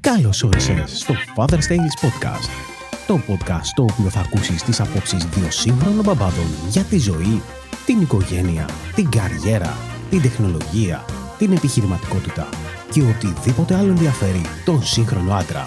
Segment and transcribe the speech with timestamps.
[0.00, 2.48] Καλώς όρισες στο Father's Tales Podcast.
[3.06, 7.42] Το podcast στο οποίο θα ακούσεις τις απόψεις δύο σύγχρονων μπαμπάδων για τη ζωή,
[7.86, 9.76] την οικογένεια, την καριέρα,
[10.10, 11.04] την τεχνολογία,
[11.38, 12.48] την επιχειρηματικότητα
[12.92, 15.66] και οτιδήποτε άλλο ενδιαφέρει τον σύγχρονο άντρα.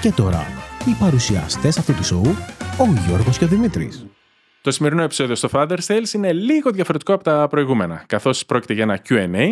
[0.00, 0.46] Και τώρα,
[0.88, 2.36] οι παρουσιαστές αυτού του σοου,
[2.78, 4.06] ο Γιώργος και ο Δημήτρης.
[4.60, 8.82] Το σημερινό επεισόδιο στο Father's Tales είναι λίγο διαφορετικό από τα προηγούμενα, καθώς πρόκειται για
[8.82, 9.50] ένα Q&A,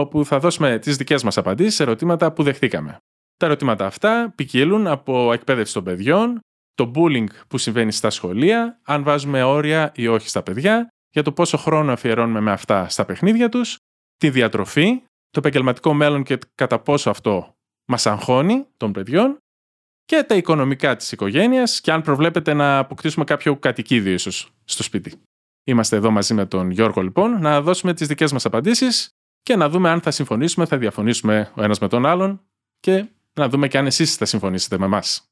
[0.00, 2.96] όπου θα δώσουμε τις δικές μας απαντήσεις σε ερωτήματα που δεχτήκαμε.
[3.36, 6.40] Τα ερωτήματα αυτά ποικίλουν από εκπαίδευση των παιδιών,
[6.74, 11.32] το bullying που συμβαίνει στα σχολεία, αν βάζουμε όρια ή όχι στα παιδιά, για το
[11.32, 13.76] πόσο χρόνο αφιερώνουμε με αυτά στα παιχνίδια τους,
[14.16, 17.52] τη διατροφή, το επαγγελματικό μέλλον και κατά πόσο αυτό
[17.90, 19.36] μας αγχώνει των παιδιών
[20.04, 25.20] και τα οικονομικά της οικογένειας και αν προβλέπετε να αποκτήσουμε κάποιο κατοικίδιο ίσως στο σπίτι.
[25.64, 29.08] Είμαστε εδώ μαζί με τον Γιώργο λοιπόν να δώσουμε τις δικές μας απαντήσεις
[29.48, 32.40] και να δούμε αν θα συμφωνήσουμε, θα διαφωνήσουμε ο ένας με τον άλλον
[32.80, 35.22] και να δούμε και αν εσείς θα συμφωνήσετε με εμάς.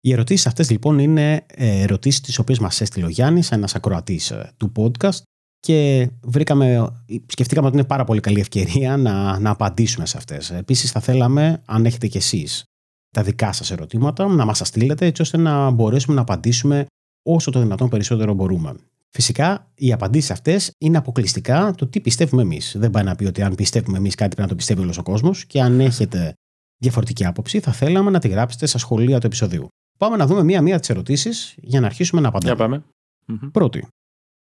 [0.00, 4.30] Οι ερωτήσεις αυτές λοιπόν είναι ε, ερωτήσεις τις οποίες μας έστειλε ο Γιάννης, ένας ακροατής
[4.30, 5.22] ε, του podcast
[5.58, 6.92] και βρήκαμε,
[7.26, 10.50] σκεφτήκαμε ότι είναι πάρα πολύ καλή ευκαιρία να, να απαντήσουμε σε αυτές.
[10.50, 12.64] Επίσης, θα θέλαμε, αν έχετε κι εσείς
[13.10, 16.86] τα δικά σας ερωτήματα, να μας τα στείλετε έτσι ώστε να μπορέσουμε να απαντήσουμε
[17.22, 18.74] όσο το δυνατόν περισσότερο μπορούμε.
[19.16, 22.76] Φυσικά, οι απαντήσεις αυτές είναι αποκλειστικά το τι πιστεύουμε εμείς.
[22.78, 25.02] Δεν πάει να πει ότι αν πιστεύουμε εμείς κάτι πρέπει να το πιστεύει όλος ο
[25.02, 26.34] κόσμος και αν έχετε
[26.82, 29.68] διαφορετική άποψη, θα θέλαμε να τη γράψετε στα σχολεία του επεισοδίου.
[29.98, 32.54] Πάμε να δούμε μία-μία τις ερωτήσεις για να αρχίσουμε να απαντάμε.
[32.54, 33.50] Για πάμε.
[33.50, 33.86] Πρώτη.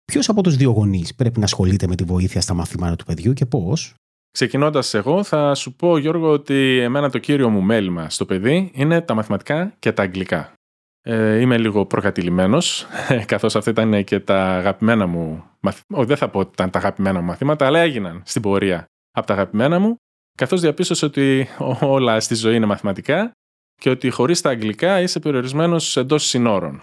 [0.06, 3.34] Ποιος από τους δύο γονείς πρέπει να ασχολείται με τη βοήθεια στα μαθήματα του παιδιού
[3.34, 3.94] και πώς;
[4.32, 9.02] Ξεκινώντας εγώ, θα σου πω, Γιώργο, ότι εμένα το κύριο μου μέλημα στο παιδί είναι
[9.02, 10.54] τα μαθηματικά και τα αγγλικά.
[11.06, 12.88] Ε, είμαι λίγο προκατηλημένος,
[13.26, 16.06] καθώς αυτά ήταν και τα αγαπημένα μου μαθήματα.
[16.06, 19.34] Δεν θα πω ότι ήταν τα αγαπημένα μου μαθήματα, αλλά έγιναν στην πορεία από τα
[19.34, 19.96] αγαπημένα μου
[20.38, 21.48] καθώς διαπίστωσε ότι
[21.82, 23.32] όλα στη ζωή είναι μαθηματικά
[23.76, 26.82] και ότι χωρίς τα αγγλικά είσαι περιορισμένος εντός συνόρων.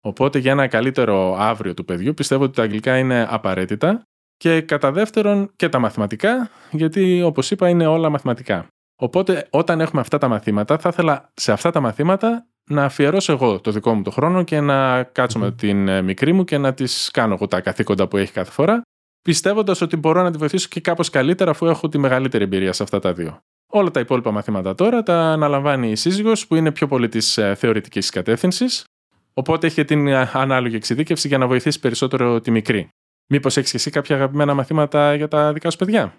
[0.00, 4.02] Οπότε για ένα καλύτερο αύριο του παιδιού πιστεύω ότι τα αγγλικά είναι απαραίτητα
[4.36, 8.66] και κατά δεύτερον και τα μαθηματικά, γιατί όπως είπα είναι όλα μαθηματικά.
[9.02, 13.60] Οπότε όταν έχουμε αυτά τα μαθήματα θα ήθελα σε αυτά τα μαθήματα να αφιερώσω εγώ
[13.60, 16.74] το δικό μου το χρόνο και να κάτσω με την ε, μικρή μου και να
[16.74, 18.82] της κάνω εγώ τα καθήκοντα που έχει κάθε φορά
[19.22, 22.82] πιστεύοντας ότι μπορώ να τη βοηθήσω και κάπως καλύτερα αφού έχω τη μεγαλύτερη εμπειρία σε
[22.82, 23.40] αυτά τα δύο.
[23.72, 27.54] Όλα τα υπόλοιπα μαθήματα τώρα τα αναλαμβάνει η σύζυγος που είναι πιο πολύ της ε,
[27.54, 28.84] θεωρητικής κατεύθυνσης,
[29.34, 32.88] οπότε έχει την ε, ανάλογη εξειδίκευση για να βοηθήσει περισσότερο τη μικρή.
[33.26, 36.14] Μήπως έχεις και εσύ κάποια αγαπημένα μαθήματα για τα δικά σου παιδιά;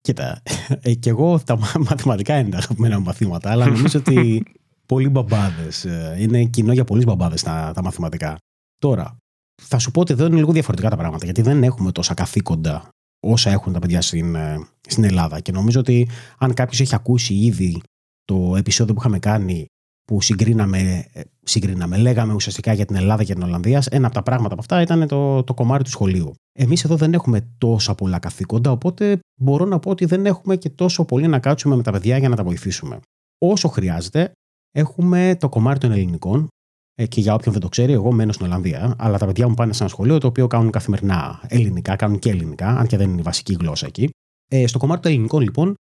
[0.00, 0.42] Κοίτα,
[0.80, 4.42] ε, και εγώ τα μαθηματικά είναι τα αγαπημένα μου μαθήματα, αλλά νομίζω ότι
[4.88, 5.84] πολλοί μπαμπάδες.
[5.84, 8.36] Ε, είναι κοινό για πολλούς μπαμπάδες τα, τα μαθηματικά.
[8.78, 9.16] Τώρα,
[9.62, 12.88] θα σου πω ότι εδώ είναι λίγο διαφορετικά τα πράγματα, γιατί δεν έχουμε τόσα καθήκοντα
[13.20, 15.40] όσα έχουν τα παιδιά στην, ε, στην Ελλάδα.
[15.40, 17.80] Και νομίζω ότι αν κάποιος έχει ακούσει ήδη
[18.24, 19.66] το επεισόδιο που είχαμε κάνει
[20.04, 24.22] που συγκρίναμε, ε, συγκρίναμε, λέγαμε ουσιαστικά για την Ελλάδα και την Ολλανδία, ένα από τα
[24.22, 26.34] πράγματα από αυτά ήταν το, το κομμάτι του σχολείου.
[26.52, 30.70] Εμείς εδώ δεν έχουμε τόσα πολλά καθήκοντα, οπότε μπορώ να πω ότι δεν έχουμε και
[30.70, 33.00] τόσο πολύ να κάτσουμε με τα παιδιά για να τα βοηθήσουμε.
[33.38, 34.32] Όσο χρειάζεται,
[34.72, 36.48] έχουμε το κομμάτι των ελληνικών,
[36.94, 39.54] ε, και για όποιον δεν το ξέρει, εγώ μένω στην Ολλανδία, αλλά τα παιδιά μου
[39.54, 43.10] πάνε σε ένα σχολείο το οποίο κάνουν καθημερινά ελληνικά, κάνουν και ελληνικά, αν και δεν
[43.10, 44.10] είναι η βασική γλώσσα εκεί.
[44.50, 45.74] Ε, στο κομμάτι των ελληνικών, λοιπόν,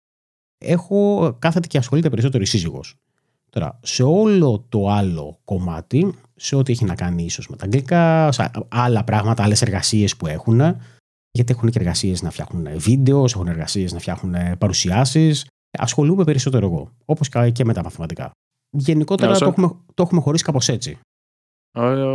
[0.57, 2.95] έχω κάθεται και ασχολείται περισσότερο η σύζυγος.
[3.49, 8.31] Τώρα, σε όλο το άλλο κομμάτι, σε ό,τι έχει να κάνει ίσως με τα αγγλικά,
[8.31, 10.61] σε άλλα πράγματα, άλλες εργασίες που έχουν,
[11.31, 15.45] γιατί έχουν και εργασίες να φτιάχνουν βίντεος, έχουν εργασίες να φτιάχνουν παρουσιάσεις,
[15.77, 16.91] ασχολούμαι περισσότερο εγώ.
[17.05, 18.31] Όπως και με τα μαθηματικά.
[18.77, 20.99] Γενικότερα το, έχουμε, το έχουμε χωρίσει κάπως έτσι.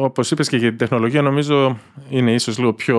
[0.03, 1.79] Όπως είπες και για την τεχνολογία, νομίζω
[2.11, 2.99] είναι ίσως λίγο πιο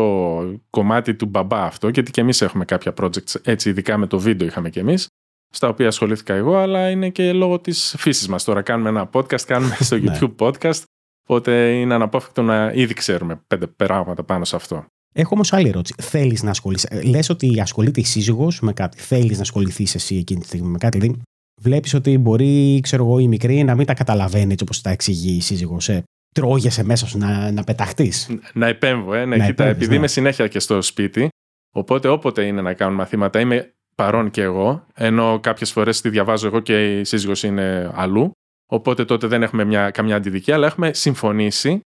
[0.70, 4.48] κομμάτι του μπαμπά αυτό, γιατί και εμείς έχουμε κάποια projects έτσι, ειδικά με το βίντεο
[4.48, 5.08] είχαμε και εμείς,
[5.50, 8.44] στα οποία ασχολήθηκα εγώ, αλλά είναι και λόγω της φύσης μας.
[8.44, 10.18] Τώρα κάνουμε ένα podcast, κάνουμε στο ναι.
[10.20, 10.82] YouTube podcast,
[11.28, 14.86] οπότε είναι αναπόφευκτο να ήδη ξέρουμε πέντε πράγματα πάνω σε αυτό.
[15.16, 15.96] Έχω όμως άλλη ερώτηση.
[16.02, 17.02] Θέλεις να ασχολείσαι.
[17.04, 18.98] Λες ότι ασχολείται η σύζυγος με κάτι.
[18.98, 21.00] Θέλεις να ασχοληθείς εσύ εκείνη τη στιγμή με κάτι.
[21.00, 21.22] Δηλαδή,
[21.64, 25.36] βλέπεις ότι μπορεί, ξέρω εγώ, η μικρή να μην τα καταλαβαίνει έτσι όπως τα εξηγεί
[25.36, 25.90] η σύζυγος.
[25.90, 28.30] Ε, τρώγεσαι μέσα σου να, να πεταχτείς.
[28.54, 29.26] Να επέμβω, ε.
[29.26, 29.96] Ναι, να κοίτα, επειδή ναι.
[29.96, 31.30] είμαι συνέχεια και στο σπίτι,
[31.76, 36.48] οπότε όποτε είναι να κάνουν μαθήματα, είμαι παρόν και εγώ, ενώ κάποιες φορές τη διαβάζω
[36.48, 38.32] εγώ και η σύζυγος είναι αλλού.
[38.72, 41.80] Οπότε τότε δεν έχουμε μια, καμιά αντιδικία, αλλά έχουμε συμφωνήσει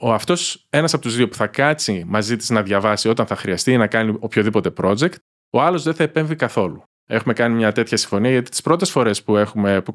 [0.00, 3.36] ο αυτός ένας από τους δύο που θα κάτσει μαζί της να διαβάσει όταν θα
[3.36, 5.14] χρειαστεί ή να κάνει οποιοδήποτε project,
[5.50, 6.82] ο άλλος δεν θα επέμβει καθόλου.
[7.06, 9.92] Έχουμε κάνει μια τέτοια συμφωνία γιατί τις πρώτες φορές που, έχουμε, που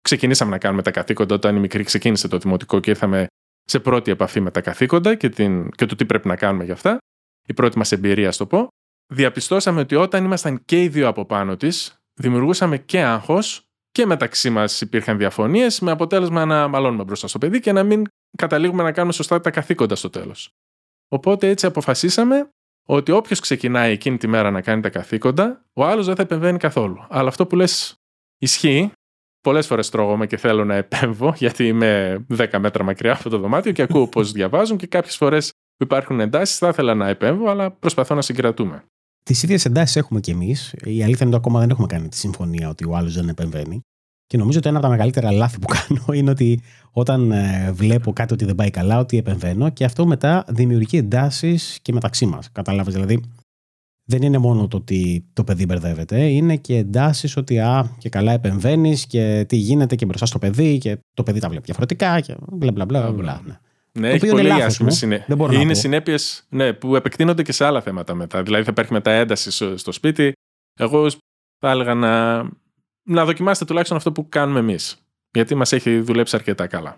[0.00, 3.26] ξεκινήσαμε να κάνουμε τα καθήκοντα, όταν η μικρή ξεκίνησε το δημοτικό και ήρθαμε
[3.64, 6.74] σε πρώτη επαφή με τα καθήκοντα και, την, και το τι πρέπει να κάνουμε για
[6.74, 6.98] αυτά,
[7.46, 8.68] η πρώτη μας εμπειρία, στο πω,
[9.14, 14.50] διαπιστώσαμε ότι όταν ήμασταν και οι δύο από πάνω της, δημιουργούσαμε και άγχος και μεταξύ
[14.50, 18.04] μας υπήρχαν διαφωνίες, με αποτέλεσμα να μαλώνουμε μπροστά στο παιδί και να μην
[18.38, 20.50] καταλήγουμε να κάνουμε σωστά τα καθήκοντα στο τέλος.
[21.08, 22.50] Οπότε έτσι αποφασίσαμε
[22.90, 26.58] ότι όποιος ξεκινάει εκείνη τη μέρα να κάνει τα καθήκοντα, ο άλλος δεν θα επεμβαίνει
[26.58, 27.06] καθόλου.
[27.08, 27.94] Αλλά αυτό που λες
[28.38, 28.90] ισχύει.
[29.40, 33.72] Πολλές φορές τρώγομαι και θέλω να επέμβω, γιατί είμαι 10 μέτρα μακριά από το δωμάτιο
[33.72, 37.70] και ακούω πώς διαβάζουν και κάποιες φορές που υπάρχουν εντάσεις θα ήθελα να επέμβω, αλλά
[37.70, 38.84] προσπαθώ να συγκρατούμε.
[39.24, 40.72] Τις ίδιες εντάσεις έχουμε κι εμείς.
[40.72, 43.80] Η αλήθεια είναι ότι ακόμα δεν έχουμε κάνει τη συμφωνία ότι ο άλλος δεν επεμβαίνει.
[44.28, 46.60] Και νομίζω ότι ένα από τα μεγαλύτερα λάθη που κάνω είναι ότι
[46.90, 51.78] όταν ε, βλέπω κάτι ότι δεν πάει καλά, ότι επεμβαίνω και αυτό μετά δημιουργεί εντάσεις
[51.82, 52.52] και μεταξύ μας.
[52.52, 53.22] Κατάλαβε δηλαδή.
[54.04, 58.32] Δεν είναι μόνο το ότι το παιδί μπερδεύεται, είναι και εντάσεις ότι α, και καλά
[58.32, 62.36] επεμβαίνεις και τι γίνεται και μπροστά στο παιδί και το παιδί τα βλέπει διαφορετικά και
[62.52, 63.12] μπλα μπλα μπλα.
[63.12, 63.58] μπλα ναι.
[63.92, 65.24] Ναι, έχει πολύ άσχημες συνέ...
[65.52, 68.42] Είναι συνέπειες ναι, που επεκτείνονται και σε άλλα θέματα μετά.
[68.42, 70.32] Δηλαδή θα υπάρχει μετά ένταση στο σπίτι.
[70.80, 71.10] Εγώ
[71.58, 72.42] θα έλεγα να,
[73.08, 75.02] να δοκιμάσετε τουλάχιστον αυτό που κάνουμε εμείς.
[75.30, 76.96] Γιατί μας έχει δουλέψει αρκετά καλά.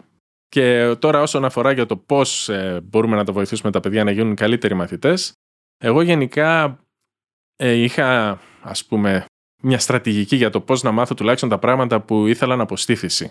[0.49, 4.11] Και τώρα, όσον αφορά για το πώς ε, μπορούμε να το βοηθήσουμε τα παιδιά να
[4.11, 5.33] γίνουν καλύτεροι μαθητές,
[5.79, 6.79] εγώ γενικά
[7.57, 9.25] ε, είχα, ας πούμε,
[9.63, 13.31] μια στρατηγική για το πώς να μάθω τουλάχιστον τα πράγματα που ήθελα να αποστήθηση.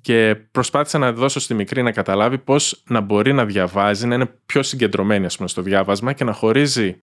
[0.00, 4.26] Και προσπάθησα να δώσω στη μικρή να καταλάβει πώς να μπορεί να διαβάζει, να είναι
[4.46, 6.98] πιο συγκεντρωμένη ας πούμε, στο διάβασμα και να χωρίζει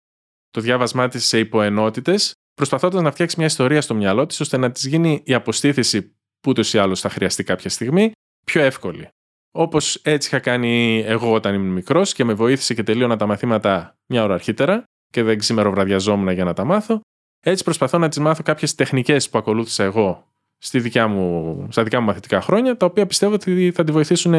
[0.49, 4.71] το διάβασμά της σε υποενότητες, προσπαθώντας να φτιάξει μια ιστορία στο μυαλό της, ώστε να
[4.71, 6.01] της γίνει η αποστήθηση
[6.39, 8.11] που ούτως ή άλλως θα χρειαστεί κάποια στιγμή
[8.45, 9.07] πιο εύκολη.
[9.51, 13.95] Όπως έτσι είχα κάνει εγώ όταν ήμουν μικρός και με βοήθησε και τελείωνα τα μαθήματα
[14.07, 17.01] μια ώρα αρχίτερα και δεν ξημεροβραδιαζόμουν για να τα μάθω.
[17.45, 20.27] Έτσι προσπαθώ να τις μάθω κάποιες τεχνικές που ακολούθησα εγώ
[20.57, 24.33] στη δικιά μου, στα δικά μου μαθητικά χρόνια, τα οποία πιστεύω ότι θα τη βοηθήσουν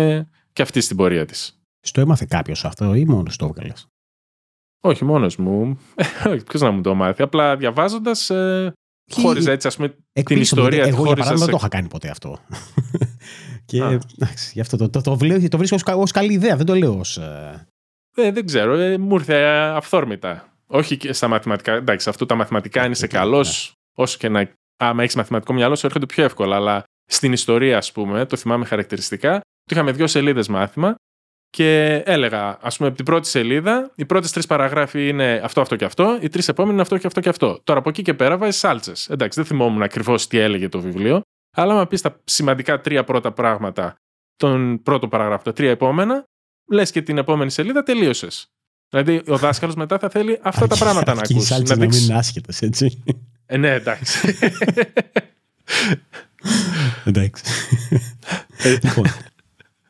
[0.52, 1.60] και αυτή στην πορεία της.
[1.80, 3.86] Στο έμαθε κάποιος αυτό ή μόνος το έβγαλες;
[4.86, 5.78] Όχι, μόνος μου.
[6.30, 7.22] Όχι, ποιος να μου το μάθει.
[7.22, 8.30] Απλά διαβάζοντας.
[8.30, 8.72] Ε,
[9.12, 10.84] Χώριζα έτσι, ας πούμε, την ιστορία.
[10.84, 12.38] Εγώ, για παράδειγμα, δεν το είχα κάνει ποτέ αυτό.
[13.64, 16.74] και εντάξει, γι' αυτό το, το, το, το, το βρίσκω ως καλή ιδέα, δεν το
[16.74, 17.16] λέω ως.
[17.16, 17.66] Ε...
[18.14, 19.44] δεν ξέρω, ε, μου ήρθε
[19.74, 20.58] αυθόρμητα.
[20.66, 21.72] Όχι και στα μαθηματικά.
[21.72, 24.04] Εντάξει, αυτό τα μαθηματικά είναι σε καλός, ναι.
[24.04, 26.56] όσο και να άμα έχεις μαθηματικό μυαλό, σου έρχονται πιο εύκολα.
[26.56, 30.94] Αλλά στην ιστορία, ας πούμε, το θυμάμαι χαρακτηριστικά, το είχαμε δύο σελίδες μάθημα
[31.54, 35.76] και έλεγα, ας πούμε, από την πρώτη σελίδα, οι πρώτες τρεις παραγράφοι είναι αυτό, αυτό
[35.76, 37.60] και αυτό, οι τρεις επόμενοι είναι αυτό και αυτό και αυτό.
[37.64, 39.08] Τώρα από εκεί και πέρα βάζει σάλτσες.
[39.08, 41.20] Εντάξει, δεν θυμόμουν ακριβώς τι έλεγε το βιβλίο,
[41.56, 43.96] αλλά άμα πεις τα σημαντικά τρία πρώτα πράγματα,
[44.36, 46.24] τον πρώτο παραγράφο, τα τρία επόμενα,
[46.70, 48.46] λες και την επόμενη σελίδα τελείωσες.
[48.88, 51.52] Δηλαδή, ο δάσκαλος μετά θα θέλει αυτά τα πράγματα να ακούσει.
[51.52, 53.02] Να, να μην είναι άσχετος, έτσι.
[53.46, 54.36] Ε, ναι, εντάξει.
[57.04, 57.44] εντάξει.
[58.56, 59.04] Ε, λοιπόν,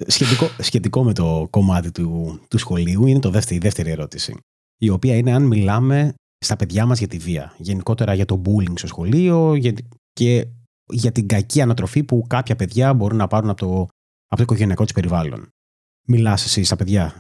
[0.07, 4.37] σχετικό, σχετικό με το κομμάτι του, του σχολείου είναι το δεύτερη, η δεύτερη ερώτηση.
[4.77, 7.55] Η οποία είναι αν μιλάμε στα παιδιά μας για τη βία.
[7.57, 9.75] Γενικότερα για το bullying στο σχολείο για,
[10.13, 10.47] και
[10.87, 13.73] για την κακή ανατροφή που κάποια παιδιά μπορούν να πάρουν από το,
[14.27, 15.49] από το οικογενειακό του περιβάλλον.
[16.07, 17.15] Μιλάς εσύ στα παιδιά.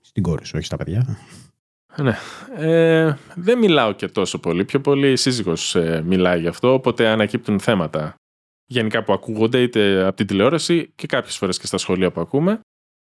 [0.00, 1.18] Στην κόρη σου, όχι στα παιδιά.
[1.96, 2.16] Ναι.
[2.56, 4.64] Ε, δεν μιλάω και τόσο πολύ.
[4.64, 8.14] Πιο πολύ η σύζυγος ε, μιλάει γι' αυτό, οπότε ανακύπτουν θέματα
[8.66, 12.60] γενικά που ακούγονται είτε από την τηλεόραση και κάποιες φορές και στα σχολεία που ακούμε.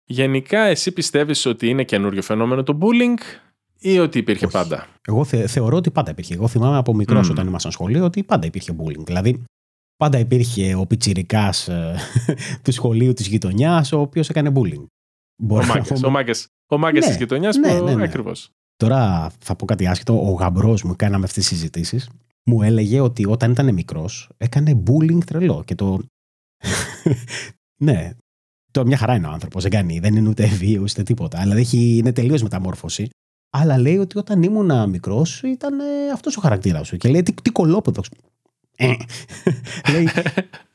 [0.06, 3.19] Γενικά, εσύ πιστεύεις ότι είναι καινούριο φαινόμενο το bullying
[3.80, 6.34] ή ότι υπήρχε πάντα; Εγώ θε, θεωρώ ότι πάντα υπήρχε.
[6.34, 7.31] Εγώ θυμάμαι από μικρός mm.
[7.31, 9.04] όταν ήμασταν σχολείο ότι πάντα υπήρχε bullying.
[9.06, 9.44] Δηλαδή,
[9.98, 11.95] πάντα υπήρχε ο πιτσιρικάς ε,
[12.64, 14.85] του σχολείου της γειτονιάς, ο οποίος έκανε bullying.
[16.68, 18.04] ο μάγκες της γειτονιάς ναι, ναι, ναι.
[18.04, 18.50] ακριβώς.
[18.76, 20.30] Τώρα θα πω κάτι άσχετο.
[20.30, 22.09] Ο γαμπρός μου, κάναμε αυτές τις συζητήσεις,
[22.44, 25.64] μου έλεγε ότι όταν ήταν μικρός έκανε bullying τρελό.
[25.66, 26.00] Και το.
[27.86, 28.12] ναι.
[28.71, 29.62] Το μια χαρά είναι ο άνθρωπος.
[29.62, 30.00] Δεν κάνει.
[30.00, 31.40] Δεν είναι ούτε βίαιος ούτε τίποτα.
[31.40, 33.10] Αλλά έχει, είναι τελείως μεταμόρφωση.
[33.50, 35.80] Αλλά λέει ότι όταν ήμουν μικρός ήταν
[36.14, 36.98] αυτός ο χαρακτήρας σου.
[36.98, 38.10] Και λέει τι, τι κολόπεδος.
[38.78, 38.94] Ε.
[39.94, 40.10] λέει,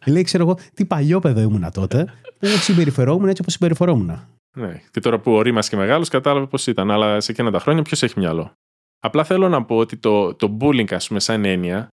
[0.06, 2.04] λέει, ξέρω εγώ, τι παλιόπεδο ήμουνα τότε
[2.38, 4.26] που συμπεριφερόμουν έτσι όπως συμπεριφερόμουν.
[4.56, 4.82] Ναι.
[4.90, 6.90] Και τώρα που ορίμασε και μεγάλος, κατάλαβε πώς ήταν.
[6.90, 8.52] Αλλά σε εκείνα τα χρόνια ποιος έχει μυαλό.
[9.06, 11.88] Απλά θέλω να πω ότι το, το bullying, ας πούμε, σαν έννοια,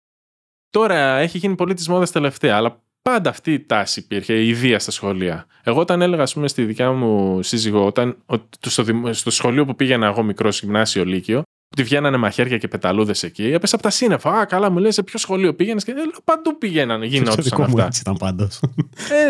[0.70, 2.56] τώρα έχει γίνει πολύ της μόδας τελευταία.
[2.56, 5.46] Αλλά πάντα αυτή η τάση υπήρχε, η βία στα σχολεία.
[5.62, 8.16] Εγώ όταν έλεγα, ας πούμε, στη δικιά μου σύζυγο, όταν,
[8.60, 13.44] στο, στο σχολείο που πήγαινα εγώ μικρό γυμνάσιο Λύκειο, ότι βγαίνανε μαχαίρια και πεταλούδες εκεί.
[13.44, 14.30] Έπεσα από τα σύννεφα.
[14.30, 15.84] Α, καλά, μου λες σε ποιο σχολείο πήγαινες.
[15.84, 17.06] Και λέω, παντού πηγαίνανε.
[17.06, 17.84] Γινόντουσαν αυτά.
[17.84, 18.60] Έτσι ήταν πάντως.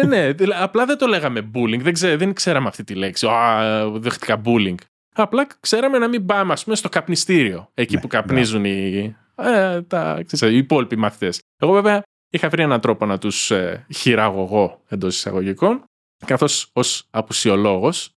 [0.03, 1.81] ε, ναι, απλά δεν το λέγαμε bullying.
[1.81, 3.27] Δεν, ξέ, δεν ξέραμε αυτή τη λέξη.
[3.27, 4.75] Α, δεχτήκα bullying.
[5.15, 7.71] Απλά ξέραμε να μην πάμε, ας πούμε, στο καπνιστήριο.
[7.75, 11.41] Εκεί ναι, που καπνίζουν οι, ε, τα, ξέρεις, οι υπόλοιποι μαθητές.
[11.57, 15.85] Εγώ βέβαια είχα βρει έναν τρόπο να τους ε, χειραγωγώ εντός εισαγωγικών.
[16.27, 18.11] Καθώς ως απουσιολόγος.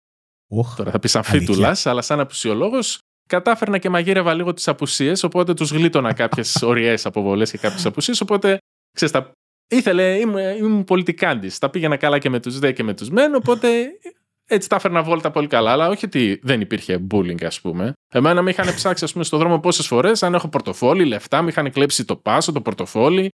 [0.77, 2.99] Τώρα θα πεις σαν φίτουλα, αλλά σαν απουσιολόγος
[3.31, 8.21] κατάφερνα και μαγείρευα λίγο τις απουσίες, οπότε τους γλίτωνα κάποιες ωριέ αποβολές και κάποιες απουσίες.
[8.21, 8.59] Οπότε
[8.93, 9.33] ξέρεις, τα,
[9.69, 11.59] ήθελε, ήμουν, ήμουν πολιτικάντης.
[11.59, 13.69] Τα πήγαινα καλά και με τους δε και με τους μεν, οπότε
[14.51, 15.73] έτσι τα έφερνα βόλτα πολύ καλά.
[15.73, 17.93] Αλλά όχι ότι δεν υπήρχε bullying, ας πούμε.
[18.13, 21.49] Εμένα με είχαν ψάξει, ας πούμε, στον δρόμο πόσες φορές, αν έχω πορτοφόλι, λεφτά, με
[21.49, 23.29] είχαν κλέψει το πάσο, το πορτοφόλι.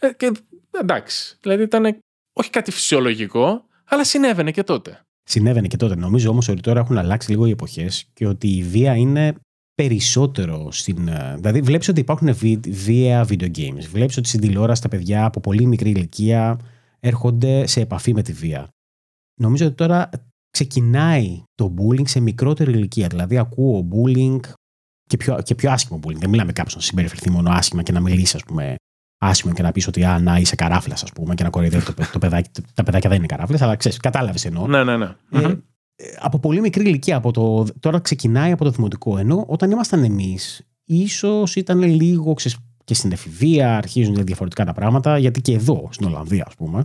[0.00, 0.32] Ε, και
[0.70, 1.36] εντάξει.
[1.40, 1.98] Δηλαδή ήταν
[2.32, 5.00] όχι κάτι φυσιολογικό, αλλά συνέβαινε και τότε.
[5.22, 5.94] Συνέβαινε και τότε.
[5.94, 9.34] Νομίζω όμως ότι τώρα έχουν αλλάξει λίγο οι εποχές και ότι η βία είναι
[9.74, 11.08] περισσότερο στην.
[11.08, 12.34] Ε, δηλαδή, βλέπεις ότι υπάρχουν
[12.68, 13.84] βία video games.
[13.90, 16.58] Βλέπεις ότι στην τηλεόραση τα παιδιά από πολύ μικρή ηλικία
[17.00, 18.68] έρχονται σε επαφή με τη βία.
[19.40, 20.10] Νομίζω ότι τώρα
[20.54, 23.06] ξεκινάει το bullying σε μικρότερη ηλικία.
[23.06, 24.40] Δηλαδή, ακούω bullying
[25.04, 26.18] και πιο, και πιο άσχημο bullying.
[26.18, 28.74] Δεν μιλάμε κάποιο να συμπεριφερθεί μόνο άσχημα και να μιλήσεις, ας πούμε,
[29.18, 31.94] άσχημο και να πεις ότι α, να είσαι καράφλας, ας πούμε, και να κοροϊδεύει το,
[32.12, 32.50] το παιδάκι.
[32.74, 34.66] Τα παιδάκια δεν είναι καράφλες, αλλά ξέρεις, κατάλαβες εννοώ.
[34.66, 35.14] Ναι, ναι, ναι.
[35.96, 39.18] Ε, από πολύ μικρή ηλικία, από το, τώρα ξεκινάει από το δημοτικό.
[39.18, 45.18] Ενώ όταν ήμασταν εμείς, ίσως ήταν λίγο ξέρεις, και στην εφηβεία αρχίζουν διαφορετικά τα πράγματα,
[45.18, 46.84] γιατί και εδώ, στην Ολλανδία, ας πούμε,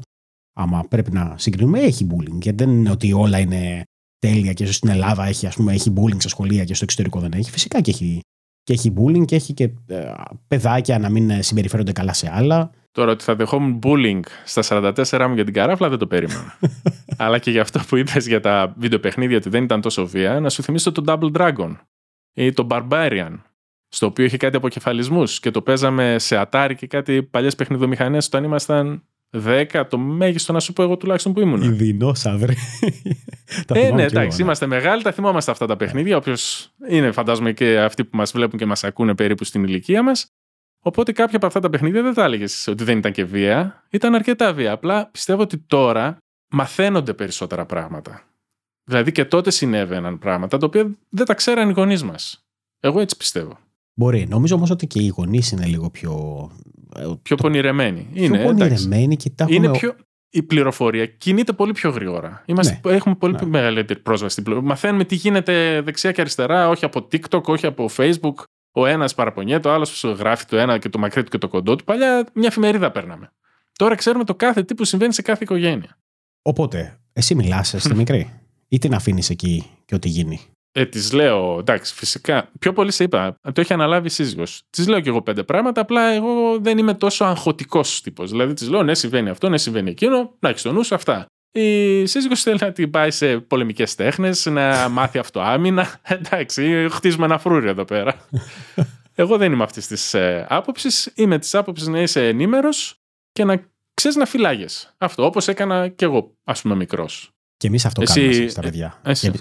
[0.60, 2.38] άμα πρέπει να συγκρίνουμε, έχει bullying.
[2.40, 3.84] Και δεν είναι ότι όλα είναι
[4.20, 7.32] τέλεια και στην Ελλάδα έχει, ας πούμε, έχει bullying στα σχολεία και στο εξωτερικό δεν
[7.34, 7.52] έχει.
[7.52, 8.20] Φυσικά και έχει,
[8.64, 10.12] και έχει bullying και έχει και ε,
[10.48, 12.72] παιδάκια να μην συμπεριφέρονται καλά σε άλλα.
[12.92, 16.60] Τώρα ότι θα δεχόμουν bullying στα 44 μου για την καράφλα δεν το περίμενα.
[17.18, 20.50] Αλλά και για αυτό που είπες για τα βιντεοπαιχνίδια ότι δεν ήταν τόσο βία, να
[20.50, 21.76] σου θυμίσω το Double Dragon
[22.34, 23.36] ή το Barbarian,
[23.88, 28.44] στο οποίο είχε κάτι αποκεφαλισμούς και το παίζαμε σε Atari και κάτι παλιές παιχνιδομηχανές όταν
[28.44, 31.62] ήμασταν 10, το μέγιστο να σου πω εγώ τουλάχιστον που ήμουν.
[31.62, 32.56] Οι δεινόσαυροι.
[33.74, 34.44] ε, ναι, εντάξει, ναι.
[34.44, 36.18] είμαστε μεγάλοι, τα θυμόμαστε αυτά τα παιχνίδια.
[36.18, 40.28] Όποιος είναι, φαντάζομαι, και αυτοί που μας βλέπουν και μας ακούνε περίπου στην ηλικία μας.
[40.82, 43.84] Οπότε κάποια από αυτά τα παιχνίδια δεν θα έλεγες ότι δεν ήταν και βία.
[43.90, 44.72] Ήταν αρκετά βία.
[44.72, 46.18] Απλά πιστεύω ότι τώρα
[46.52, 48.24] μαθαίνονται περισσότερα πράγματα.
[48.84, 52.44] Δηλαδή και τότε συνέβαιναν πράγματα τα οποία δεν τα ξέραν οι γονείς μας.
[52.80, 53.58] Εγώ έτσι πιστεύω.
[54.00, 54.28] Μπορεί.
[54.30, 56.12] Νομίζω όμως ότι και οι γονείς είναι λίγο πιο.
[56.96, 57.44] Ε, πιο το...
[57.44, 58.08] πονηρεμένοι.
[58.14, 59.68] Πιο είναι, πονηρεμένοι και τα έχουμε...
[59.68, 59.96] Είναι πιο...
[60.30, 62.44] Η πληροφορία κινείται πολύ πιο γρήγορα.
[62.46, 62.80] Είμαστε...
[62.86, 62.96] Ναι.
[62.96, 63.46] Έχουμε πολύ ναι.
[63.46, 64.74] μεγαλύτερη πρόσβαση στην πληροφορία.
[64.74, 68.34] Μαθαίνουμε τι γίνεται δεξιά και αριστερά, όχι από TikTok, όχι από Facebook.
[68.72, 71.76] Ο ένας παραπονιέται, ο άλλος γράφει το ένα και το μακρύ του και το κοντό
[71.76, 71.84] του.
[71.84, 73.32] Παλιά μια εφημερίδα παίρναμε.
[73.74, 75.98] Τώρα ξέρουμε το κάθε τι που συμβαίνει σε κάθε οικογένεια.
[76.42, 78.34] Οπότε, εσύ μιλάς στη μικρή,
[78.68, 80.40] ή την αφήνεις εκεί και ό,τι γίνει.
[80.80, 82.50] Ε, τη λέω, εντάξει, φυσικά.
[82.60, 84.62] Πιο πολύ σε είπα, το έχει αναλάβει η σύζυγος.
[84.70, 88.30] Τη λέω και εγώ πέντε πράγματα, απλά εγώ δεν είμαι τόσο αγχωτικός τύπος.
[88.30, 91.26] Δηλαδή τη λέω, ναι, συμβαίνει αυτό, ναι, συμβαίνει εκείνο, να έχει το νου αυτά.
[91.52, 96.00] Η σύζυγος θέλει να την πάει σε πολεμικές τέχνες, να μάθει αυτοάμυνα.
[96.04, 98.16] Εντάξει, χτίζουμε ένα φρούρι εδώ πέρα.
[99.16, 101.12] Εγώ δεν είμαι αυτής της ε, άποψης.
[101.16, 103.00] Είμαι της άποψης να είσαι ενήμερος
[103.32, 104.96] και να ξέρεις να φυλάγεις.
[104.98, 107.32] Αυτό, όπως έκανα κι εγώ, ας πούμε, μικρός.
[107.60, 108.22] Και εμείς αυτό Εσύ...
[108.22, 109.00] κάνουμε στα παιδιά.
[109.04, 109.32] Εσύ...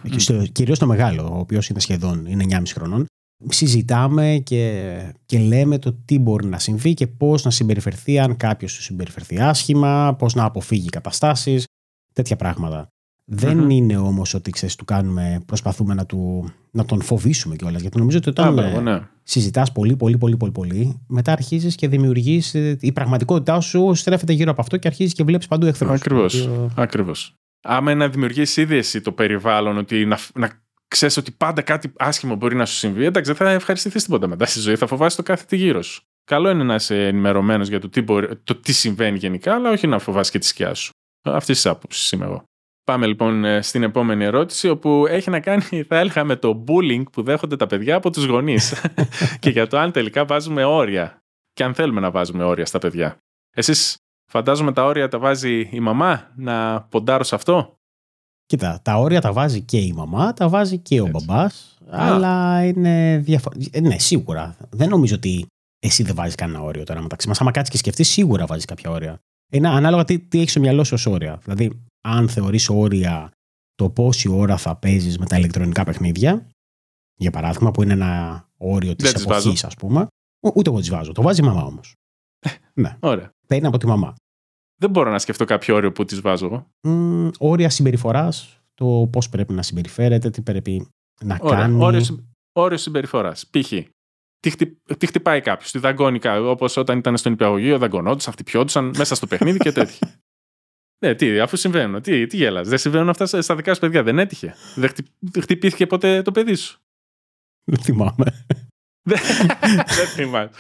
[0.53, 3.07] Κυρίως το μεγάλο, ο οποίος είναι σχεδόν είναι 9,5 χρονών.
[3.49, 4.83] Συζητάμε και,
[5.27, 9.41] και λέμε το τι μπορεί να συμβεί και πώς να συμπεριφερθεί αν κάποιος του συμπεριφερθεί
[9.41, 11.65] άσχημα, πώς να αποφύγει καταστάσεις,
[12.13, 12.89] τέτοια πράγματα.
[13.25, 17.81] Δεν είναι όμως ότι ξέρεις, του κάνουμε, προσπαθούμε να, του, να τον φοβήσουμε κιόλας.
[17.81, 19.01] Γιατί νομίζω ότι όταν ε, ναι.
[19.23, 22.55] συζητάς πολύ, πολύ, πολύ, πολύ, πολύ, μετά αρχίζεις και δημιουργείς.
[22.55, 25.91] Ε, η πραγματικότητά σου στρέφεται γύρω από αυτό και αρχίζεις και βλέπεις παντού εχθρούς.
[26.75, 31.93] Ακριβώς άμα να δημιουργήσεις ήδη εσύ το περιβάλλον, ότι να, να ξέρεις ότι πάντα κάτι
[31.97, 34.77] άσχημο μπορεί να σου συμβεί, εντάξει, δεν θα ευχαριστηθείς τίποτα μετά στη ζωή.
[34.77, 36.03] Θα φοβάσει το κάθε τι γύρω σου.
[36.25, 39.87] Καλό είναι να είσαι ενημερωμένος για το τι, μπορεί, το τι συμβαίνει γενικά, αλλά όχι
[39.87, 40.91] να φοβάσει και τη σκιά σου.
[41.23, 42.45] Αυτής της άποψης είμαι εγώ.
[42.85, 47.03] Πάμε λοιπόν ε, στην επόμενη ερώτηση, όπου έχει να κάνει, θα έλεγα, με το bullying
[47.13, 48.85] που δέχονται τα παιδιά από τους γονείς.
[49.41, 51.23] και για το αν τελικά βάζουμε όρια.
[51.53, 53.19] Και αν θέλουμε να βάζουμε όρια στα παιδιά.
[53.51, 53.97] Εσείς
[54.33, 57.77] Φαντάζομαι τα όρια τα βάζει η μαμά να ποντάρω σε αυτό.
[58.47, 61.79] Κοίτα, τα όρια τα βάζει και η μαμά, τα βάζει και ο μπαμπάς.
[61.91, 63.79] Αλλά είναι διαφορετικό.
[63.79, 64.57] Ε, ναι, σίγουρα.
[64.71, 65.47] Δεν νομίζω ότι
[65.79, 67.41] εσύ δεν βάζεις κανένα όριο τώρα μεταξύ μας.
[67.41, 69.19] Άμα κάτσεις και σκεφτείς, σίγουρα βάζεις κάποια όρια.
[69.53, 71.39] Είναι ανάλογα τι, τι έχεις στο μυαλό σου ως όρια.
[71.43, 73.31] Δηλαδή, αν θεωρείς όρια
[73.75, 76.47] το πόση ώρα θα παίζεις με τα ηλεκτρονικά παιχνίδια,
[77.15, 80.07] για παράδειγμα, που είναι ένα όριο της εποχής, ας πούμε.
[80.55, 81.13] Ούτε εγώ τις βάζω.
[81.13, 81.95] Το βάζει η μαμά όμως.
[82.81, 82.97] Ναι.
[83.01, 84.15] Ωραία παίρνει από τη μαμά.
[84.81, 86.71] Δεν μπορώ να σκεφτώ κάποιο όριο που τη βάζω εγώ.
[86.89, 90.89] Mm, όρια συμπεριφοράς, το πώς πρέπει να συμπεριφέρεται, τι πρέπει
[91.25, 91.59] να Ωραία.
[91.59, 91.83] κάνει.
[91.83, 93.47] Όριο, όριο συμπεριφοράς.
[93.47, 93.73] Π.χ.
[94.41, 98.93] Τι, χτυ, τι χτυπάει κάποιος, τη δαγκώνει κάποιο, όπως όταν ήταν στον υπηαγωγείο, δαγκωνόντουσαν, χτυπιόντουσαν
[98.97, 100.21] μέσα στο παιχνίδι και τέτοια.
[101.05, 102.69] ναι, τι, αφού συμβαίνουν, τι, τι γέλας.
[102.69, 104.55] Δεν συμβαίνουν αυτά στα δικά σου παιδιά, δεν έτυχε.
[104.75, 104.91] Δεν
[105.41, 106.81] χτυπήθηκε ποτέ το παιδί σου.
[107.65, 108.47] Δεν θυμάμαι.
[109.97, 110.51] Δεν θυμάμαι.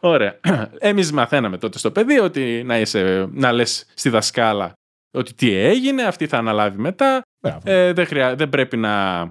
[0.00, 0.40] Ωραία.
[0.78, 4.72] Εμείς μαθαίναμε τότε στο παιδί ότι να, είσαι, να λες στη δασκάλα
[5.14, 7.22] ότι τι έγινε, αυτή θα αναλάβει μετά.
[7.64, 9.24] Ε, δεν, χρειά, δεν, πρέπει να,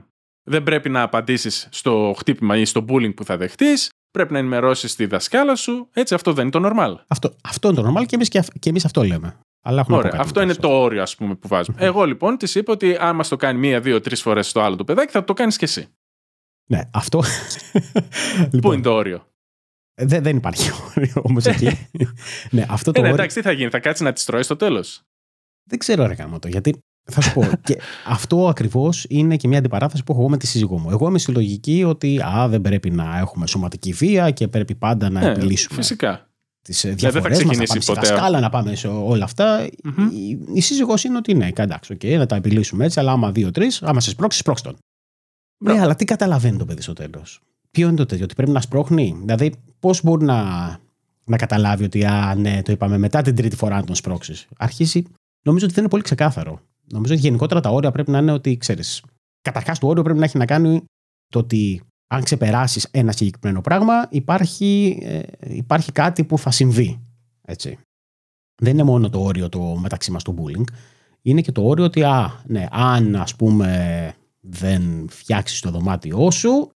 [0.43, 3.89] δεν πρέπει να απαντήσεις στο χτύπημα ή στο bullying που θα δεχτείς.
[4.11, 5.89] πρέπει να ενημερώσεις τη δασκάλα σου.
[5.93, 6.95] Έτσι, αυτό δεν είναι το normal.
[7.07, 9.39] Αυτό, αυτό είναι το normal και εμείς και, και εμείς αυτό λέμε.
[9.65, 11.77] Αλλά Ωραία, αυτό είναι το όριο ας πούμε, που βάζουμε.
[11.79, 14.75] Εγώ λοιπόν της είπα ότι αν μα το κάνει μία, δύο, τρεις φορές το άλλο
[14.75, 15.87] το παιδάκι, θα το κάνεις κι εσύ.
[16.65, 17.23] Ναι, αυτό.
[18.51, 19.27] λοιπόν, Πού είναι το όριο;
[19.93, 21.69] Ε, δεν, δεν υπάρχει όριο όμως εκεί.
[22.51, 23.21] ναι, αυτό το ε, ναι, όριο...
[23.21, 25.01] εντάξει, τι θα γίνει, θα κάτσει να τη τρώει στο τέλος;
[25.69, 27.43] Δεν ξέρω, ρε το, γιατί θα σου πω.
[27.63, 30.89] και αυτό ακριβώς είναι και μια αντιπαράθεση που έχω εγώ με τη σύζυγό μου.
[30.89, 35.09] Εγώ είμαι στη λογική ότι α, δεν πρέπει να έχουμε σωματική βία και πρέπει πάντα
[35.09, 35.75] να ναι, επιλύσουμε.
[35.75, 36.27] Φυσικά.
[36.61, 38.05] Τις διαφορές μας, να πάμε ποτέ.
[38.05, 39.67] στη σκάλα, να πάμε σε όλα αυτά.
[39.67, 40.11] Mm-hmm.
[40.11, 43.71] Η, η σύζυγό είναι ότι ναι, εντάξει, okay, να τα επιλύσουμε έτσι, αλλά άμα δύο-τρει,
[43.81, 44.77] άμα σε σπρώξει, σπρώξει τον.
[45.63, 47.41] Ναι, αλλά τι καταλαβαίνει το παιδί στο τέλος;
[47.71, 50.43] Ποιο είναι το τέτοιο, ότι πρέπει να σπρώχνει; Δηλαδή, πώς μπορεί να,
[51.23, 55.03] να καταλάβει ότι, α, ναι, το είπαμε μετά την τρίτη φορά να τον σπρώξεις; Αρχίζει,
[55.43, 56.59] νομίζω ότι δεν είναι πολύ ξεκάθαρο.
[56.91, 59.03] Νομίζω ότι γενικότερα τα όρια πρέπει να είναι ότι, ξέρεις.
[59.41, 60.83] Καταρχάς, το όριο πρέπει να έχει να κάνει
[61.27, 66.99] το ότι αν ξεπεράσεις ένα συγκεκριμένο πράγμα, υπάρχει, ε, υπάρχει κάτι που θα συμβεί.
[67.41, 67.77] Έτσι.
[68.61, 70.63] Δεν είναι μόνο το όριο το μεταξύ μας του bullying.
[71.21, 76.71] Είναι και το όριο ότι, α, ναι, αν ας πούμε δεν φτιάξεις το δωμάτιό σου,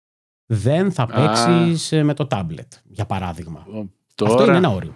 [0.45, 3.65] δεν θα παίξεις ε, με το τάμπλετ, για παράδειγμα.
[4.15, 4.31] Τώρα...
[4.31, 4.95] Αυτό είναι ένα όριο.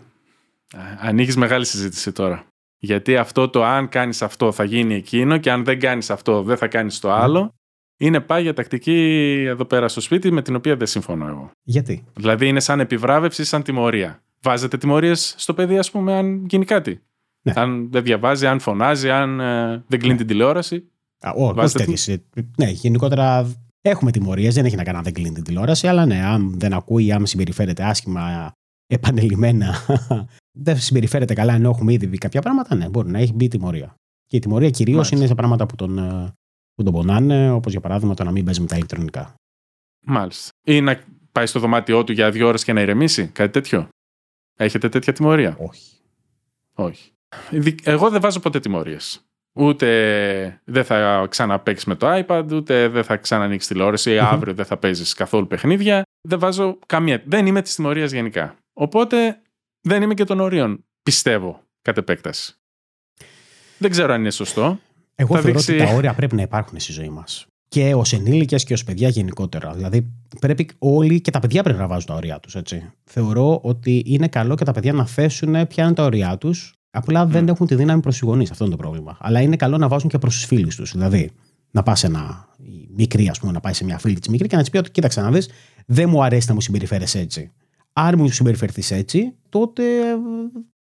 [0.99, 2.45] Ανοίγεις μεγάλη συζήτηση τώρα.
[2.77, 6.57] Γιατί αυτό το αν κάνεις αυτό θα γίνει εκείνο και αν δεν κάνεις αυτό δεν
[6.57, 7.53] θα κάνεις το άλλο.
[7.97, 11.51] Είναι πάγια τακτική εδώ πέρα στο σπίτι με την οποία δεν συμφωνώ εγώ.
[11.63, 14.23] Γιατί; Δηλαδή είναι σαν επιβράβευση, σαν τιμωρία.
[14.41, 17.01] Βάζετε τιμωρίες στο παιδί, ας πούμε, αν γίνει κάτι.
[17.41, 17.53] Ναι.
[17.55, 20.17] Αν δεν διαβάζει, αν φωνάζει, αν ε, δεν κλείνει ναι.
[20.17, 20.91] την τηλεόραση.
[21.35, 22.17] Όχι, τέτοιε.
[22.57, 26.23] Ναι, γενικότερα έχουμε τιμωρίες, δεν έχει να κάνει αν δεν κλείνει την τηλεόραση, αλλά ναι,
[26.23, 28.51] αν δεν ακούει, αν συμπεριφέρεται άσχημα
[28.95, 29.75] επανελειμμένα,
[30.65, 33.95] δεν συμπεριφέρεται καλά ενώ έχουμε ήδη δει κάποια πράγματα, ναι, μπορεί να έχει μπει τιμωρία.
[34.27, 36.33] Και η τιμωρία κυρίως είναι σε πράγματα που τον, ε,
[36.73, 39.33] που τον πονάνε, όπως για παράδειγμα το να μην παίζει με τα ηλεκτρονικά.
[40.05, 40.49] Μάλιστα.
[40.65, 43.87] Ή να πάει στο δωμάτιό του για δύο ώρες και να ηρεμήσει, κάτι τέτοιο.
[44.57, 45.95] Έχετε τέτοια τιμωρία; Όχι.
[46.73, 47.11] Όχι.
[47.83, 49.21] Εγώ δεν βάζω ποτέ τιμωρίες.
[49.53, 54.77] Ούτε δεν θα ξαναπέξει με το iPad, ούτε δεν θα ξανανοίξεις τηλεόραση, αύριο δεν θα
[54.77, 56.03] παίζεις καθόλου παιχνίδια.
[56.27, 57.21] Δεν βάζω καμία.
[57.25, 58.55] Δεν είμαι της τιμωρίας γενικά.
[58.73, 59.41] Οπότε
[59.81, 60.85] δεν είμαι και των ορίων.
[61.03, 62.55] Πιστεύω κατ' επέκταση.
[63.77, 64.79] Δεν ξέρω αν είναι σωστό.
[65.15, 65.71] Εγώ θεωρώ δείξει...
[65.71, 67.45] ότι τα όρια πρέπει να υπάρχουν στη ζωή μας.
[67.67, 69.73] Και ως ενήλικες και ως παιδιά γενικότερα.
[69.73, 72.57] Δηλαδή, πρέπει όλοι και τα παιδιά πρέπει να βάζουν τα όρια τους.
[73.03, 77.25] Θεωρώ ότι είναι καλό και τα παιδιά να θέσουν ποια είναι τα όρια τους Απλά
[77.25, 78.51] δεν έχουν τη δύναμη προς γονείς.
[78.51, 79.17] Αυτό είναι το πρόβλημα.
[79.19, 80.91] Αλλά είναι καλό να βάζουν και προς τους φίλους τους.
[80.91, 81.31] Δηλαδή,
[81.71, 82.47] να πας ένα
[82.95, 84.91] μικρή, ας πούμε, να πάει σε μια φίλη της μικρή και να της πει ότι
[84.91, 85.49] κοίταξε να δεις,
[85.85, 87.51] δεν μου αρέσει να μου συμπεριφέρεσαι έτσι.
[87.93, 89.83] Αν μου συμπεριφερθείς έτσι, τότε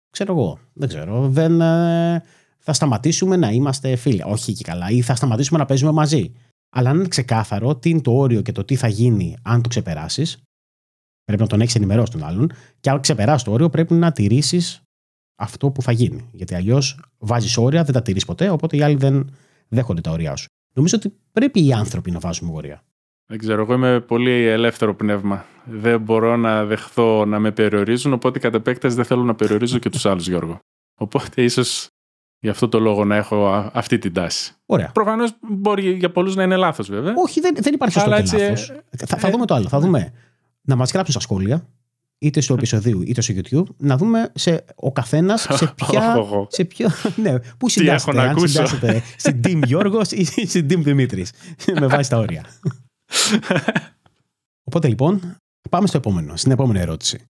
[0.09, 2.23] ξέρω εγώ, δεν ξέρω, δεν, ε,
[2.57, 4.21] θα σταματήσουμε να είμαστε φίλοι.
[4.25, 6.33] Όχι και καλά, ή θα σταματήσουμε να παίζουμε μαζί.
[6.69, 9.69] Αλλά αν είναι ξεκάθαρο τι είναι το όριο και το τι θα γίνει αν το
[9.69, 10.41] ξεπεράσεις,
[11.23, 12.51] πρέπει να τον έχεις ενημερώσει τον άλλον.
[12.79, 14.81] Και αν ξεπεράσει το όριο, πρέπει να τηρήσεις
[15.41, 16.29] αυτό που θα γίνει.
[16.31, 19.29] Γιατί αλλιώς βάζεις όρια, δεν τα τηρείς ποτέ, οπότε οι άλλοι δεν
[19.67, 20.47] δέχονται τα όρια σου.
[20.73, 22.83] Νομίζω ότι πρέπει οι άνθρωποι να βάζουν όρια.
[23.25, 25.45] Δεν ξέρω, εγώ είμαι πολύ ελεύθερο πνεύμα.
[25.65, 29.89] Δεν μπορώ να δεχθώ να με περιορίζουν, οπότε κατ' επέκταση δεν θέλω να περιορίζω και
[29.89, 30.59] τους άλλους, Γιώργο.
[30.99, 31.87] Οπότε ίσως
[32.39, 34.53] γι' αυτό το λόγο να έχω αυτή την τάση.
[34.65, 34.91] Ωραία.
[34.93, 37.13] Προφανώς μπορεί για πολλούς να είναι λάθος, βέβαια.
[37.17, 38.69] Όχι, δεν, δεν υπάρχει σωστό και λάθος.
[38.69, 39.67] Ε, θα, θα δούμε το άλλο.
[39.67, 40.13] Θα δούμε.
[40.61, 41.67] Να μας γράψουν στα σχόλια
[42.21, 46.15] είτε στο επεισόδιο είτε στο YouTube, να δούμε σε, ο καθένας σε ποια.
[46.55, 46.89] σε ποιο,
[47.23, 48.21] ναι, πού συντάσσεται.
[48.21, 51.31] Αν συντάσσεται στην Team Γιώργος ή στην Team Δημήτρης.
[51.79, 52.45] με βάση τα όρια.
[54.63, 55.35] Οπότε λοιπόν,
[55.69, 57.23] πάμε στο επόμενο, στην επόμενη ερώτηση.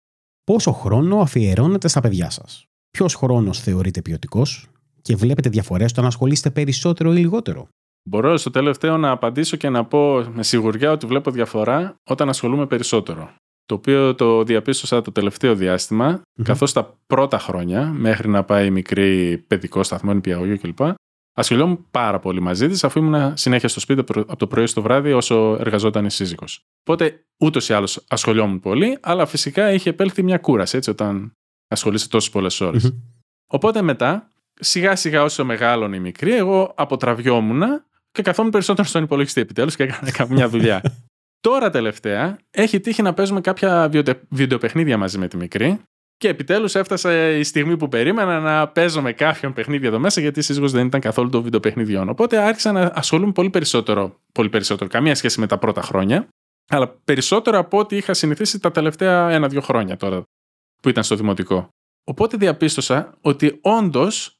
[0.44, 4.68] Πόσο χρόνο αφιερώνετε στα παιδιά σας, Ποιος χρόνος θεωρείτε ποιοτικός
[5.02, 7.68] και βλέπετε διαφορές στο να ασχολείστε περισσότερο ή λιγότερο;
[8.08, 12.66] Μπορώ στο τελευταίο να απαντήσω και να πω με σιγουριά ότι βλέπω διαφορά όταν ασχολούμαι
[12.66, 13.34] περισσότερο
[13.70, 16.42] το οποίο το διαπίστωσα το τελευταίο διάστημα, mm-hmm.
[16.42, 20.78] καθώς τα πρώτα χρόνια, μέχρι να πάει μικρή παιδικό σταθμό, νηπιαγωγείο κλπ.,
[21.32, 25.12] ασχολιόμουν πάρα πολύ μαζί της, αφού ήμουν συνέχεια στο σπίτι από το πρωί στο βράδυ
[25.12, 26.64] όσο εργαζόταν η σύζυγος.
[26.80, 31.32] Οπότε ούτως ή άλλως ασχολιόμουν πολύ, αλλά φυσικά είχε επέλθει μια κούραση έτσι, όταν
[31.68, 32.94] ασχολείσαι τόσες πολλές ώρες.
[33.46, 34.30] Οπότε μετά,
[34.60, 37.62] σιγά σιγά όσο μεγάλωνε η μικρή, εγώ αποτραβιόμουν
[38.12, 40.82] και καθόμουν περισσότερο στον υπολογιστή επιτέλους και έκανα καμιά δουλειά.
[41.40, 43.90] Τώρα τελευταία έχει τύχει να παίζουμε κάποια
[44.28, 45.80] βιντεοπαιχνίδια μαζί με τη μικρή.
[46.16, 50.38] Και επιτέλους έφτασε η στιγμή που περίμενα να παίζω με κάποιον παιχνίδι εδώ μέσα, γιατί
[50.38, 52.08] η σύζυγος δεν ήταν καθόλου το βιντεοπαιχνίδιών.
[52.08, 56.28] Οπότε άρχισα να ασχολούμαι πολύ περισσότερο, πολύ περισσότερο, καμία σχέση με τα πρώτα χρόνια,
[56.68, 60.22] αλλά περισσότερο από ό,τι είχα συνηθίσει τα τελευταία ένα-δύο χρόνια τώρα
[60.82, 61.68] που ήταν στο δημοτικό.
[62.04, 64.36] Οπότε διαπίστωσα ότι όντως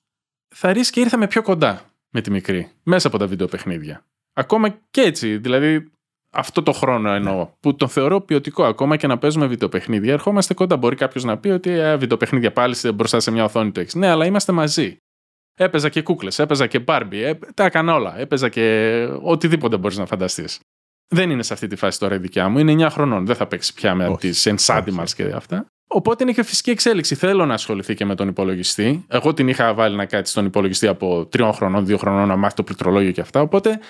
[0.55, 4.05] θα ρίξει και ήρθαμε πιο κοντά με τη μικρή, μέσα από τα βιντεοπαιχνίδια.
[4.33, 5.91] Ακόμα και έτσι, δηλαδή
[6.31, 7.49] αυτό το χρόνο εννοώ, ναι.
[7.61, 10.13] που τον θεωρώ ποιοτικό ακόμα και να παίζουμε βιντεοπαιχνίδια.
[10.13, 10.77] Ερχόμαστε κοντά.
[10.77, 13.95] Μπορεί κάποιος να πει ότι ε, βιντεοπαιχνίδια πάλι μπροστά σε μια οθόνη το έχεις.
[13.95, 14.97] Ναι, αλλά είμαστε μαζί.
[15.55, 18.19] Έπαιζα και κούκλες, έπαιζα και μπάρμπι, ε, τα έκανα όλα.
[18.19, 20.61] Έπαιζα και οτιδήποτε μπορείς να φανταστείς.
[21.09, 22.59] Δεν είναι σε αυτή τη φάση τώρα η δικιά μου.
[22.59, 23.27] Είναι 9 χρονών.
[23.27, 25.67] Δεν θα παίξει πια με τις Ensadimals και αυτά.
[25.93, 27.15] Οπότε είναι και φυσική εξέλιξη.
[27.15, 29.05] Θέλω να ασχοληθεί και με τον υπολογιστή.
[29.09, 32.55] Εγώ την είχα βάλει να κάτσει στον υπολογιστή από 3 χρονών, 2 χρονών να μάθει
[32.55, 33.41] το πληκτρολόγιο και αυτά.
[33.41, 33.81] Οπότε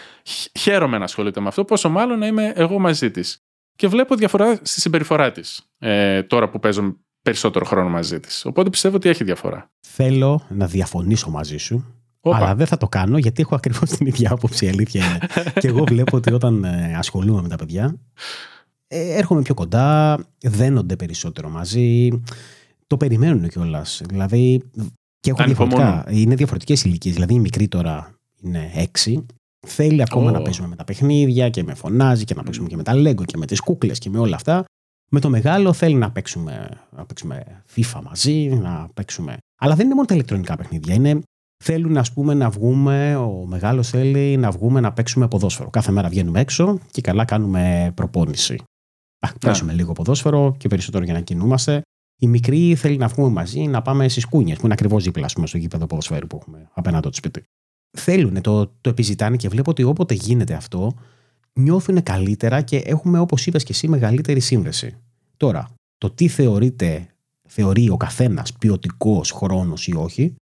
[0.58, 1.64] χαίρομαι να ασχολείται με αυτό.
[1.64, 3.42] Πόσο μάλλον να είμαι εγώ μαζί της.
[3.76, 8.44] Και βλέπω διαφορά στη συμπεριφορά της ε, τώρα που παίζω περισσότερο χρόνο μαζί της.
[8.44, 9.70] Οπότε πιστεύω ότι έχει διαφορά.
[9.80, 11.94] Θέλω να διαφωνήσω μαζί σου.
[12.20, 12.36] Οπα.
[12.36, 14.64] Αλλά δεν θα το κάνω γιατί έχω ακριβώς την ίδια άποψη.
[14.64, 15.18] Η αλήθεια είναι.
[15.60, 18.59] και εγώ βλέπω ότι όταν ε, ασχολούμαι με τα παιδιά, ε,
[18.90, 22.08] έρχομαι πιο κοντά, δένονται περισσότερο μαζί.
[22.86, 24.02] Το περιμένουν κιόλας.
[24.08, 24.62] Δηλαδή.
[25.20, 26.04] Και έχω διαφορετικά.
[26.10, 27.14] Είναι διαφορετικές ηλικίες.
[27.14, 29.26] Δηλαδή η μικρή τώρα είναι έξι.
[29.66, 32.82] Θέλει ακόμα να παίζουμε με τα παιχνίδια και με φωνάζει και να παίξουμε και με
[32.82, 34.64] τα Lego και με τις κούκλες και με όλα αυτά.
[35.10, 39.36] Με το μεγάλο θέλει να παίξουμε, να παίξουμε FIFA μαζί, να παίξουμε.
[39.60, 40.94] Αλλά δεν είναι μόνο τα ηλεκτρονικά παιχνίδια.
[40.94, 41.20] Είναι,
[41.64, 45.70] θέλουν ας πούμε, να βγούμε, ο μεγάλος θέλει να βγούμε να παίξουμε ποδόσφαιρο.
[45.70, 48.62] Κάθε μέρα βγαίνουμε έξω και καλά κάνουμε προπόνηση.
[49.40, 51.82] Παίζουμε λίγο ποδόσφαιρο και περισσότερο για να κινούμαστε.
[52.22, 55.46] Η μικρή θέλει να βγούμε μαζί, να πάμε στις κούνιες, που είναι ακριβώς δίπλα πούμε,
[55.46, 57.42] στο γήπεδο ποδοσφαίρου που έχουμε απέναντι το σπίτι.
[57.98, 60.94] Θέλουν, το, το επιζητάνε και βλέπω ότι όποτε γίνεται αυτό,
[61.52, 64.96] νιώθουν καλύτερα και έχουμε, όπως είπες και εσύ, μεγαλύτερη σύνδεση.
[65.36, 67.14] Τώρα, το τι θεωρείται,
[67.48, 70.34] θεωρεί ο καθένας ποιοτικός χρόνος ή όχι,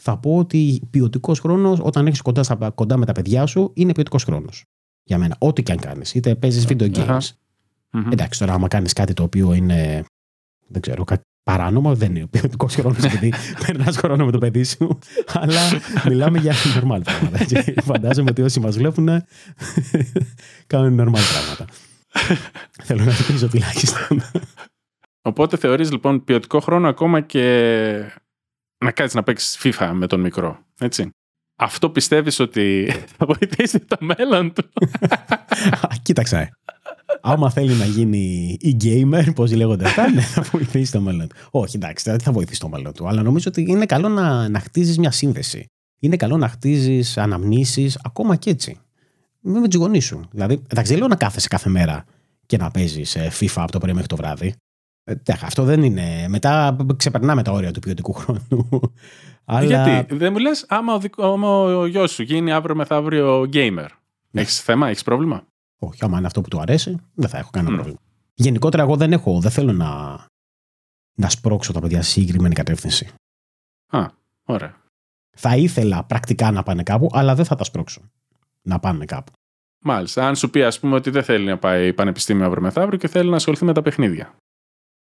[0.00, 4.24] θα πω ότι ποιοτικός χρόνος όταν έχεις κοντά, κοντά με τα παιδιά σου είναι ποιοτικός
[4.24, 4.64] χρόνος.
[5.04, 6.14] Για μένα, ό,τι και αν κάνεις.
[6.14, 7.28] Είτε παίζεις video games,
[7.92, 8.12] Mm-hmm.
[8.12, 10.04] Εντάξει, τώρα, άμα κάνεις κάτι το οποίο είναι.
[10.68, 13.32] Δεν ξέρω, κάτι παράνομο, δεν είναι ποιοτικός χρόνος γιατί
[13.66, 14.98] περνάς χρόνο με το παιδί σου.
[15.26, 15.60] αλλά
[16.08, 17.38] μιλάμε για normal πράγματα.
[17.82, 19.08] φαντάζομαι ότι όσοι μας βλέπουν
[20.66, 21.64] κάνουν normal πράγματα.
[22.82, 24.22] Θέλω να το τουλάχιστον.
[25.22, 27.42] Οπότε θεωρείς λοιπόν ποιοτικό χρόνο ακόμα και
[28.84, 31.10] να κάτσεις να παίξεις FIFA με τον μικρό, έτσι.
[31.58, 34.68] Αυτό πιστεύεις ότι θα βοηθήσει το μέλλον του;
[36.02, 36.50] Κοίταξε
[37.20, 41.36] άμα θέλει να γίνει e-gamer, πώς λέγονται αυτά, ναι, θα βοηθήσει το μέλλον του.
[41.50, 43.08] Όχι, εντάξει, δεν θα βοηθήσει το μέλλον του.
[43.08, 45.66] Αλλά νομίζω ότι είναι καλό να, να χτίζεις μια σύνδεση.
[45.98, 48.78] Είναι καλό να χτίζεις αναμνήσεις ακόμα και έτσι.
[49.40, 50.28] Με τους γονείς σου.
[50.30, 52.04] Δηλαδή, εντάξει, δεν λέω να κάθεσαι κάθε μέρα
[52.46, 54.54] και να παίζεις ε, FIFA από το πρωί μέχρι το βράδυ.
[55.04, 56.26] Ε, αυτό δεν είναι.
[56.28, 58.68] Μετά ξεπερνάμε τα όρια του ποιοτικού χρόνου.
[59.44, 59.66] Αλλά...
[59.66, 63.86] Γιατί; Δεν μου λες, άμα ο, άμα ο γιος σου γίνει αύριο μεθαύριο gamer,
[64.30, 64.40] ναι.
[64.40, 65.46] έχεις θέμα, έχεις πρόβλημα;
[65.78, 67.76] Όχι, άμα είναι αυτό που του αρέσει, δεν θα έχω κανένα mm.
[67.76, 68.00] πρόβλημα.
[68.34, 70.20] Γενικότερα, εγώ δεν έχω, δεν θέλω να,
[71.14, 73.12] να σπρώξω τα παιδιά σε συγκεκριμένη κατεύθυνση.
[73.86, 74.06] Α,
[74.44, 74.76] ωραία.
[75.36, 78.00] Θα ήθελα πρακτικά να πάνε κάπου, αλλά δεν θα τα σπρώξω
[78.62, 79.32] να πάνε κάπου.
[79.84, 80.26] Μάλιστα.
[80.26, 83.30] Αν σου πει, ας πούμε, ότι δεν θέλει να πάει πανεπιστήμιο αύριο μεθαύριο και θέλει
[83.30, 84.36] να ασχοληθεί με τα παιχνίδια.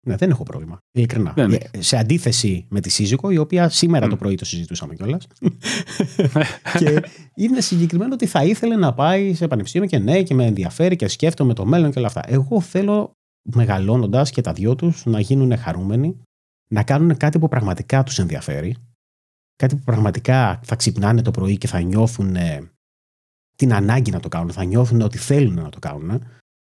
[0.07, 0.79] Ναι, δεν έχω πρόβλημα.
[0.93, 1.33] Ειλικρινά.
[1.37, 5.27] Δεν ε, σε αντίθεση με τη σύζυγο, η οποία σήμερα το πρωί το συζητούσαμε κιόλας.
[6.79, 7.03] και
[7.35, 11.09] είναι συγκεκριμένο ότι θα ήθελε να πάει σε πανεπιστήμιο και ναι, και με ενδιαφέρει και
[11.09, 12.23] σκέφτομαι το μέλλον και όλα αυτά.
[12.27, 13.13] Εγώ θέλω
[13.43, 16.21] μεγαλώνοντας και τα δυο τους να γίνουν χαρούμενοι,
[16.71, 18.77] να κάνουν κάτι που πραγματικά τους ενδιαφέρει.
[19.57, 22.37] Κάτι που πραγματικά θα ξυπνάνε το πρωί και θα νιώθουν
[23.57, 26.23] την ανάγκη να το κάνουν, θα νιώθουν ότι θέλουν να το κάνουν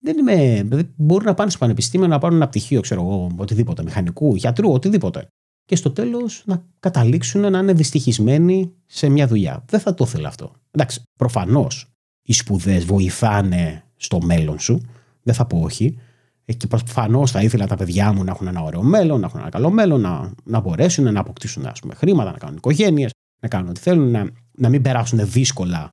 [0.01, 4.35] δεν είμαι, μπορούν να πάνε στο πανεπιστήμιο να πάρουν ένα πτυχίο, ξέρω εγώ, οτιδήποτε, μηχανικού,
[4.35, 5.27] γιατρού, οτιδήποτε.
[5.65, 9.65] Και στο τέλος να καταλήξουν να είναι δυστυχισμένοι σε μια δουλειά.
[9.67, 10.51] Δεν θα το ήθελα αυτό.
[10.71, 14.81] Εντάξει, προφανώς οι σπουδές βοηθάνε στο μέλλον σου.
[15.23, 15.97] Δεν θα πω όχι.
[16.45, 19.39] Ε, και προφανώς θα ήθελα τα παιδιά μου να έχουν ένα ωραίο μέλλον, να έχουν
[19.39, 23.11] ένα καλό μέλλον, να, να μπορέσουν να αποκτήσουν ας πούμε, χρήματα, να κάνουν οικογένειες,
[23.41, 25.89] να κάνουν ό,τι θέλουν, να, να μην περάσουν δύσκολα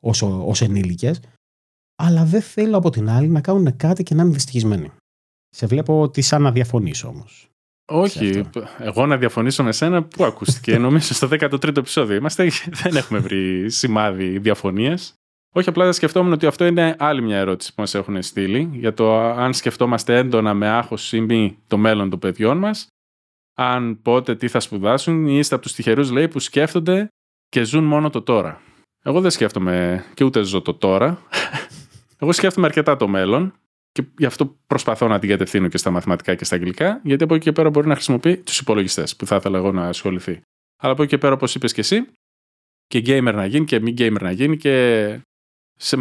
[0.00, 1.20] όσο, όσο ενήλικες
[1.94, 4.92] αλλά δεν θέλω από την άλλη να κάνουν κάτι και να είναι δυστυχισμένοι.
[5.48, 7.48] Σε βλέπω ότι σαν να διαφωνήσω όμως.
[7.86, 8.42] Όχι,
[8.78, 10.78] εγώ να διαφωνήσω με σένα, πού ακούστηκε.
[10.88, 12.50] Νομίζω στο 13ο επεισόδιο είμαστε,
[12.82, 15.14] δεν έχουμε βρει σημάδι διαφωνίας.
[15.56, 19.20] Όχι, απλά σκεφτόμουν ότι αυτό είναι άλλη μια ερώτηση που μας έχουν στείλει για το
[19.20, 22.86] αν σκεφτόμαστε έντονα με άγχος ή μη το μέλλον των παιδιών μας,
[23.56, 27.08] αν πότε τι θα σπουδάσουν, ή είστε από τους τυχερούς λέει που σκέφτονται
[27.48, 28.60] και ζουν μόνο το τώρα.
[29.02, 31.18] Εγώ δεν σκέφτομαι και ούτε ζω το τώρα.
[32.24, 33.54] Εγώ σκέφτομαι αρκετά το μέλλον
[33.92, 37.34] και γι' αυτό προσπαθώ να την κατευθύνω και στα μαθηματικά και στα αγγλικά, γιατί από
[37.34, 40.40] εκεί και πέρα μπορεί να χρησιμοποιεί τους υπολογιστές που θα ήθελα εγώ να ασχοληθεί.
[40.76, 42.06] Αλλά από εκεί και πέρα, όπως είπες και εσύ,
[42.86, 45.20] και gamer να γίνει και μη gamer να γίνει και
[45.78, 45.96] σε,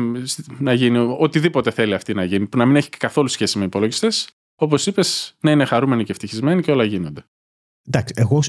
[0.59, 4.29] να γίνει οτιδήποτε θέλει αυτή να γίνει, που να μην έχει καθόλου σχέση με υπολογιστές.
[4.55, 7.23] Όπως είπες, να είναι χαρούμενοι και ευτυχισμένοι και όλα γίνονται.
[7.87, 8.41] Εντάξει, εγώ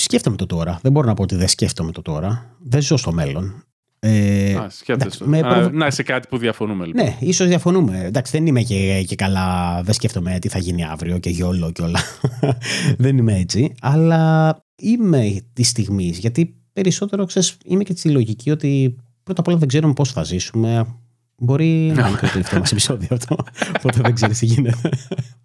[0.00, 0.78] σκέφτομαι το τώρα.
[0.82, 2.56] Δεν μπορώ να πω ότι δεν σκέφτομαι το τώρα.
[2.58, 3.64] Δεν ζω στο μέλλον.
[4.04, 5.26] Ε, Α, σκέφτεσαι το.
[5.26, 7.04] με Α, προβο- Να, σε κάτι που διαφωνούμε λοιπόν.
[7.04, 8.04] Ναι, ίσως διαφωνούμε.
[8.04, 11.82] Εντάξει, δεν είμαι και, και καλά, δεν σκέφτομαι τι θα γίνει αύριο και γιόλο και
[11.82, 12.00] όλα.
[12.98, 13.72] δεν είμαι έτσι.
[13.80, 16.18] Αλλά είμαι της στιγμής.
[16.18, 20.22] Γιατί περισσότερο ξέρεις, είμαι και στη λογική ότι πρώτα απ' όλα δεν ξέρουμε πώς θα
[20.22, 20.86] ζήσουμε.
[21.36, 23.36] Μπορεί να είναι το τελευταίο μας επεισόδιο αυτό.
[23.78, 24.88] Οπότε δεν ξέρεις τι γίνεται.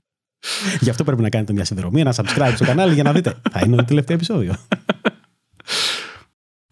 [0.82, 3.34] Γι' αυτό πρέπει να κάνετε μια συνδρομή, ένα subscribe στο κανάλι για να δείτε.
[3.52, 4.54] Θα είναι το τελευταίο επεισόδιο.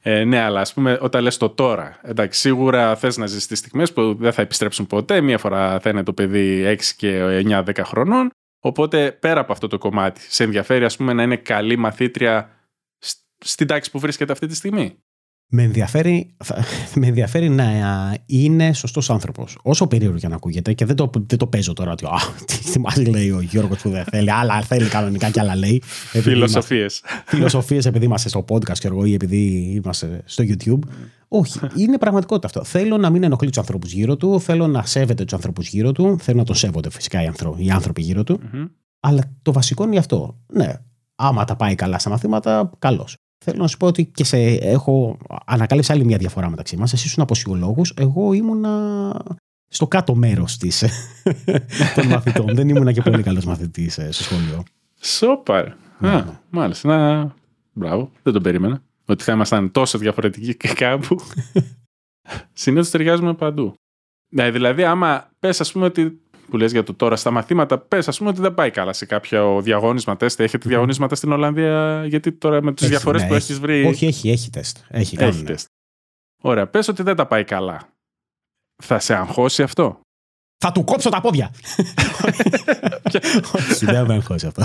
[0.08, 3.60] Ε, ναι, αλλά ας πούμε, όταν λες το τώρα, εντάξει, σίγουρα θες να ζήσει τις
[3.60, 5.22] στιγμές που δεν θα επιστρέψουν ποτέ.
[5.22, 8.30] Μία φορά θα είναι το παιδί 6 και 9-10 χρονών.
[8.60, 12.50] Οπότε πέρα από αυτό το κομμάτι, σε ενδιαφέρει ας πούμε, να είναι καλή μαθήτρια
[12.98, 15.04] σ- στην τάξη που βρίσκεται αυτή τη στιγμή;
[15.50, 16.64] Με ενδιαφέρει, θα-
[17.00, 17.66] με ενδιαφέρει να
[18.26, 19.58] είναι σωστός άνθρωπος.
[19.62, 22.58] Όσο περίεργο και να ακούγεται, και δεν το, δεν το παίζω τώρα ότι α, τι,
[22.72, 25.82] τι μας λέει ο Γιώργος που δεν θέλει, άλλα θέλει κανονικά και άλλα λέει.
[25.86, 27.04] Φιλοσοφίες.
[27.26, 29.38] Φιλοσοφίες επειδή είμαστε στο podcast και εγώ ή επειδή
[29.84, 30.80] είμαστε στο YouTube.
[31.28, 32.64] Όχι, είναι πραγματικότητα αυτό.
[32.64, 36.18] Θέλω να μην ενοχλεί τους ανθρώπους γύρω του, θέλω να σέβεται τους ανθρώπους γύρω του,
[36.22, 38.40] θέλω να τον σέβονται φυσικά οι, άνθρω- οι άνθρωποι γύρω του.
[39.00, 40.40] Αλλά το βασικό είναι αυτό.
[40.54, 40.74] Ναι,
[41.16, 43.08] άμα τα πάει καλά στα μαθήματα, καλώ.
[43.48, 46.94] Θέλω να σου πω ότι και σε έχω ανακάλυψει άλλη μια διαφορά μεταξύ μας.
[46.94, 49.14] Εσύ ήσουν αποσιολόγος, εγώ ήμουνα
[49.68, 50.58] στο κάτω μέρος
[51.96, 52.56] των μαθητών.
[52.56, 54.64] Δεν ήμουνα και πολύ καλός μαθητής στο σχολείο.
[55.02, 55.68] Σόπαρ.
[56.00, 56.40] Ναι, Α, ναι.
[56.50, 56.88] μάλιστα.
[56.98, 57.34] Να...
[57.74, 58.82] Μπράβο, δεν τον περίμενα.
[59.06, 61.16] Ότι θα ήμασταν τόσο διαφορετικοί και κάπου.
[62.54, 63.74] Συνήθως ταιριάζουμε παντού.
[64.30, 66.22] Ναι, δηλαδή, άμα πες, ας πούμε, ότι.
[66.50, 69.06] Που λες για το τώρα στα μαθήματα, πες, ας πούμε, ότι δεν πάει καλά σε
[69.06, 70.40] κάποιο διαγώνισμα τεστ.
[70.40, 73.44] Έχετε διαγωνίσματα στην Ολλανδία, γιατί τώρα με τι Έχει, διαφορές ναι, που έχει.
[73.44, 73.86] έχεις βρει.
[73.86, 74.78] Όχι, έχει, έχει τεστ.
[74.90, 75.46] Έχει, έχει κάνουν.
[75.46, 75.68] τεστ.
[76.42, 77.82] Ωραία, πες ότι δεν τα πάει καλά.
[78.84, 80.00] Θα σε αγχώσει αυτό;
[80.58, 81.52] Θα του κόψω τα πόδια.
[83.56, 84.64] Όχι, δεν με αγχώσει αυτό.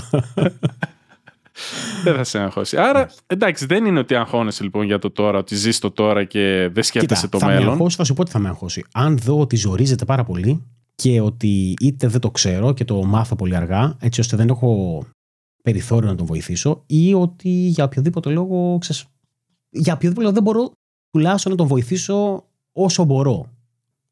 [2.04, 2.76] δεν θα σε αγχώσει.
[2.76, 6.68] Άρα, εντάξει, δεν είναι ότι αγχώνεσαι λοιπόν για το τώρα, ότι ζεις το τώρα και
[6.72, 7.72] δεν σκέφτεσαι το θα με μέλλον.
[7.72, 8.84] αγχώσει, θα σου πω ότι θα με αγχώσει.
[8.92, 10.66] Αν δω ότι ζορίζεται πάρα πολύ
[11.00, 15.02] και ότι είτε δεν το ξέρω και το μάθω πολύ αργά, έτσι ώστε δεν έχω
[15.62, 19.04] περιθώριο να τον βοηθήσω, ή ότι για οποιοδήποτε λόγο, ξέρεις,
[19.70, 20.70] για οποιοδήποτε λόγο δεν μπορώ
[21.10, 23.46] τουλάχιστον να τον βοηθήσω όσο μπορώ.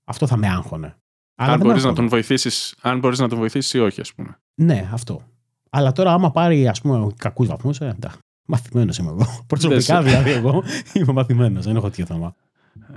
[0.05, 0.97] Αυτό θα με άγχωνε.
[1.35, 2.09] Αλλά αν δεν με μπορείς να αγχώνει.
[2.09, 4.39] τον βοηθήσεις, αν μπορείς να τον βοηθήσεις ή όχι, ας πούμε.
[4.55, 5.23] Ναι, αυτό.
[5.71, 8.19] Αλλά τώρα, άμα πάρει ας πούμε κακούς βαθμούς, ε, εντάξει.
[8.47, 9.45] Μαθημένος είμαι εγώ.
[9.47, 10.63] Προσωπικά σε- δηλαδή, εγώ
[10.95, 11.65] είμαι μαθημένος.
[11.65, 12.35] Δεν έχω τέτοιο θέμα.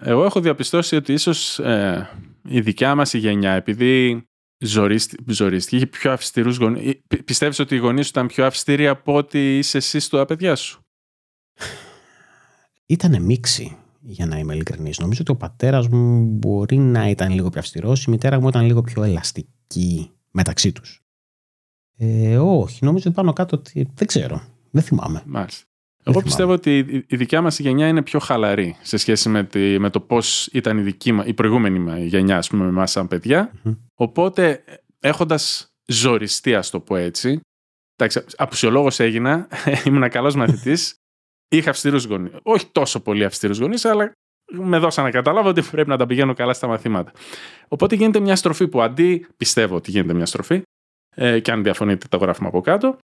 [0.02, 2.10] Εγώ έχω διαπιστώσει ότι ίσως ε,
[2.44, 4.24] η δικιά μας η γενιά, επειδή
[4.58, 7.02] ζορίστη- ζορίστηκε, είχε πιο αυστηρούς γονεί.
[7.26, 10.82] Πιστεύεις ότι οι γονείς σου ήταν πιο αυστηροί από ότι είσαι εσύ στα παιδιά σου.
[12.86, 15.00] Ήτανε μίξη, για να είμαι ειλικρινής.
[15.00, 18.66] Νομίζω ότι ο πατέρας μου μπορεί να ήταν λίγο πιο αυστηρός, η μητέρα μου ήταν
[18.66, 21.04] λίγο πιο ελαστική μεταξύ τους.
[21.98, 24.42] Ε, όχι, νομίζω ότι πάνω κάτω ότι δεν ξέρω.
[24.72, 25.24] Δεν θυμάμαι.
[25.26, 25.66] Μάλιστα.
[26.04, 26.24] Δεν Εγώ θυμάμαι.
[26.24, 29.90] πιστεύω ότι η- η δικιά μας γενιά είναι πιο χαλαρή σε σχέση με, τη, με
[29.90, 33.08] το πώς ήταν η, δική, μα- η προηγούμενη μα- γενιά, ας πούμε, με εμάς σαν
[33.08, 33.52] παιδιά.
[33.64, 33.74] Μμμ.
[33.96, 34.64] Οπότε,
[35.00, 37.40] έχοντας ζοριστεί, ας το πω έτσι,
[37.96, 39.48] εντάξει, απουσιολόγος έγινα,
[39.88, 40.96] ήμουν καλός μαθητής,
[41.50, 42.32] είχα αυστηρούς γονείς.
[42.44, 44.12] Όχι τόσο πολύ αυστηρούς γονείς, αλλά
[44.52, 47.12] με δώσαν να καταλάβω ότι πρέπει να τα πηγαίνω καλά στα μαθήματα.
[47.68, 50.62] Οπότε γίνεται μια στροφή που αντί, πιστεύω ότι γίνεται μια στροφή,
[51.16, 52.98] ε, και αν διαφωνείτε τα γράφουμε από κάτω,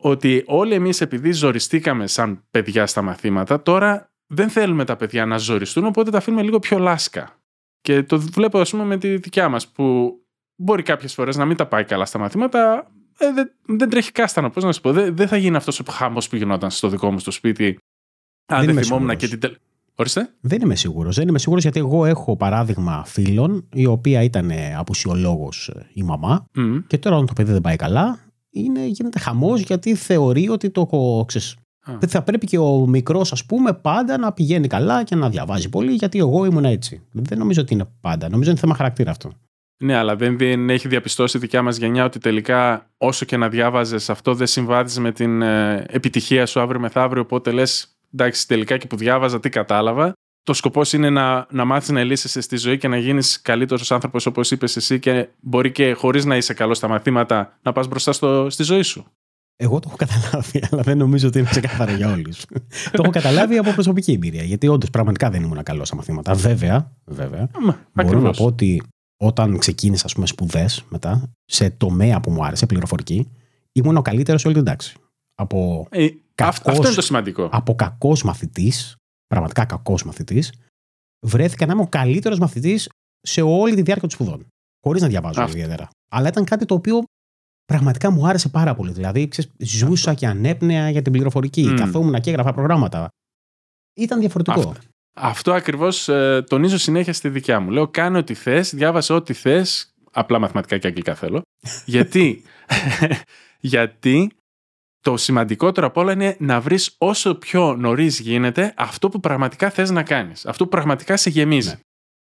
[0.00, 5.38] ότι όλοι εμείς επειδή ζοριστήκαμε σαν παιδιά στα μαθήματα, τώρα δεν θέλουμε τα παιδιά να
[5.38, 7.40] ζοριστούν, οπότε τα αφήνουμε λίγο πιο λάσκα.
[7.80, 10.14] Και το βλέπω ας πούμε με τη δικιά μας που
[10.56, 14.50] μπορεί κάποιες φορές να μην τα πάει καλά στα μαθήματα, ε, δεν, δεν τρέχει κάστανο,
[14.50, 14.92] πώς να σου πω.
[14.92, 17.66] Δεν, δεν θα γίνει αυτός ο χάμος που γινόταν στο δικό μου στο σπίτι.
[17.66, 19.22] Αν Δεν δεν, είμαι θυμόμουν σίγουρος.
[19.22, 19.56] και την τελ...
[19.94, 20.34] Ορίστε.
[20.40, 21.16] Δεν είμαι σίγουρος.
[21.16, 26.44] Δεν είμαι σίγουρος γιατί εγώ έχω παράδειγμα φίλων η οποία ήταν απουσιολόγος ε, η μαμά
[26.54, 26.78] Μμ.
[26.86, 28.18] και τώρα όταν το παιδί δεν πάει καλά
[28.60, 30.88] είναι, γίνεται χαμός γιατί θεωρεί ότι το
[31.26, 31.98] ξέρεις, Α.
[32.06, 35.92] θα πρέπει και ο μικρός ας πούμε πάντα να πηγαίνει καλά και να διαβάζει πολύ
[35.92, 37.02] γιατί εγώ ήμουν έτσι.
[37.12, 38.28] Δεν νομίζω ότι είναι πάντα.
[38.28, 39.30] Νομίζω είναι θέμα χαρακτήρα αυτό.
[39.82, 43.48] Ναι, αλλά δεν, δεν έχει διαπιστώσει η δικιά μας γενιά ότι τελικά όσο και να
[43.48, 48.76] διάβαζες αυτό δεν συμβάδιζε με την ε, επιτυχία σου αύριο μεθαύριο, οπότε λες εντάξει τελικά
[48.76, 50.12] και που διάβαζα τι κατάλαβα.
[50.48, 54.26] Το σκοπός είναι να, να μάθεις να λύσει στη ζωή και να γίνεις καλύτερος άνθρωπος
[54.26, 58.12] όπως είπες εσύ, και μπορεί και χωρίς να είσαι καλός στα μαθήματα να πας μπροστά
[58.12, 59.04] στο, στη ζωή σου.
[59.56, 62.44] Εγώ το έχω καταλάβει, αλλά δεν νομίζω ότι είναι ξεκάθαρο για όλους.
[62.92, 64.42] το έχω καταλάβει από προσωπική εμπειρία.
[64.42, 66.34] Γιατί όντως πραγματικά δεν ήμουν καλός στα μαθήματα.
[66.34, 68.22] Βέβαια, βέβαια μπορώ Ακριβώς.
[68.22, 68.82] να πω ότι
[69.16, 73.30] όταν ξεκίνησα ας πούμε, σπουδές μετά, σε τομέα που μου άρεσε, πληροφορική,
[73.72, 74.94] ήμουν ο καλύτερος σε όλη την τάξη.
[75.34, 77.48] Από, Ε, αυ- κακός- αυτό είναι το σημαντικό.
[77.52, 78.96] από κακός μαθητής,
[79.28, 80.52] πραγματικά κακός μαθητής,
[81.26, 82.88] βρέθηκα να είμαι ο καλύτερος μαθητής
[83.20, 84.46] σε όλη τη διάρκεια των σπουδών.
[84.84, 85.56] Χωρίς να διαβάζω Αυτό.
[85.56, 85.88] ιδιαίτερα.
[86.10, 87.02] Αλλά ήταν κάτι το οποίο
[87.64, 88.92] πραγματικά μου άρεσε πάρα πολύ.
[88.92, 91.62] Δηλαδή, ξέρεις, ζούσα και ανέπνεα για την πληροφορική.
[91.62, 91.74] Μμ.
[91.74, 93.08] Καθόμουν και έγραφα προγράμματα.
[93.94, 94.58] Ήταν διαφορετικό.
[94.60, 94.74] Αυτό.
[95.20, 97.70] Αυτό ακριβώς ε, τονίζω συνέχεια στη δικιά μου.
[97.70, 99.92] Λέω: Κάνε ό,τι θες, διάβασε ό,τι θες.
[100.12, 101.42] Απλά μαθηματικά και αγγλικά θέλω.
[101.84, 102.42] γιατί,
[103.60, 104.30] γιατί
[105.00, 109.90] το σημαντικότερο απ' όλα είναι να βρεις όσο πιο νωρίς γίνεται αυτό που πραγματικά θες
[109.90, 110.46] να κάνεις.
[110.46, 111.68] Αυτό που πραγματικά σε γεμίζει.
[111.68, 111.78] Ναι.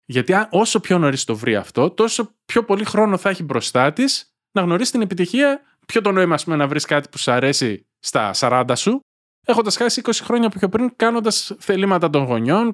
[0.04, 4.32] Γιατί όσο πιο νωρίς το βρει αυτό, τόσο πιο πολύ χρόνο θα έχει μπροστά της
[4.52, 5.60] να γνωρίσει την επιτυχία.
[5.86, 9.00] Ποιο το νόημα, πούμε, να βρεις κάτι που σου αρέσει στα 40 σου,
[9.46, 12.72] έχοντας χάσει 20 χρόνια πιο πριν, κάνοντας θελήματα των γονιών,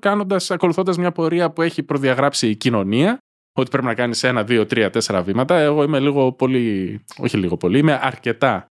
[0.48, 3.18] ακολουθώντας μια πορεία που έχει προδιαγράψει η κοινωνία,
[3.52, 5.57] ότι πρέπει να κάνεις ένα, δύο, τρία, τέσσερα βήματα.
[5.57, 7.04] Εγώ είμαι λίγο πολύ.
[7.16, 8.66] Όχι λίγο πολύ, είμαι αρκετά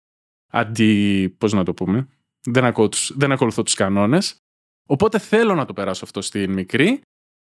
[0.52, 1.34] αντι.
[1.38, 2.08] Πώς να το πούμε.
[2.46, 4.36] Δεν, ακούω τους, δεν ακολουθώ τους κανόνες.
[4.88, 7.00] Οπότε θέλω να το περάσω αυτό στην μικρή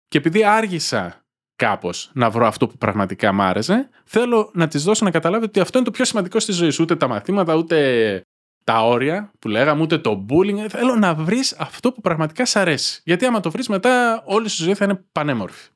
[0.09, 1.21] και επειδή άργησα
[1.57, 5.61] κάπως να βρω αυτό που πραγματικά μ' άρεσε, θέλω να της δώσω να καταλάβει ότι
[5.61, 6.83] αυτό είναι το πιο σημαντικό στη ζωή σου.
[6.83, 8.21] Ούτε τα μαθήματα, ούτε
[8.65, 10.67] τα όρια που λέγαμε, ούτε το bullying.
[10.69, 13.01] Θέλω να βρεις αυτό που πραγματικά σ' αρέσει.
[13.05, 15.71] Γιατί άμα το βρεις μετά, όλη σου ζωή θα είναι πανέμορφη.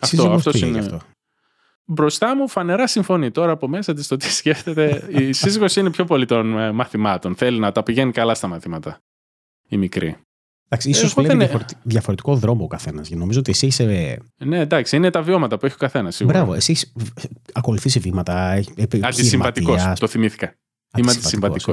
[0.00, 0.78] Αυτό, αυτός είναι.
[0.78, 1.00] Αυτό.
[1.86, 5.06] Μπροστά μου φανερά συμφωνεί τώρα από μέσα της το τι σκέφτεται.
[5.08, 7.34] Η σύζυγος είναι πιο πολύ των ε, μαθημάτων.
[7.34, 8.98] Θέλει να τα πηγαίνει καλά στα μαθήματα.
[9.68, 10.16] Η μικρή.
[10.64, 11.66] Εντάξει, ίσως λέει είναι...
[11.82, 13.10] διαφορετικό δρόμο ο καθένας.
[13.10, 14.18] Νομίζω ότι εσύ είσαι.
[14.44, 16.22] Ναι, εντάξει, είναι τα βιώματα που έχει ο καθένας.
[16.24, 16.92] Μπράβο, εσύ έχεις
[17.52, 18.62] ακολουθήσει βήματα.
[19.00, 20.54] Αντισυμβατικό, το θυμήθηκα.
[20.96, 21.72] Είμαι αντισυμβατικό.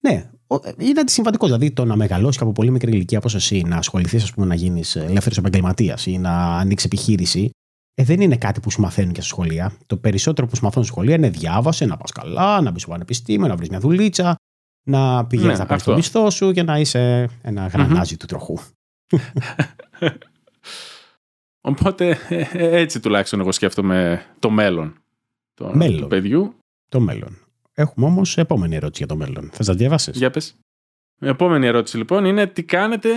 [0.00, 0.30] Ναι,
[0.78, 1.46] είναι αντισυμβατικό.
[1.46, 4.54] Δηλαδή το να μεγαλώσεις από πολύ μικρή ηλικία όπως εσύ, να ασχοληθείς, ας πούμε, να
[4.54, 7.50] γίνεις ελεύθερος επαγγελματίας ή να ανοίξεις επιχείρηση,
[7.94, 9.72] ε, δεν είναι κάτι που σου μαθαίνουν και στα σχολεία.
[9.86, 12.90] Το περισσότερο που σου μαθαίνουν στα σχολεία είναι διάβασε, να πας καλά, να μπεις στο
[12.90, 14.36] πανεπιστήμιο, να βρεις μια δουλίτσα,
[14.82, 17.70] να πηγαίνεις ναι, να πάρεις το μισθό σου και να είσαι ένα
[18.18, 18.58] του τροχού.
[21.64, 24.94] Οπότε ε, ε, έτσι τουλάχιστον εγώ σκέφτομαι το μέλλον,
[25.54, 26.00] το, μέλλον.
[26.00, 26.54] του παιδιού.
[26.88, 27.38] Το μέλλον.
[27.72, 29.50] Έχουμε όμως επόμενη ερώτηση για το μέλλον.
[29.52, 30.16] Θε να διαβάσεις.
[30.16, 30.56] Για πες.
[31.20, 33.08] Η επόμενη ερώτηση λοιπόν είναι τι κάνετε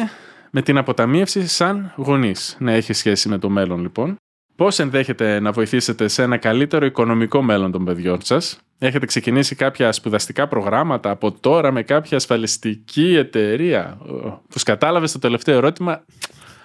[0.52, 2.58] με την αποταμίευση σαν γονείς.
[2.60, 4.16] Να έχει σχέση με το μέλλον λοιπόν.
[4.56, 9.92] Πώς ενδέχεται να βοηθήσετε σε ένα καλύτερο οικονομικό μέλλον των παιδιών σας, Έχετε ξεκινήσει κάποια
[9.92, 13.98] σπουδαστικά προγράμματα από τώρα με κάποια ασφαλιστική εταιρεία;
[14.50, 16.06] Που κατάλαβες το τελευταίο ερώτημα,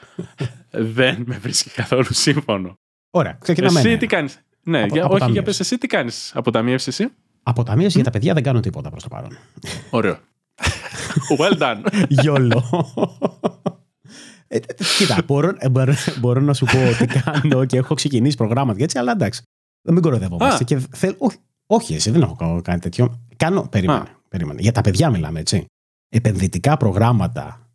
[0.97, 2.79] δεν με βρίσκει καθόλου σύμφωνο.
[3.11, 3.79] Ωραία, ξεκινάμε.
[3.79, 3.97] Εσύ ναι.
[3.97, 7.09] τι κάνεις; Ναι, για, όχι, για πες εσύ τι κάνεις; Αποταμίευση εσύ;
[7.43, 9.39] Αποταμίευση για τα παιδιά δεν κάνω τίποτα προς το παρόν.
[9.91, 10.19] Ωραίο.
[11.39, 12.05] well done.
[12.09, 12.65] Γιόλο.
[14.53, 14.59] Ε,
[14.99, 18.99] κοίτα, μπορώ, ε, μπορώ, μπορώ, να σου πω ότι κάνω και έχω ξεκινήσει προγράμματα έτσι,
[18.99, 19.43] αλλά εντάξει.
[19.83, 20.65] Δεν μην κοροϊδεύομαστε.
[20.65, 21.37] Και θέλ, όχι,
[21.67, 23.21] όχι, εσύ δεν έχω κάνει τέτοιο.
[23.37, 23.69] Κάνω.
[23.71, 24.61] Περίμενε, περίμενε.
[24.61, 25.65] Για τα παιδιά μιλάμε, έτσι.
[26.09, 27.69] Επενδυτικά προγράμματα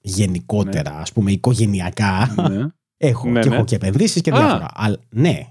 [0.00, 1.00] γενικότερα, ναι.
[1.00, 2.34] ας πούμε, οικογενειακά.
[2.48, 2.66] Ναι.
[3.08, 3.28] Έχω.
[3.28, 3.54] Ναι, και ναι.
[3.54, 4.66] έχω και επενδύσεις και διάφορα.
[4.74, 5.46] Αλλά, ναι.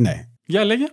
[0.00, 0.28] ναι.
[0.46, 0.86] Για λέγε.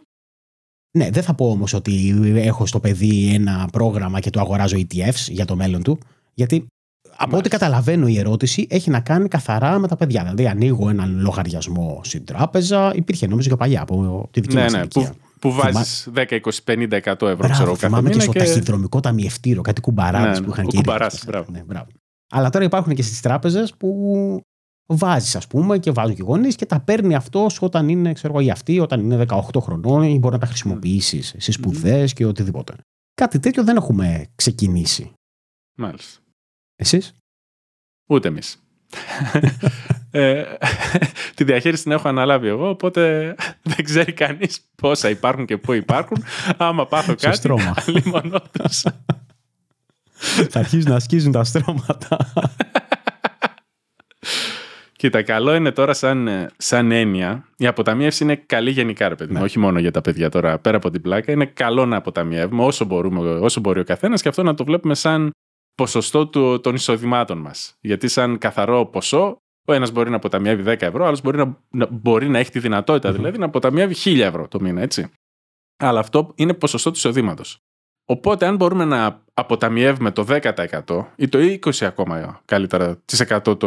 [0.91, 5.27] Ναι, δεν θα πω όμως ότι έχω στο παιδί ένα πρόγραμμα και το αγοράζω ETFs
[5.27, 5.99] για το μέλλον του.
[6.33, 6.67] Γιατί
[7.15, 10.21] από ό,τι καταλαβαίνω η ερώτηση έχει να κάνει καθαρά με τα παιδιά.
[10.21, 12.91] Δηλαδή ανοίγω έναν λογαριασμό στην τράπεζα.
[12.95, 17.01] Υπήρχε νομίζω και παλιά από τη δική ναι, ναι, που, που βάζεις 10, 20, 50,
[17.03, 18.09] 100 ευρώ Μπράβο, ξέρω κάθε μήνα.
[18.09, 18.39] και στο και...
[18.39, 21.51] ταχυδρομικό ταμιευτήριο, κάτι κουμπαράδε ναι, που είχαν και κουμπαράς, μπράβο.
[21.51, 21.87] Ναι, μπράβο.
[22.31, 24.41] Αλλά τώρα υπάρχουν και στις τράπεζες που
[24.85, 28.49] βάζεις, ας πούμε, και βάζουν και γονείς και τα παίρνει αυτός όταν είναι, ξέρω ή
[28.49, 32.73] αυτή, όταν είναι 18 χρονών ή μπορεί να τα χρησιμοποιήσεις στι σπουδές και οτιδήποτε.
[33.13, 35.11] Κάτι τέτοιο δεν έχουμε ξεκινήσει.
[35.77, 36.22] Μάλιστα.
[36.75, 37.13] Εσείς;
[38.07, 38.63] Ούτε εμείς.
[40.11, 40.43] ε,
[41.35, 43.35] τη διαχείριση την έχω αναλάβει εγώ, οπότε
[43.75, 46.23] δεν ξέρει κανείς πόσα υπάρχουν και πού υπάρχουν.
[46.57, 47.73] Άμα πάθω κάτι, στρώμα.
[50.49, 52.17] Θα αρχίσουν να ασκίζουν τα στρώματα.
[54.91, 57.45] Κοίτα, καλό είναι τώρα σαν, σαν έννοια.
[57.57, 59.41] Η αποταμίευση είναι καλή γενικά, ρε παιδί ναι.
[59.41, 60.59] όχι μόνο για τα παιδιά τώρα.
[60.59, 64.29] Πέρα από την πλάκα, είναι καλό να αποταμιεύουμε όσο, μπορούμε, όσο μπορεί ο καθένας και
[64.29, 65.31] αυτό να το βλέπουμε σαν
[65.75, 67.77] ποσοστό του, των εισοδημάτων μας.
[67.79, 71.87] Γιατί, σαν καθαρό ποσό, ο ένας μπορεί να αποταμιεύει 10 ευρώ, ο άλλος μπορεί να,
[71.89, 75.09] μπορεί να έχει τη δυνατότητα δηλαδή να αποταμιεύει 1000 ευρώ το μήνα, έτσι.
[75.77, 77.59] Αλλά αυτό είναι ποσοστό του εισοδήματος.
[78.05, 83.57] Οπότε, αν μπορούμε να αποταμιεύουμε το 10% ή το 20% ακόμα καλύτερα τη 100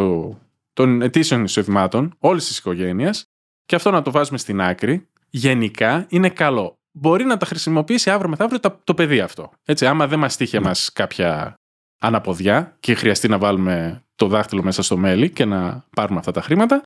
[0.73, 3.25] των ετήσιων εισοδημάτων όλης της οικογένειας,
[3.65, 6.75] και αυτό να το βάζουμε στην άκρη, γενικά είναι καλό.
[6.91, 9.51] Μπορεί να τα χρησιμοποιήσει αύριο μεθαύριο το, το παιδί αυτό.
[9.65, 10.65] Έτσι, άμα δεν μας τύχε ναι.
[10.65, 11.53] μα κάποια
[11.99, 16.41] αναποδιά και χρειαστεί να βάλουμε το δάχτυλο μέσα στο μέλι και να πάρουμε αυτά τα
[16.41, 16.81] χρήματα,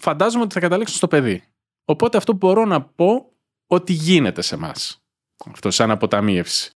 [0.00, 1.42] φαντάζομαι ότι θα καταλήξουν στο παιδί.
[1.84, 3.32] Οπότε αυτό μπορώ να πω
[3.66, 4.98] ότι γίνεται σε εμάς.
[5.52, 6.70] Αυτό σαν αποταμίευση.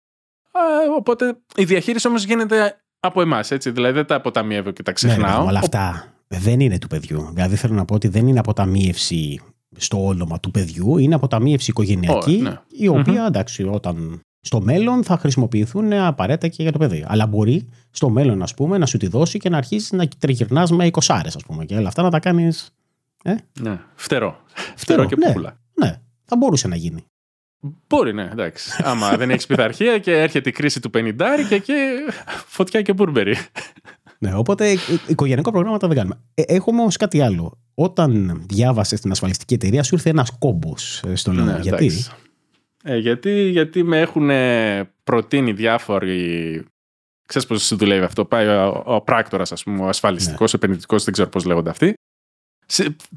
[0.96, 3.70] οπότε η διαχείριση όμως γίνεται από εμάς, έτσι.
[3.70, 5.42] Δηλαδή δεν τα αποταμιεύω και τα ναι, ξεχνάω.
[5.42, 7.30] Ναι, όλα αυτά δεν είναι του παιδιού.
[7.32, 9.40] Δηλαδή θέλω να πω ότι δεν είναι αποταμίευση
[9.76, 12.60] στο όνομα του παιδιού, είναι αποταμίευση οικογενειακή, ναι.
[12.68, 17.04] η οποία εντάξει, όταν στο μέλλον θα χρησιμοποιηθούν απαραίτητα και για το παιδί.
[17.08, 20.70] Αλλά μπορεί στο μέλλον, ας πούμε, να σου τη δώσει και να αρχίσεις να τριγυρνάς
[20.70, 21.64] με 20 άρε, ας πούμε.
[21.64, 22.74] Και όλα αυτά να τα κάνεις.
[23.22, 24.40] Ε; Ναι, φτερό.
[24.76, 25.58] Φτερό, και ναι, πούλα.
[25.74, 27.04] Ναι, θα μπορούσε να γίνει.
[27.88, 28.82] Μπορεί, ναι, εντάξει.
[28.84, 31.12] Άμα δεν έχεις πειθαρχία και έρχεται η κρίση του 50
[31.48, 31.72] και εκεί
[32.46, 33.36] φωτιά και μπούρμπερι.
[34.18, 34.76] Ναι, οπότε
[35.06, 36.18] οικογενειακό προγράμματα δεν κάνουμε.
[36.34, 37.58] Ε, έχουμε όμως κάτι άλλο.
[37.74, 41.50] Όταν διάβασες την ασφαλιστική εταιρεία, σου ήρθε ένας κόμπος ε, στο λόγο.
[41.50, 41.92] Ναι, γιατί;
[42.84, 44.30] Ε, γιατί; Γιατί με έχουν
[45.04, 46.64] προτείνει διάφοροι.
[47.26, 48.24] Ξέρεις πώς δουλεύει αυτό.
[48.24, 50.58] Πάει ο, ο πράκτορας, ας πούμε, ο ασφαλιστικός, ναι.
[50.62, 51.94] επενδυτικός, δεν ξέρω πώς λέγονται αυτοί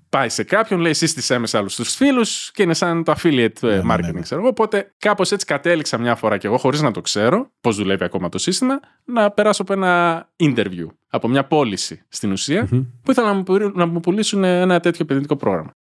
[0.09, 3.75] πάει σε κάποιον, λέει σύστησε έμεσα άλλους τους φίλους και είναι σαν το affiliate ναι,
[3.75, 4.49] ναι, marketing, ναι, ξέρω εγώ.
[4.49, 8.29] Οπότε κάπως έτσι κατέληξα μια φορά και εγώ, χωρίς να το ξέρω πώς δουλεύει ακόμα
[8.29, 12.67] το σύστημα, να περάσω από ένα interview, από μια πώληση στην ουσια
[13.03, 15.71] που ήθελα να μου, να μου πουλήσουν ένα τέτοιο επενδυτικό πρόγραμμα.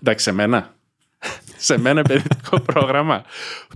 [0.00, 0.74] Εντάξει, σε μένα.
[1.62, 3.22] Σε μένα επενδυτικό πρόγραμμα.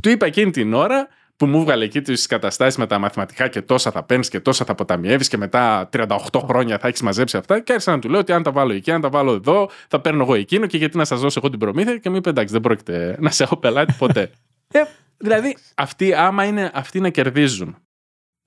[0.02, 3.62] Του είπα εκείνη την ώρα, που μου βγάλε εκεί τις καταστάσεις με τα μαθηματικά και
[3.62, 6.06] τόσα θα παίρνεις και τόσα θα αποταμιεύει και μετά 38
[6.46, 7.60] χρόνια θα έχεις μαζέψει αυτά.
[7.60, 10.00] Και άρχισα να του λέω ότι αν τα βάλω εκεί, αν τα βάλω εδώ, θα
[10.00, 11.98] παίρνω εγώ εκείνο και γιατί να σας δώσω εγώ την προμήθεια.
[11.98, 14.30] Και μου είπε εντάξει, δεν πρόκειται να σε έχω πελάτη ποτέ.
[14.72, 14.82] ε,
[15.16, 17.76] δηλαδή, αυτοί άμα είναι αυτοί να κερδίζουν.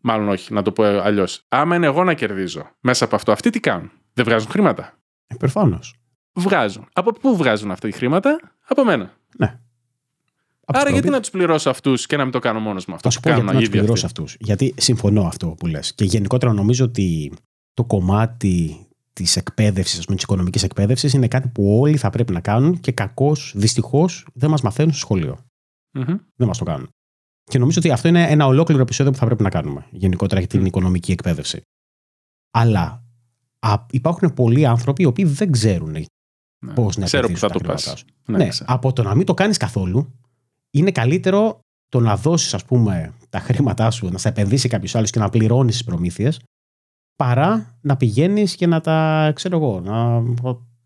[0.01, 1.41] Μάλλον όχι, να το πω αλλιώς.
[1.47, 4.99] Άμα είναι εγώ να κερδίζω μέσα από αυτό, αυτοί τι κάνουν; Δεν βγάζουν χρήματα.
[5.27, 5.79] Ε, Προφανώ.
[6.33, 6.87] Βγάζουν.
[6.93, 9.13] Από πού βγάζουν αυτά τα χρήματα, από μένα.
[9.37, 9.59] Ναι.
[10.65, 13.09] Άρα γιατί να τους πληρώσω αυτούς και να μην το κάνω μόνος μου αυτό.
[13.09, 14.37] Θα σου πω γιατί να τους πληρώσω αυτούς.
[14.39, 15.93] Γιατί συμφωνώ αυτό που λες.
[15.95, 17.31] Και γενικότερα νομίζω ότι
[17.73, 22.33] το κομμάτι της εκπαίδευσης, ας πούμε, της οικονομικής εκπαίδευσης είναι κάτι που όλοι θα πρέπει
[22.33, 25.37] να κάνουν και κακώς, δυστυχώς, δεν μας μαθαίνουν στο σχολείο.
[25.93, 26.19] Mm-hmm.
[26.35, 26.89] Δεν μας το κάνουν.
[27.43, 30.49] Και νομίζω ότι αυτό είναι ένα ολόκληρο επεισόδιο που θα πρέπει να κάνουμε γενικότερα για
[30.49, 31.61] την οικονομική εκπαίδευση.
[32.51, 33.03] Αλλά
[33.59, 35.95] α, υπάρχουν πολλοί άνθρωποι οι οποίοι δεν ξέρουν
[36.59, 36.73] ναι.
[36.73, 37.59] πώς να Ξέρω που θα το
[38.25, 40.13] Ναι, ναι από το να μην το κάνεις καθόλου
[40.71, 45.09] είναι καλύτερο το να δώσεις, ας πούμε, τα χρήματά σου, να στα επενδύσει κάποιος άλλος
[45.09, 46.39] και να πληρώνεις τις προμήθειες,
[47.15, 50.19] παρά να πηγαίνεις και να τα, ξέρω εγώ, να,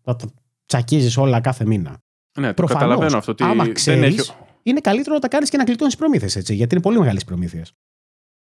[0.04, 0.32] να τα
[0.66, 1.98] τσακίζεις όλα κάθε μήνα.
[2.38, 3.32] Ναι, το Προφανώς, καταλαβαίνω αυτό.
[3.32, 4.30] Ότι άμα ξέρεις, έχει...
[4.62, 7.72] είναι καλύτερο να τα κάνεις και να κλειτώνει προμήθειες, έτσι, γιατί είναι πολύ μεγάλες προμήθειες.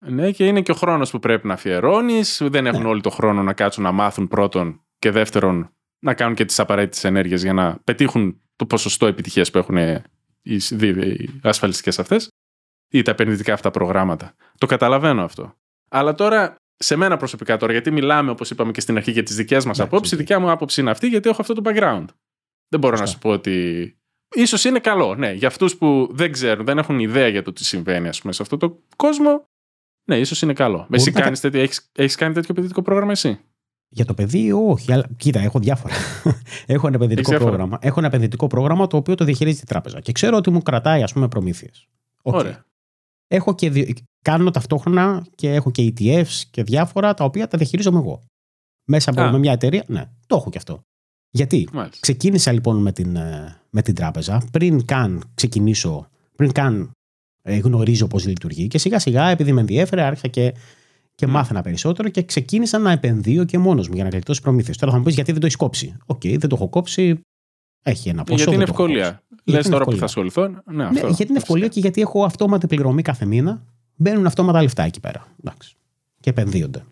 [0.06, 2.42] Ναι, και είναι και ο χρόνος που πρέπει να αφιερώνεις.
[2.44, 2.88] Δεν έχουν ναι.
[2.88, 5.70] όλοι το χρόνο να κάτσουν να μάθουν πρώτον και δεύτερον
[6.05, 10.03] να κάνουν και τις απαραίτητες ενέργειες για να πετύχουν το ποσοστό επιτυχίας που έχουν οι,
[10.42, 12.28] οι ασφαλιστικές αυτές
[12.92, 14.34] ή τα επενδυτικά αυτά προγράμματα.
[14.59, 15.55] Το καταλαβαίνω αυτό.
[15.90, 19.36] Αλλά τώρα, σε μένα προσωπικά τώρα, γιατί μιλάμε όπως είπαμε και στην αρχή για τις
[19.36, 22.05] δικές μας ναι, απόψεις, η δικιά μου άποψη είναι αυτή γιατί έχω αυτό το background.
[22.68, 23.96] Δεν μπορώ να σου πω ότι...
[24.34, 25.32] Ίσως είναι καλό, ναι.
[25.32, 28.42] Για αυτούς που δεν ξέρουν, δεν έχουν ιδέα για το τι συμβαίνει ας πούμε, σε
[28.42, 29.44] αυτό το κόσμο,
[30.09, 30.86] ναι, ίσως είναι καλό.
[30.90, 33.40] Εσύ κάνεις τέτοιο, έχεις, έχεις κάνει τέτοιο επενδυτικό πρόγραμμα εσύ;
[33.95, 34.93] Για το παιδί, όχι.
[34.93, 35.95] Αλλά, κοίτα, έχω διάφορα.
[36.66, 37.78] έχω, ένα επενδυτικό πρόγραμμα.
[37.80, 40.01] έχω ένα επενδυτικό πρόγραμμα το οποίο το διαχειρίζεται η τράπεζα.
[40.01, 41.88] Και ξέρω ότι μου κρατάει, ας πούμε, προμήθειες.
[42.22, 42.64] Ωραία.
[43.28, 48.22] Έχω και κάνω ταυτόχρονα και έχω και ETFs και διάφορα τα οποία τα διαχειρίζομαι εγώ.
[48.84, 49.84] Μέσα από μια εταιρεία.
[49.86, 50.80] Ναι, το έχω και αυτό.
[51.30, 51.99] Γιατί; Μάλιστα.
[52.01, 56.90] ξεκίνησα λοιπόν με την, ε, με την τράπεζα πριν καν ξεκινήσω, πριν καν
[57.43, 60.55] ε, γνωρίζω πώς λειτουργεί και σιγά σιγά επειδή με ενδιέφερε άρχισα και
[61.14, 61.30] και mm.
[61.30, 64.76] μάθαινα περισσότερο και ξεκίνησα να επενδύω και μόνος μου για να γλιτώσω προμήθειες.
[64.76, 67.20] Τώρα θα μου πεις γιατί δεν το έχεις κόψει; Ok, okay, δεν το έχω κόψει.
[67.82, 68.36] Έχει ένα ποσό.
[68.36, 69.22] Γιατί είναι ευκολία.
[69.44, 70.48] Λες τώρα που θα ασχοληθώ.
[70.48, 73.64] Ναι, ναι, αυτό, γιατί είναι ευκολία και γιατί έχω αυτόματη πληρωμή κάθε μήνα.
[73.96, 75.26] Μπαίνουν αυτόματα λεφτά εκεί πέρα.
[75.40, 75.76] Εντάξει.
[76.20, 76.84] Και επενδύονται.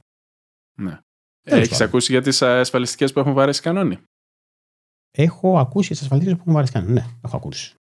[0.79, 0.99] Ναι.
[1.43, 3.99] Έχεις ακούσει για τις ασφαλιστικές που έχουν βαρέσει κανόνι;
[5.11, 6.93] Έχω ακούσει για τις ασφαλιστικές που έχουν βαρέσει κανόνι.
[6.93, 7.75] Ναι, έχω ακούσει.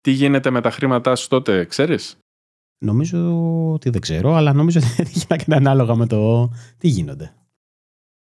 [0.00, 2.16] Τι γίνεται με τα χρήματά σου τότε, ξέρεις;
[2.78, 3.18] Νομίζω
[3.72, 7.34] ότι δεν ξέρω, αλλά νομίζω ότι δεν έχει να ανάλογα με το τι γίνονται.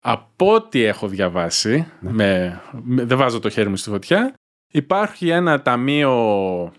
[0.04, 2.12] Από ό,τι έχω διαβάσει, ναι.
[2.12, 2.62] με,
[3.06, 4.34] δεν βάζω το χέρι μου στη φωτιά,
[4.72, 6.74] υπάρχει ένα ταμείο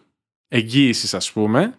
[0.48, 1.74] εγγύησης, ας πουμε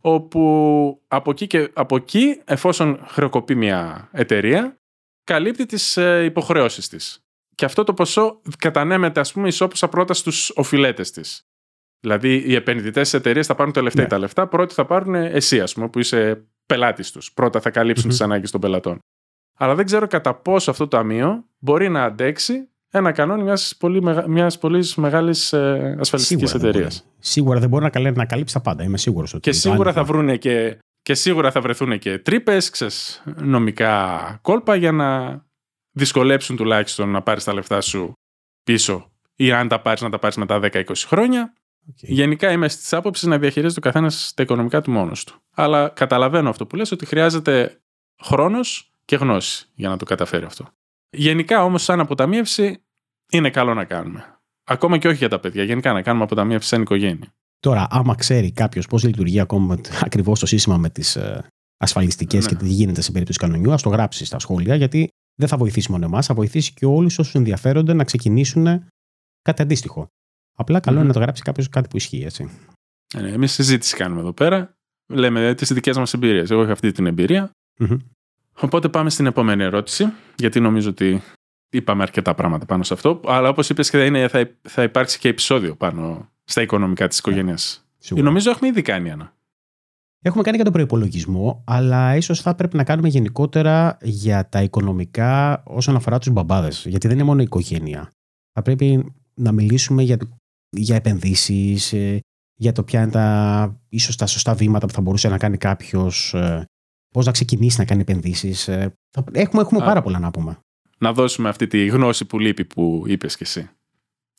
[0.00, 4.76] όπου από εκεί, και, από εκεί, εφόσον χρεοκοπεί μια εταιρεία,
[5.24, 7.24] καλύπτει τις ε, υποχρεώσεις της.
[7.54, 11.49] Και αυτό το ποσό κατανέμεται, ας πούμε, ισόποσα πρώτα στους οφειλέτες της.
[12.00, 14.10] Δηλαδή, οι επενδυτές τη εταιρεία θα πάρουν τελευταία ναι.
[14.10, 14.46] τα λεφτά.
[14.46, 17.32] Πρώτοι θα πάρουν εσύ, ας πούμε, που είσαι πελάτης τους.
[17.32, 18.10] Πρώτα θα καλύψουν mm-hmm.
[18.10, 18.98] τις ανάγκες των πελατών.
[19.58, 24.02] Αλλά δεν ξέρω κατά πόσο αυτό το ταμείο μπορεί να αντέξει ένα κανόνι μιας πολύ,
[24.26, 27.06] μιας πολύ μεγάλης ε, ασφαλιστικής εταιρείας.
[27.18, 28.82] Σίγουρα δεν μπορεί να, να καλύψει τα πάντα.
[28.82, 29.50] Είμαι σίγουρος ότι.
[29.50, 35.40] Και σίγουρα θα βρουν και, και σίγουρα θα βρεθούν και τρύπες, νομικά κόλπα για να
[35.90, 38.12] δυσκολέψουν τουλάχιστον να πάρεις τα λεφτά σου
[38.62, 41.52] πίσω ή αν τα πάρεις να τα πάρεις μετά 10-20 χρόνια.
[41.90, 42.08] Okay.
[42.08, 45.40] Γενικά είμαι στις άποψη να διαχειρίζεται ο καθένας τα οικονομικά του μόνος του.
[45.54, 47.80] Αλλά καταλαβαίνω αυτό που λες ότι χρειάζεται
[48.22, 50.68] χρόνος και γνώση για να το καταφέρει αυτό.
[51.10, 52.82] Γενικά όμως, σαν αποταμίευση,
[53.30, 54.40] είναι καλό να κάνουμε.
[54.64, 55.62] Ακόμα και όχι για τα παιδιά.
[55.62, 57.34] Γενικά να κάνουμε αποταμίευση σαν οικογένεια.
[57.58, 61.18] Τώρα, άμα ξέρει κάποιος πώς λειτουργεί ακόμα ακριβώς το σύστημα με τις
[61.76, 62.50] ασφαλιστικές ναι.
[62.50, 65.90] και τι γίνεται σε περίπτωση κανονιού, ας το γράψει στα σχόλια, γιατί δεν θα βοηθήσει
[65.90, 68.64] μόνο εμάς, θα βοηθήσει και όλους όσους ενδιαφέρονται να ξεκινήσουν
[69.42, 70.08] κάτι αντίστοιχο.
[70.60, 72.50] Απλά καλό είναι να το γράψει κάποιος κάτι που ισχύει, έτσι.
[73.14, 74.74] Ε, ναι, Εμείς συζήτηση κάνουμε εδώ πέρα.
[75.12, 76.50] Λέμε τις δικές μας εμπειρίες.
[76.50, 77.50] Εγώ έχω αυτή την εμπειρια
[78.60, 81.22] Οπότε πάμε στην επόμενη ερώτηση, γιατί νομίζω ότι
[81.70, 83.20] είπαμε αρκετά πράγματα πάνω σε αυτό.
[83.24, 87.84] Αλλά όπως είπες και θα, θα υπάρξει και επεισόδιο πάνω στα οικονομικά της οικογένειας.
[88.04, 89.34] Yeah, νομίζω έχουμε ήδη κάνει ένα.
[90.22, 95.62] Έχουμε κάνει και τον προπολογισμό, αλλά ίσως θα πρέπει να κάνουμε γενικότερα για τα οικονομικά
[95.66, 96.84] όσον αφορά τους μπαμπάδες.
[96.86, 98.10] Γιατί δεν είναι μόνο η οικογένεια.
[98.52, 100.18] Θα πρέπει να μιλήσουμε για,
[100.70, 102.20] για επενδύσεις, ε,
[102.54, 106.34] για το ποια είναι τα, ίσως τα σωστά βήματα που θα μπορούσε να κάνει κάποιος,
[106.34, 106.64] ε,
[107.12, 108.68] πώς να ξεκινήσει να κάνει επενδύσεις.
[108.68, 108.96] Ε,
[109.32, 110.58] έχουμε, έχουμε πάρα πολλά να πούμε.
[110.98, 113.70] Να δώσουμε αυτή τη γνώση που λείπει που είπες και εσύ.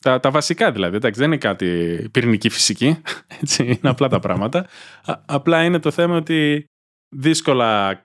[0.02, 1.68] Τα, τα βασικά δηλαδή, εντάξει, δεν είναι κάτι
[2.10, 2.96] πυρηνική φυσική,
[3.40, 4.66] έτσι, είναι απλά τα πράγματα.
[5.26, 6.64] απλά είναι το θέμα ότι
[7.16, 8.02] δύσκολα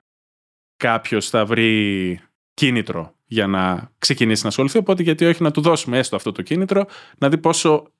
[0.78, 2.20] κάποιος θα βρει
[2.54, 6.42] κίνητρο για να ξεκινήσει να ασχοληθεί, οπότε γιατί όχι να του δώσουμε έστω αυτό το
[6.42, 6.86] κίνητρο,
[7.18, 7.92] να δει πόσο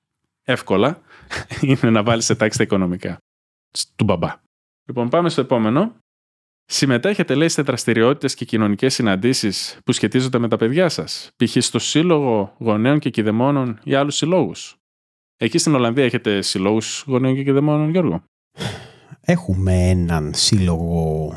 [0.48, 1.02] εύκολα
[1.62, 3.18] είναι να βάλεις σε τάξη τα οικονομικά
[3.96, 4.42] του μπαμπά.
[4.90, 5.96] Λοιπόν, πάμε στο επόμενο.
[6.66, 11.64] Συμμετέχετε, λέει, σε δραστηριότητες και κοινωνικές συναντήσεις που σχετίζονται με τα παιδιά σας, π.χ.
[11.64, 14.76] στο Σύλλογο Γονέων και Κηδεμόνων ή άλλους συλλόγους;
[15.38, 18.24] Εκεί στην Ολλανδία έχετε συλλόγους γονέων και κηδεμόνων, Γιώργο;
[19.22, 21.28] Έχουμε έναν σύλλογο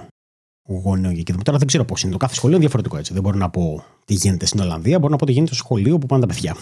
[0.68, 1.44] γονέων και κηδεμόνων.
[1.44, 2.12] Τώρα δεν ξέρω πώς είναι.
[2.12, 3.12] Το κάθε σχολείο είναι διαφορετικό έτσι.
[3.12, 5.98] Δεν μπορώ να πω τι γίνεται στην Ολλανδία, μπορώ να πω τι γίνεται στο σχολείο
[5.98, 6.56] που πάνε τα παιδιά.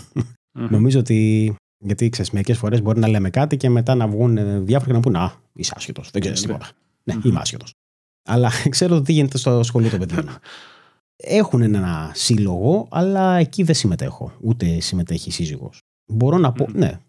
[0.71, 1.55] Νομίζω ότι.
[1.79, 5.01] Γιατί ξέρεις, μερικές φορές μπορεί να λέμε κάτι και μετά να βγουν διάφοροι και να
[5.01, 6.11] πούνε Α, είσαι άσχετος.
[6.11, 6.70] Δεν ξέρεις τίποτα.
[7.05, 7.72] Ναι, είμαι άσχετος
[8.29, 10.29] αλλά ξέρω τι γίνεται στο σχολείο των παιδιών.
[11.16, 14.33] Έχουν ένα σύλλογο, αλλά εκεί δεν συμμετέχω.
[14.41, 15.83] Ούτε συμμετέχει η σύζυγος.
[16.07, 17.01] Μπορώ να πω, ναι,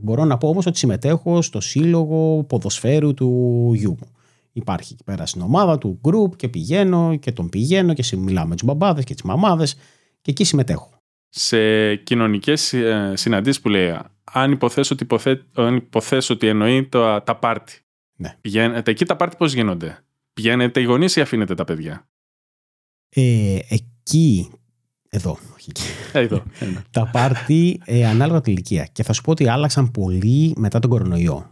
[0.00, 4.08] μπορώ να πω όμως ότι συμμετέχω στο σύλλογο ποδοσφαίρου του γιού μου.
[4.52, 8.54] Υπάρχει εκεί πέρα στην ομάδα του group και πηγαίνω και τον πηγαίνω και μιλάω με
[8.54, 9.74] τους μπαμπάδες και τις μαμάδες
[10.20, 10.90] και εκεί συμμετέχω.
[11.38, 17.22] Σε κοινωνικές ε, συναντήσεις που λέει, αν υποθέσω ότι, υποθέ, αν υποθέσω ότι εννοεί τα,
[17.22, 17.80] τα πάρτι.
[18.16, 18.36] Ναι.
[18.40, 22.08] Πηγαίνετε, εκεί τα πάρτι πώς γίνονται; Πηγαίνετε οι γονείς ή αφήνετε τα παιδιά;
[23.08, 24.50] Ε, εκεί.
[25.08, 25.38] Εδώ.
[26.12, 26.42] Ε, εδώ.
[26.90, 28.88] τα πάρτι ε, ανάλογα την ηλικία.
[28.92, 31.48] Και θα σου πω ότι άλλαξαν πολύ μετά τον κορονοϊό.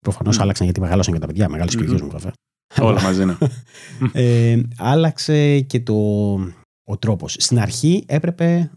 [0.00, 0.42] Προφανώς mm.
[0.42, 1.48] άλλαξαν γιατί μεγάλωσαν και τα παιδιά.
[1.48, 1.86] Μεγάλες mm-hmm.
[1.86, 2.32] και ο μου βέβαια.
[2.80, 3.38] Όλα μαζί είναι.
[4.12, 5.94] ε, άλλαξε και το,
[6.84, 7.36] ο τρόπος.
[7.38, 8.70] Στην αρχή έπρεπε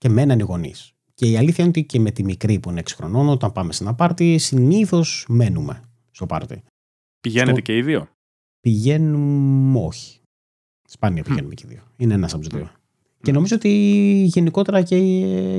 [0.00, 0.92] και μέναν οι γονείς.
[1.14, 3.72] Και η αλήθεια είναι ότι και με τη μικρή που είναι 6 χρονών, όταν πάμε
[3.72, 6.62] σε ένα πάρτι, συνήθως μένουμε στο πάρτι.
[7.20, 8.08] Πηγαίνετε και οι δύο;
[8.60, 10.20] Πηγαίνουμε όχι.
[10.88, 11.82] Σπάνια πηγαίνουμε και δύο.
[11.96, 12.70] Είναι ένας από τους δύο.
[13.22, 13.68] Και νομίζω ότι
[14.26, 14.98] γενικότερα και,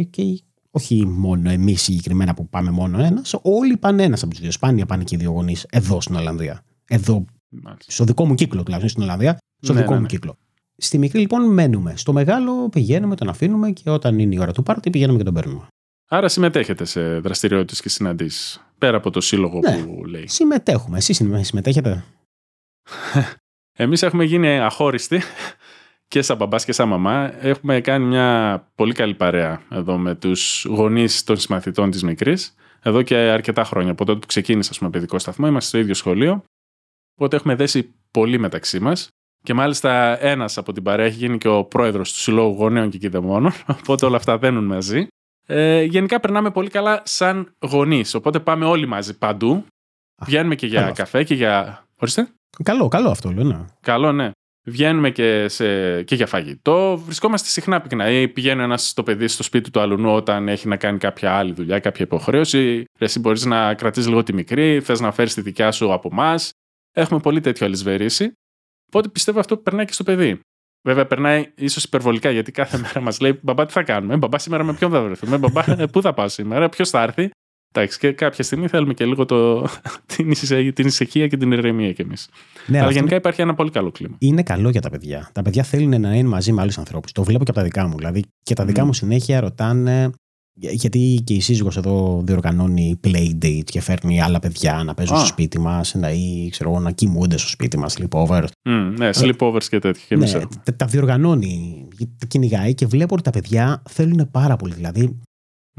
[0.04, 4.52] και όχι μόνο εμείς συγκεκριμένα που πάμε μόνο ένας, όλοι πάνε ένας από τους δύο.
[4.52, 6.64] Σπάνια πάνε και οι δύο γονείς εδώ στην Ολλανδία.
[6.88, 7.26] Εδώ,
[7.88, 10.08] στο δικό μου κύκλο τουλάχιστον στην Ολλανδία, στο ναι, δικό ναι, μου ναι.
[10.08, 10.38] κύκλο.
[10.84, 11.94] Στη μικρή λοιπόν μένουμε.
[11.98, 15.34] Στο μεγάλο πηγαίνουμε, τον αφήνουμε και όταν είναι η ώρα του πάρτι πηγαίνουμε και τον
[15.34, 15.68] παίρνουμε.
[16.10, 18.66] Άρα συμμετέχετε σε δραστηριότητες και συναντήσεις.
[18.78, 20.28] Πέρα από το σύλλογο ναι, που λέει.
[20.28, 20.98] Συμμετέχουμε.
[20.98, 22.04] Εσείς συμμετέχετε;
[23.84, 25.22] Εμείς έχουμε γίνει αχώριστοι
[26.08, 27.34] και σαν μπαμπάς και σαν μαμά.
[27.46, 32.56] Έχουμε κάνει μια πολύ καλή παρέα εδώ με τους γονείς των συμμαθητών της μικρής.
[32.82, 33.92] Εδώ και αρκετά χρόνια.
[33.92, 36.44] Από τότε που ξεκίνησα, ας πούμε, παιδικό σταθμό, είμαστε στο ίδιο σχολείο.
[37.16, 39.10] Οπότε έχουμε δέσει πολύ μεταξύ μας.
[39.44, 42.98] Και μάλιστα ένας από την παρέα έχει γίνει και ο πρόεδρος του Συλλόγου Γονέων και
[42.98, 43.52] Κιδεμόνων.
[43.80, 45.08] Οπότε όλα αυτά δένουν μαζί.
[45.48, 48.14] Ε, γενικά περνάμε πολύ καλά σαν γονείς.
[48.14, 49.66] Οπότε πάμε όλοι μαζί παντού.
[50.26, 51.86] Βγαίνουμε και για καφέ και για.
[51.96, 52.28] Ορίστε.
[52.64, 53.66] Καλό, καλό αυτό λέω, ναι.
[53.82, 54.32] Καλό, ναι.
[54.64, 56.98] Βγαίνουμε και, σε, και για φαγητό.
[57.06, 58.10] Βρισκόμαστε συχνά πυκνά.
[58.10, 61.54] Ή πηγαίνει ένας στο παιδί στο σπίτι του αλουνού όταν έχει να κάνει κάποια άλλη
[61.54, 62.86] δουλειά, κάποια υποχρέωση.
[63.00, 66.52] Εσύ μπορείς να κρατήσεις λίγο τη μικρή, θες να φέρεις τη δικιά σου από εμάς.
[66.92, 68.34] Έχουμε πολύ τέτοιο αλυσβερίσει.
[68.94, 70.40] Οπότε πιστεύω αυτό περνάει και στο παιδί.
[70.84, 74.64] Βέβαια, περνάει ίσως υπερβολικά γιατί κάθε μέρα μας λέει: Μπαμπά, τι θα κάνουμε; Μπαμπά, σήμερα
[74.64, 77.30] με ποιον θα βρεθούμε; Μπαμπά, ε, πού θα πάω σήμερα, ποιος θα έρθει;
[77.74, 79.68] Εντάξει, και κάποια στιγμή θέλουμε και λίγο το,
[80.16, 80.34] την,
[80.74, 82.30] την ησυχία και την ηρεμία κι εμείς.
[82.68, 84.16] Ναι, Αλλά γενικά υπάρχει ένα πολύ καλό κλίμα.
[84.20, 85.30] Είναι καλό για τα παιδιά.
[85.34, 87.12] Τα παιδιά θέλουν να είναι μαζί με άλλους ανθρώπους.
[87.12, 87.98] Το βλέπω και από τα δικά μου.
[87.98, 90.12] Δηλαδή, και τα δικά μου συνέχεια ρωτάνε.
[90.72, 95.60] Γιατί και η σύζυγος εδώ διοργανώνει playdate και φέρνει άλλα παιδιά να παίζουν στο σπίτι
[95.60, 98.48] μας ή ξέρω, να κοιμούνται στο σπίτι μας, sleepovers.
[98.70, 100.04] Mm, ναι, sleepovers και τέτοια.
[100.08, 100.32] Και ναι,
[100.64, 101.88] τα, τα διοργανώνει,
[102.18, 104.74] τα κυνηγάει και βλέπω ότι τα παιδιά θέλουν πάρα πολύ.
[104.74, 105.20] Δηλαδή,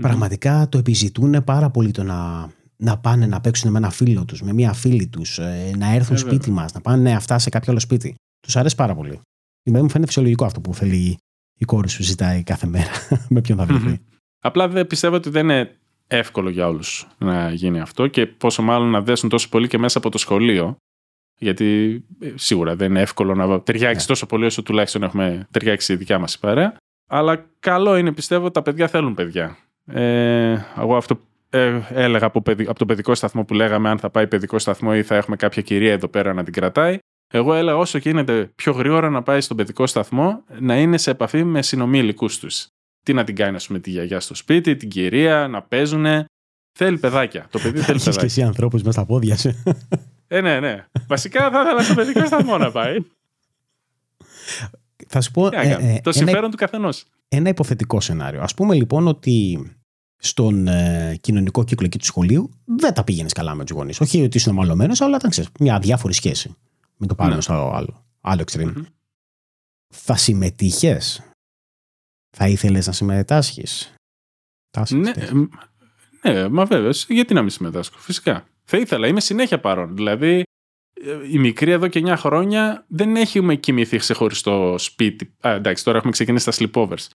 [0.01, 4.43] Πραγματικά το επιζητούν πάρα πολύ το να, να πάνε να παίξουν με ένα φίλο τους,
[4.43, 7.71] με μία φίλη τους, ε, να έρθουν ε, σπίτι μας, να πάνε αυτά σε κάποιο
[7.71, 8.15] άλλο σπίτι.
[8.41, 9.21] Τους αρέσει πάρα πολύ.
[9.63, 11.17] Δηλαδή μου φαίνεται φυσιολογικό αυτό που θέλει
[11.59, 12.91] η κόρη σου ζητάει κάθε μέρα
[13.29, 14.01] με ποιον θα βρεθεί.
[14.45, 15.77] Απλά δεν πιστεύω ότι δεν είναι
[16.07, 19.99] εύκολο για όλους να γίνει αυτό και πόσο μάλλον να δέσουν τόσο πολύ και μέσα
[19.99, 20.77] από το σχολείο.
[21.39, 24.07] Γιατί ε, σίγουρα δεν είναι εύκολο να ταιριάξει ναι.
[24.07, 26.77] τόσο πολύ όσο τουλάχιστον έχουμε ταιριάξει η δικιά μας παρέα.
[27.09, 29.59] Αλλά καλό είναι, πιστεύω, τα παιδιά θέλουν παιδιά.
[29.87, 31.21] Ε, εγώ αυτό
[31.51, 35.03] ε, έλεγα από, από τον παιδικό σταθμό που λέγαμε αν θα πάει παιδικό σταθμό ή
[35.03, 36.99] θα έχουμε κάποια κυρία εδώ πέρα να την κρατάει.
[37.35, 41.45] Εγώ έλεγα όσο γίνεται πιο γρήγορα να πάει στον παιδικό σταθμό να είναι σε επαφή
[41.45, 42.67] με συνομήλικούς τους.
[43.03, 46.07] Τι να την κάνει, ας πούμε, τη γιαγιά στο σπίτι, την κυρία, να παίζουν.
[46.73, 47.47] Θέλει παιδάκια.
[47.51, 48.21] Το παιδί θέλει παιδάκια.
[48.21, 49.63] και εσύ ανθρώπους με στα πόδια σου.
[50.35, 50.87] Ε, ναι, ναι.
[51.07, 52.97] Βασικά θα ήθελα στο παιδικός σταθμό να πάει.
[55.07, 55.47] Θα σου πω.
[55.47, 57.05] Ε, ε, το συμφέρον ένα, του καθενός.
[57.29, 58.41] Ένα υποθετικό σενάριο.
[58.41, 59.67] Α πούμε λοιπόν ότι
[60.17, 64.01] στον ε, κοινωνικό κύκλο εκεί του σχολείου δεν τα πήγαινες καλά με τους γονείς.
[64.01, 66.57] Όχι ότι είσαι ομαλωμένο, αλλά ήταν ξέρεις, μια διάφορη σχέση.
[66.97, 67.43] Μην το πάρουμε ναι.
[67.43, 68.67] στο άλλο, άλλο extreme.
[68.67, 68.85] Mm-hmm.
[69.89, 71.23] Θα συμμετείχες.
[72.37, 73.95] Θα ήθελες να συμμετάσχεις;
[74.91, 75.13] Ναι,
[76.23, 76.91] ναι, μα βέβαια.
[77.09, 78.47] Γιατί να μην συμμετάσχω, φυσικά.
[78.65, 79.97] Θα ήθελα, είμαι συνέχεια παρόν.
[79.97, 80.43] Δηλαδή,
[81.31, 85.35] η μικρή εδώ και 9 χρόνια δεν έχουμε κοιμηθεί ξεχωριστό σπίτι.
[85.47, 87.07] Α, εντάξει, τώρα έχουμε ξεκινήσει τα sleepovers.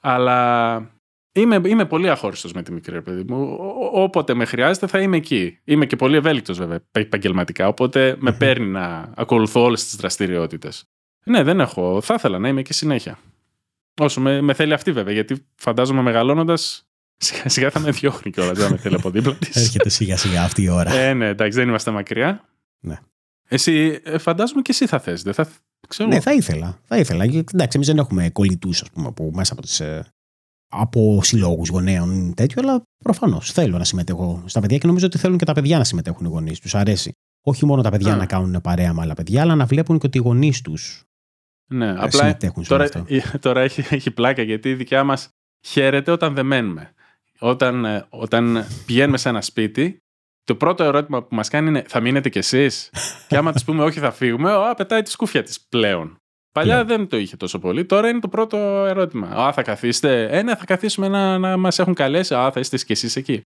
[0.00, 0.90] Αλλά
[1.32, 3.58] είμαι, είμαι πολύ αχώριστος με τη μικρή, παιδί μου.
[3.92, 5.58] Όποτε με χρειάζεται θα είμαι εκεί.
[5.64, 7.68] Είμαι και πολύ ευέλικτος, βέβαια, επαγγελματικά.
[7.68, 10.84] Οπότε με παίρνει να ακολουθώ όλες τις δραστηριότητες.
[11.24, 12.00] Ναι, δεν έχω.
[12.00, 13.18] Θα ήθελα να είμαι εκεί συνέχεια.
[14.00, 16.86] Όσο με, με θέλει αυτή, βέβαια, γιατί φαντάζομαι μεγαλώνοντας
[17.22, 19.56] Σιγά σιγά θα με διώχνει κιόλας, δεν με θέλει από δίπλα της.
[19.56, 20.92] Έρχεται σιγά σιγά αυτή η ώρα.
[20.92, 22.48] Ε, ναι, εντάξει, δεν είμαστε μακριά.
[22.80, 22.98] Ναι.
[23.48, 25.22] Εσύ, ε, φαντάζομαι και εσύ θα θες.
[25.22, 25.48] Θα...
[25.88, 26.08] Ξέρω.
[26.08, 26.78] Ναι, θα ήθελα.
[26.84, 27.24] Θα ήθελα.
[27.24, 30.06] Εντάξει, εμείς δεν έχουμε κολλητούς, ας πούμε, που μέσα από, τις, ε,
[30.68, 35.38] από συλλόγους γονέων τέτοιο, αλλά προφανώς θέλω να συμμετέχω στα παιδιά και νομίζω ότι θέλουν
[35.38, 36.60] και τα παιδιά να συμμετέχουν οι γονείς.
[36.60, 37.12] Τους αρέσει.
[37.44, 40.18] Όχι μόνο τα παιδιά να κάνουν παρέα με άλλα παιδιά, αλλά να βλέπουν και ότι
[40.18, 41.04] οι γονείς τους
[41.72, 42.88] ναι, ε, απλά τώρα,
[43.40, 45.28] τώρα έχει, έχει πλάκα γιατί η δικιά μας
[45.66, 46.94] χαίρεται όταν δεν μένουμε
[47.42, 50.02] όταν, ε, όταν πηγαίνουμε σε ένα σπίτι,
[50.44, 52.90] το πρώτο ερώτημα που μας κάνει είναι θα μείνετε κι εσείς;
[53.28, 56.16] και άμα της πούμε όχι θα φύγουμε, ο, πετάει τη σκούφια της πλέον.
[56.52, 56.82] Παλιά ναι.
[56.82, 57.84] δεν το είχε τόσο πολύ.
[57.84, 58.56] Τώρα είναι το πρώτο
[58.86, 59.26] ερώτημα.
[59.26, 62.34] Α, θα καθίσετε; Ε, ναι, θα καθίσουμε να, να μας έχουν καλέσει.
[62.34, 63.42] Α, θα είστε κι εσείς εκεί.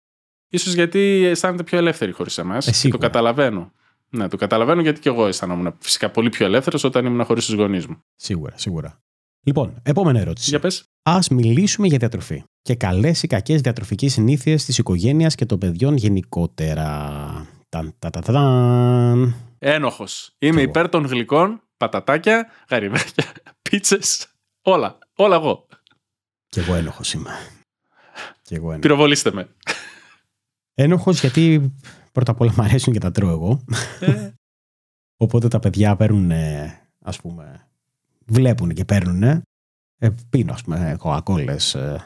[0.58, 2.84] σω γιατί αισθάνεται πιο ελεύθεροι χωρίς εμάς.
[2.84, 3.72] Ε, το καταλαβαίνω.
[4.10, 7.54] Ναι, το καταλαβαίνω γιατί και εγώ αισθάνομαι φυσικά πολύ πιο ελεύθερος όταν ήμουν χωρίς τους
[7.54, 7.96] γονείς μου.
[8.16, 9.00] Σίγουρα, σίγουρα.
[9.42, 10.50] Λοιπόν, επόμενη ερώτηση.
[10.50, 10.84] Για πες.
[11.02, 15.96] Α μιλήσουμε για διατροφή και καλές ή κακές διατροφικές συνήθειες της οικογένειας και των παιδιών
[15.96, 16.86] γενικότερα.
[17.68, 18.32] Ταν, τα, τα, τα,
[19.58, 20.34] Ένοχος.
[20.38, 23.32] Είμαι υπέρ των γλυκών, πατατάκια, γαριδάκια,
[23.62, 24.26] πίτσες.
[24.62, 24.98] Όλα.
[25.14, 25.66] Όλα εγώ.
[26.46, 27.30] Κι εγώ ένοχος είμαι.
[28.42, 28.80] Κι εγώ ένοχος.
[28.80, 29.48] Πυροβολήστε με.
[30.74, 31.72] Ένοχος γιατί
[32.16, 33.60] πρώτα απ' όλα μου αρέσουν και τα τρώω εγώ.
[34.00, 34.30] Ε.
[35.16, 36.32] Οπότε τα παιδιά παίρνουν,
[37.04, 37.66] ας πούμε,
[38.26, 39.22] βλέπουν και παίρνουν.
[39.22, 41.56] Ε, πίνω, ας πούμε, κοκακόλε.
[41.74, 41.96] Ε,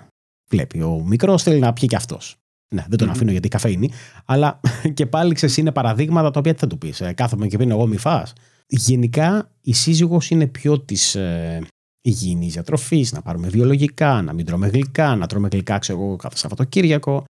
[0.50, 0.82] βλέπει.
[0.82, 2.36] Ο μικρός θέλει να πιει και αυτός.
[2.74, 3.10] Ναι, δεν τον mm-hmm.
[3.10, 3.90] αφήνω γιατί καφέινη.
[4.24, 4.60] Αλλά
[4.94, 7.00] και πάλι ξέρεις, είναι παραδείγματα τα οποία τι θα του πεις.
[7.00, 8.26] Ε, κάθομαι και πίνω εγώ, μη φά.
[8.66, 11.62] Γενικά η σύζυγος είναι πιο της ε,
[12.00, 16.36] υγιεινής διατροφής, να πάρουμε βιολογικά, να μην τρώμε γλυκά, να τρώμε γλυκά, ξέρω εγώ, κάθε
[16.36, 17.24] Σαββατοκύριακο.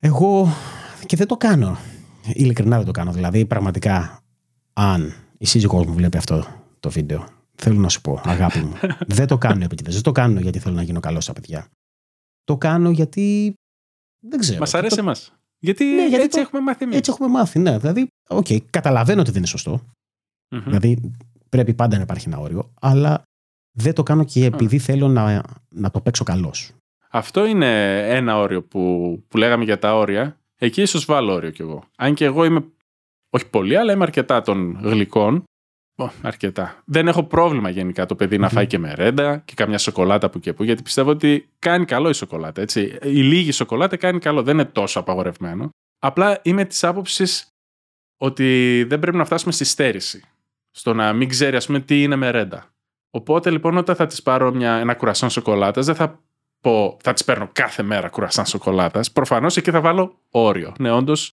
[0.00, 0.48] Εγώ
[1.06, 1.78] και δεν το κάνω.
[2.32, 3.12] Ειλικρινά δεν το κάνω.
[3.12, 4.20] Δηλαδή, πραγματικά,
[4.72, 6.46] αν η σύζυγός μου βλέπει αυτό
[6.80, 8.72] το βίντεο Θέλω να σου πω, αγάπη μου.
[9.16, 9.94] δεν το κάνω επίτηδες.
[9.94, 11.66] Δεν το κάνω γιατί θέλω να γίνω καλός στα παιδιά.
[12.44, 13.54] Το κάνω γιατί.
[14.20, 14.58] Δεν ξέρω.
[14.58, 15.32] Μας αρέσει εμάς.
[15.58, 16.96] Γιατί, ναι, γιατί έτσι έχουμε μάθει εμείς.
[16.96, 17.78] Έτσι έχουμε μάθει, ναι.
[17.78, 19.80] Δηλαδή, OK, okay, καταλαβαίνω ότι δεν είναι σωστό.
[20.50, 20.62] Mm-hmm.
[20.64, 21.12] Δηλαδή,
[21.48, 22.72] πρέπει πάντα να υπάρχει ένα όριο.
[22.80, 23.22] Αλλά
[23.76, 26.54] δεν το κάνω και επειδή θέλω να, να το παίξω καλώ.
[27.10, 30.38] Αυτό είναι ένα όριο που, που λέγαμε για τα όρια.
[30.58, 31.84] Εκεί ίσως βάλω όριο κι εγώ.
[31.96, 32.64] Αν και εγώ είμαι.
[33.30, 35.44] Όχι πολύ, αλλά είμαι αρκετά των γλυκών
[36.22, 36.82] αρκετά.
[36.84, 40.52] Δεν έχω πρόβλημα γενικά το παιδί να φάει και μερέντα και καμιά σοκολάτα που και
[40.52, 42.60] που, γιατί πιστεύω ότι κάνει καλό η σοκολάτα.
[42.60, 42.98] Έτσι.
[43.02, 45.68] Η λίγη σοκολάτα κάνει καλό, δεν είναι τόσο απαγορευμένο.
[45.98, 47.48] Απλά είμαι της άποψης
[48.16, 50.22] ότι δεν πρέπει να φτάσουμε στη στέρηση.
[50.70, 52.70] Στο να μην ξέρει, ας πούμε, τι είναι μερέντα.
[53.10, 56.20] Οπότε λοιπόν, όταν θα της πάρω μια, ένα κουρασάν σοκολάτας, δεν θα
[56.66, 59.12] πω θα τη παίρνω κάθε μέρα κουρασάν σοκολάτας.
[59.12, 60.72] Προφανώς εκεί θα βάλω όριο.
[60.78, 61.32] Ναι, όντως,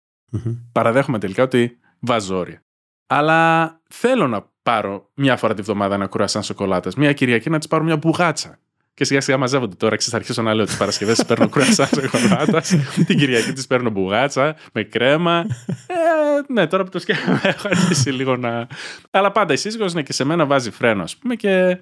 [0.71, 2.63] παραδέχομαι τελικά ότι βάζω όρια.
[3.07, 6.95] Αλλά θέλω να πάρω μια φορά τη βδομάδα ένα κουρασάν σοκολάτας.
[6.95, 8.59] Μια Κυριακή να της πάρω μια μπουγάτσα.
[8.93, 9.95] Και σιγά σιγά μαζεύονται τώρα.
[9.95, 12.75] Ξέρετε, θα αρχίσω να λέω τις Παρασκευές παίρνω κουρασάν σοκολάτας.
[13.05, 15.45] την Κυριακή τη παίρνω μπουγάτσα με κρέμα.
[15.87, 18.67] Ε, ναι, τώρα που το σκέφτομαι έχω αρχίσει λίγο να.
[19.11, 21.79] Αλλά πάντα η σύζυγος είναι και σε μένα βάζει φρένος, α πούμε, και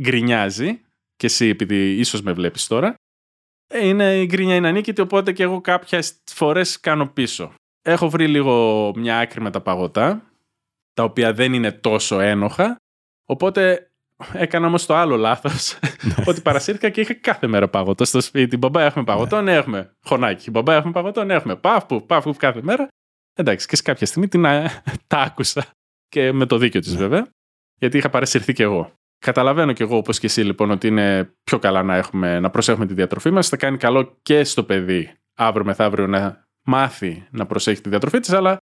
[0.00, 0.80] γκρινιάζει.
[1.20, 2.94] Και εσύ, επειδή ίσως με βλέπεις τώρα.
[3.66, 7.52] Ε, είναι η γκρινιά είναι ανίκητη, οπότε και εγώ κάποιες φορές κάνω πίσω.
[7.82, 10.22] Έχω βρει λίγο μια άκρη με τα παγωτά
[10.94, 12.76] τα οποία δεν είναι τόσο ένοχα.
[13.24, 13.90] Οπότε
[14.32, 15.78] Έκανα όμως το άλλο λάθος.
[16.02, 16.24] Ναι.
[16.26, 18.56] ότι παρασύρθηκα και είχα κάθε μέρα παγωτό στο σπίτι.
[18.56, 19.92] Μπαμπά, έχουμε παγωτό, ναι, έχουμε.
[20.04, 20.50] Χωνάκι.
[20.50, 21.56] Μπαμπά, έχουμε παγωτό, ναι, έχουμε.
[21.56, 22.88] Πάφου, πάφου κάθε μέρα.
[23.34, 25.66] Εντάξει, και σε κάποια στιγμή την, α, τα άκουσα.
[26.08, 26.98] Και με το δίκιο της Ναι.
[26.98, 27.26] βέβαια.
[27.78, 28.92] Γιατί είχα παρασυρθεί κι εγώ.
[29.26, 32.86] Καταλαβαίνω κι εγώ, όπως και εσύ, λοιπόν, ότι είναι πιο καλά να, έχουμε, να προσέχουμε
[32.86, 33.48] τη διατροφή μας.
[33.48, 38.30] Θα κάνει καλό και στο παιδί αύριο μεθαύριο να μάθει να προσέχει τη διατροφή της,
[38.32, 38.56] αλλά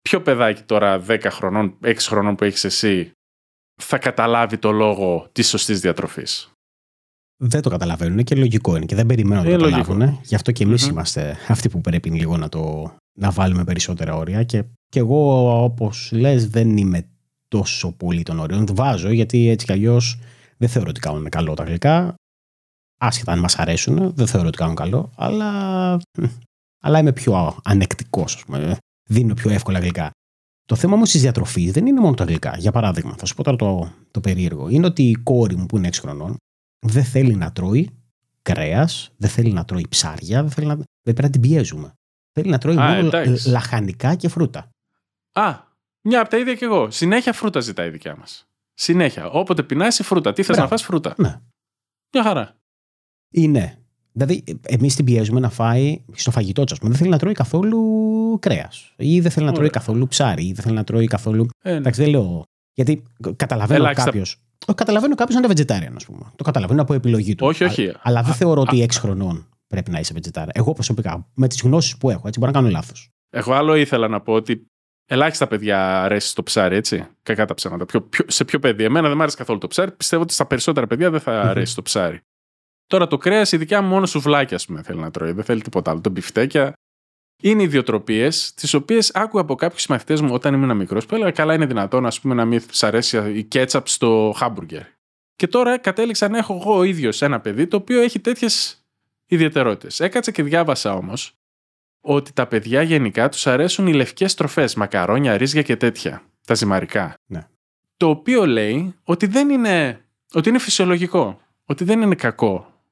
[0.00, 3.12] ποιο παιδάκι τώρα 10 χρονών, 6 χρονών που έχεις εσύ,
[3.82, 6.52] θα καταλάβει το λόγο της σωστής διατροφής.
[7.42, 9.82] Δεν το καταλαβαίνουν και λογικό είναι και δεν περιμένω να το Είναι λογικό.
[9.82, 10.20] καταλάβουν.
[10.22, 10.90] Γι' αυτό και εμείς Μμμ.
[10.90, 14.42] είμαστε αυτοί που πρέπει λίγο να το να βάλουμε περισσότερα όρια.
[14.42, 17.09] Και, και εγώ, όπως λες, δεν είμαι
[17.50, 18.66] τόσο πολύ των όριων.
[18.72, 20.18] Βάζω γιατί έτσι κι αλλιώς
[20.56, 22.14] δεν θεωρώ ότι κάνουν καλό τα γλυκά.
[23.00, 26.00] Άσχετα αν μας αρέσουν, δεν θεωρώ ότι κάνουν καλό, αλλά,
[26.82, 28.76] αλλά είμαι πιο ανεκτικός, ας πούμε.
[29.08, 30.10] Δίνω πιο εύκολα γλυκά.
[30.64, 32.56] Το θέμα όμως της διατροφής δεν είναι μόνο τα γλυκά.
[32.58, 34.68] Για παράδειγμα, θα σου πω τώρα το, το περίεργο.
[34.68, 36.36] Είναι ότι η κόρη μου που είναι 6 χρονών
[36.86, 37.90] δεν θέλει να τρώει
[38.42, 40.78] κρέας, δεν θέλει να τρώει ψάρια, δεν θέλει να.
[41.02, 41.92] Πρέπει να την πιέζουμε.
[42.32, 43.46] Θέλει να τρώει Α, μόνο εντάξει.
[43.46, 44.68] λα- λαχανικά και φρούτα.
[45.32, 45.58] Α,
[46.02, 46.90] μια από τα ίδια κι εγώ.
[46.90, 48.48] Συνέχεια φρούτα ζητάει η δικιά μας.
[48.74, 49.26] Συνέχεια.
[49.30, 50.32] Όποτε πεινάσει φρούτα.
[50.32, 50.68] Τι θες να Μπράβο.
[50.70, 51.14] φας φρούτα.
[51.16, 51.40] Ναι.
[52.12, 52.56] Μια χαρά.
[53.32, 53.74] Είναι.
[54.12, 56.90] Δηλαδή, εμείς την πιέζουμε να φάει στο φαγητό της, ας πούμε.
[56.90, 58.92] Δεν θέλει να τρώει καθόλου κρέας.
[58.96, 59.78] Ή δεν θέλει να τρώει Ωραία.
[59.80, 60.46] καθόλου ψάρι.
[60.46, 61.46] Ή δεν θέλει να τρώει καθόλου.
[61.62, 61.76] Ε, ναι.
[61.76, 62.42] Εντάξει, δεν λέω.
[62.72, 63.02] Γιατί
[63.36, 64.04] καταλαβαίνω Ελάχιστα.
[64.04, 64.24] κάποιο.
[64.74, 66.32] Καταλαβαίνω κάποιος να είναι vegetarian, ας πούμε.
[66.36, 67.46] Το καταλαβαίνω από επιλογή του.
[67.46, 67.88] Όχι, όχι.
[67.88, 70.48] Α- αλλά δεν Α, θεωρώ α, ότι 6 χρονών πρέπει να είσαι vegetarian.
[70.52, 73.08] Εγώ προσωπικά, με τις γνώσεις που έχω, έτσι μπορεί να κάνω λάθος.
[73.30, 74.66] Εγώ άλλο ήθελα να πω ότι
[75.10, 77.06] ελάχιστα παιδιά αρέσει το ψάρι, έτσι.
[77.22, 77.86] Κακά τα ψέματα.
[77.86, 79.90] Πιο, πιο, σε ποιο παιδί; Εμένα δεν μου άρεσε καθόλου το ψάρι.
[79.90, 81.48] Πιστεύω ότι στα περισσότερα παιδιά δεν θα Μμμ.
[81.48, 82.20] αρέσει το ψάρι.
[82.86, 85.32] Τώρα το κρέας, η δικιά μου μόνο σουβλάκια, ας πούμε, θέλει να τρώει.
[85.32, 86.00] Δεν θέλει τίποτα άλλο.
[86.00, 86.72] Το μπιφτέκια.
[87.42, 91.54] Είναι ιδιοτροπίες, τις οποίες άκουγα από κάποιους μαθητέ μου όταν ήμουν μικρός που έλεγα καλά
[91.54, 94.82] είναι δυνατόν ας πούμε, να μην σ' αρέσει η κέτσαπ στο χάμπουργκερ.
[95.36, 98.84] Και τώρα κατέληξα να έχω εγώ ο ίδιος ένα παιδί το οποίο έχει τέτοιες
[99.26, 100.00] ιδιαιτερότητες.
[100.00, 101.39] Έκατσα και διάβασα όμως
[102.00, 107.14] ότι τα παιδιά γενικά τους αρέσουν οι λευκές τροφές, μακαρόνια, ρύζια και τέτοια, τα ζυμαρικά.
[107.26, 107.46] Ναι.
[107.96, 112.82] Το οποίο λέει ότι δεν είναι, ότι είναι φυσιολογικό, ότι δεν είναι κακό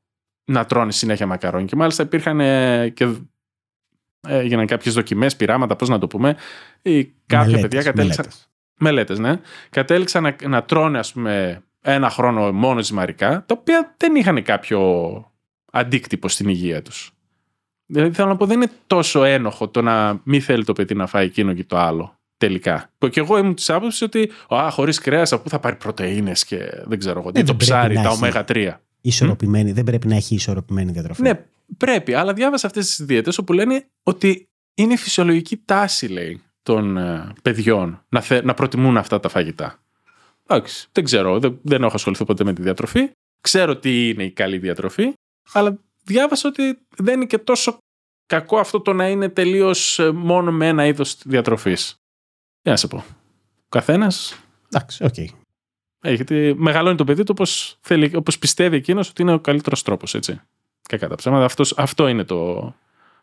[0.44, 1.66] να τρώνε συνέχεια μακαρόνια.
[1.66, 3.04] Και μάλιστα υπήρχαν ε, και
[4.20, 6.36] ε, έγιναν κάποιες δοκιμές, πειράματα, πώς να το πούμε,
[6.82, 8.50] ή κάποια Μελέτες, παιδιά κατέληξαν, μελέτες.
[8.78, 9.40] μελέτες, ναι,
[9.70, 14.80] κατέληξαν να, να τρώνε ας πούμε ένα χρόνο μόνο ζυμαρικά, τα οποία δεν είχαν κάποιο
[15.72, 17.12] αντίκτυπο στην υγεία τους.
[17.90, 21.06] Δηλαδή θέλω να πω δεν είναι τόσο ένοχο το να μην θέλει το παιδί να
[21.06, 22.12] φάει εκείνο και το άλλο.
[22.36, 22.90] Τελικά.
[22.98, 26.32] Που Και εγώ ήμουν της άποψης ότι α, χωρίς κρέας, από πού θα πάρει πρωτενε
[26.46, 27.32] και δεν ξέρω εγώ.
[27.32, 28.16] τι, Ε, το δεν πρέπει ψάρι, να τα έχει.
[28.18, 28.72] ωμέγα 3.
[29.00, 31.22] Ισορροπημένη, δεν πρέπει να έχει ισορροπημένη διατροφή.
[31.22, 31.44] Ναι,
[31.76, 32.14] πρέπει.
[32.14, 38.04] Αλλά διάβασα αυτές τις δίαιτε όπου λένε ότι είναι φυσιολογική τάση, λέει, των ε, παιδιών
[38.08, 39.78] να, θε, να προτιμούν αυτά τα φαγητά.
[40.46, 41.38] Εντάξει, δεν ξέρω.
[41.38, 43.10] Δεν, δεν έχω ασχοληθεί ποτέ με τη διατροφή.
[43.40, 45.12] Ξέρω τι είναι η καλή διατροφή.
[45.52, 45.78] Αλλά
[46.08, 47.78] διάβασα ότι δεν είναι και τόσο
[48.26, 51.94] κακό αυτό το να είναι τελείως μόνο με ένα είδος διατροφής.
[52.62, 52.96] Για να σε πω.
[53.56, 54.42] Ο καθένας
[54.72, 55.14] Εντάξει, οκ.
[56.14, 60.14] γιατί μεγαλώνει το παιδί του όπως, θέλει, όπως πιστεύει εκείνος ότι είναι ο καλύτερος τρόπος,
[60.14, 60.40] έτσι.
[60.88, 61.44] Κακά τα ψέματα.
[61.44, 62.58] Αυτός, αυτό είναι το...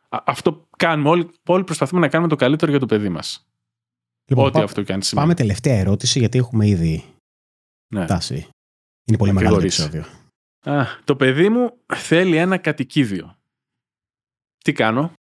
[0.09, 1.09] α- Αυτό κάνουμε.
[1.09, 3.47] Όλοι, όλοι προσπαθούμε να κάνουμε το καλύτερο για το παιδί μας.
[4.25, 5.27] Λοιπόν, Ό,τι πά- αυτό και αν σημαίνει.
[5.27, 7.03] Πάμε τελευταία ερώτηση, γιατί έχουμε ήδη
[7.93, 8.03] Ναι.
[8.03, 8.47] φτάσει.
[9.05, 9.81] Είναι πολύ Να μεγάλο το γρηγορήσει.
[9.81, 10.24] επεισόδιο.
[10.66, 13.36] Α, το παιδί μου θέλει ένα κατοικίδιο.
[14.57, 15.13] Τι κάνω,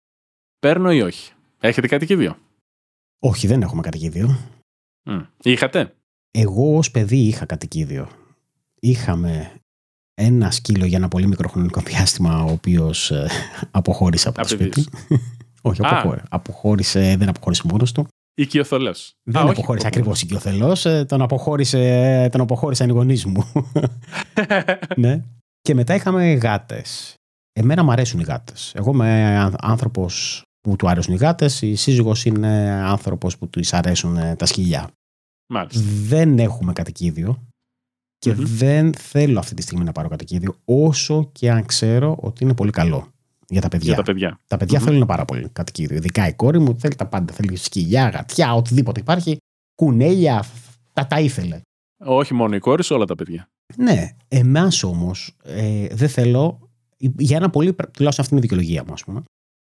[0.60, 2.38] παίρνω ή όχι; Έχετε κατοικίδιο;
[3.20, 4.38] Όχι, δεν έχουμε κατοικίδιο.
[5.04, 5.20] Μμ.
[5.44, 5.96] Είχατε;
[6.32, 8.10] Εγώ ως παιδί είχα κατοικίδιο.
[8.80, 9.56] Είχαμε
[10.14, 13.30] ένα σκύλο για ένα πολύ μικρό χρονικό διάστημα, ο οποίος ε,
[13.72, 14.84] αποχώρησε από το Απαιτείς.
[14.84, 14.98] σπίτι.
[15.62, 15.90] Όχι, Α.
[15.90, 16.26] αποχώρησε.
[16.30, 17.16] αποχώρησε.
[17.18, 18.08] Δεν αποχώρησε μόνος του.
[18.36, 19.14] Οικειοθολός.
[19.24, 19.52] Δεν Α, όχι.
[19.52, 20.86] αποχώρησε ακριβώς οικειοθελώς.
[20.86, 23.52] ε, Τον, αποχώρησε, τον αποχώρησαν οι γονείς μου.
[24.98, 25.24] ναι.
[25.62, 27.16] Και μετά είχαμε γάτες.
[27.54, 28.72] Εμένα μου αρέσουν οι γάτες.
[28.76, 31.62] Εγώ είμαι αν- άνθρωπος που του αρέσουν οι γάτες.
[31.62, 34.90] Η σύζυγος είναι άνθρωπος που του αρέσουν ε, τα σκυλιά.
[35.54, 35.82] Μάλιστα.
[36.08, 37.44] Δεν έχουμε κατοικίδιο
[38.18, 38.44] και Μμμ.
[38.46, 42.72] δεν θέλω αυτή τη στιγμή να πάρω κατοικίδιο όσο και αν ξέρω ότι είναι πολύ
[42.72, 43.08] καλό
[43.54, 43.88] για τα παιδιά.
[43.88, 44.40] Για τα παιδιά.
[44.48, 44.86] Τα παιδιά Μμμ.
[44.86, 45.96] θέλουν πάρα πολύ κατοικίδιο.
[45.98, 47.34] Ειδικά η κόρη μου θέλει τα πάντα.
[47.34, 49.38] Θέλει σκυλιά, γατιά, οτιδήποτε υπάρχει.
[49.76, 50.44] Κουνέλια,
[50.94, 51.60] τα, τα ήθελε.
[52.06, 53.48] Όχι μόνο η κόρη, όλα τα παιδιά.
[53.78, 56.70] Ναι, εμάς όμως ε, δεν θέλω.
[56.98, 57.74] Για ένα πολύ.
[57.74, 59.24] πρα- Τουλάχιστον αυτή είναι η δικαιολογία μου, ας πούμε.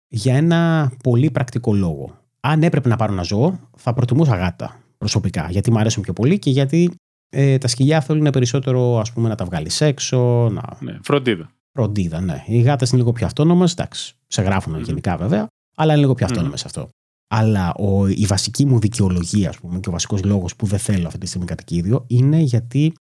[0.07, 2.17] Για ένα πολύ πρακτικό λόγο.
[2.39, 5.47] Αν έπρεπε να πάρω ένα ζώο, θα προτιμούσα γάτα προσωπικά.
[5.49, 6.91] Γιατί μου αρέσουν πιο πολύ και γιατί
[7.29, 10.97] ε, τα σκυλιά θέλουν περισσότερο ας πούμε, να τα βγάλεις έξω, να Ναι.
[11.03, 11.49] Φροντίδα.
[11.79, 12.19] Φροντίδα.
[12.21, 12.43] Ναι.
[12.47, 13.71] Οι γάτες είναι λίγο πιο αυτόνομες.
[13.71, 14.81] Εντάξει, σε γράφουν Μμμ.
[14.83, 16.31] γενικά βέβαια, αλλά είναι λίγο πιο Μμμ.
[16.33, 16.89] αυτόνομες αυτό.
[17.31, 21.07] Αλλά ο, η βασική μου δικαιολογία, ας πούμε, και ο βασικός λόγος που δεν θέλω
[21.07, 22.93] αυτή τη στιγμή κατοικίδιο είναι γιατί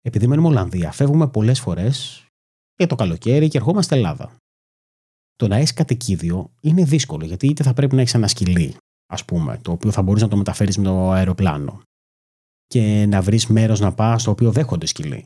[0.00, 2.24] επειδή μένουμε Ολλανδία, φεύγουμε πολλές φορές
[2.76, 4.36] για το καλοκαίρι και ερχόμαστε Ελλάδα.
[5.36, 9.24] Το να έχεις κατοικίδιο είναι δύσκολο γιατί είτε θα πρέπει να έχεις ένα σκυλί, ας
[9.24, 11.80] πούμε, το οποίο θα μπορείς να το μεταφέρεις με το αεροπλάνο
[12.66, 15.22] και να βρεις μέρος να πας στο οποίο δέχονται σκυλί.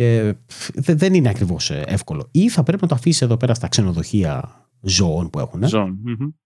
[0.00, 0.34] Και
[0.74, 2.28] δεν είναι ακριβώς ε, εύκολο.
[2.30, 5.68] Ή θα πρέπει να το αφήσεις εδώ πέρα στα ξενοδοχεία ζώων που έχουν.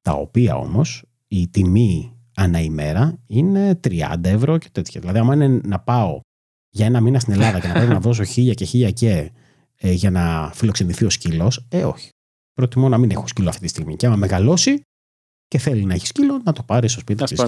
[0.02, 5.00] Τα οποία όμως η τιμή ανά ημέρα είναι 30 ευρώ και τέτοια.
[5.00, 6.20] Δηλαδή, άμα είναι να πάω
[6.68, 9.32] για ένα μήνα στην Ελλάδα και να πρέπει να δώσω χίλια και χίλια και
[9.76, 12.08] ε, για να φιλοξενηθεί ο σκύλος, ε, όχι.
[12.52, 13.96] Προτιμώ να μην έχω σκύλο αυτή τη στιγμή.
[13.96, 14.80] Και άμα μεγαλώσει
[15.48, 17.44] και θέλει να έχει σκύλο, να το πάρει στο σπίτι της.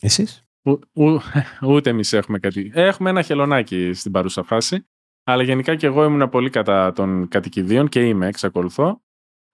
[0.00, 0.44] Εσείς;
[1.68, 2.70] Ούτε εμείς έχουμε κάτι.
[2.74, 4.84] Έχουμε ένα χελονάκι στην παρούσα φάση.
[5.24, 9.00] Αλλά γενικά και εγώ ήμουν πολύ κατά των κατοικιδίων και είμαι, εξακολουθώ.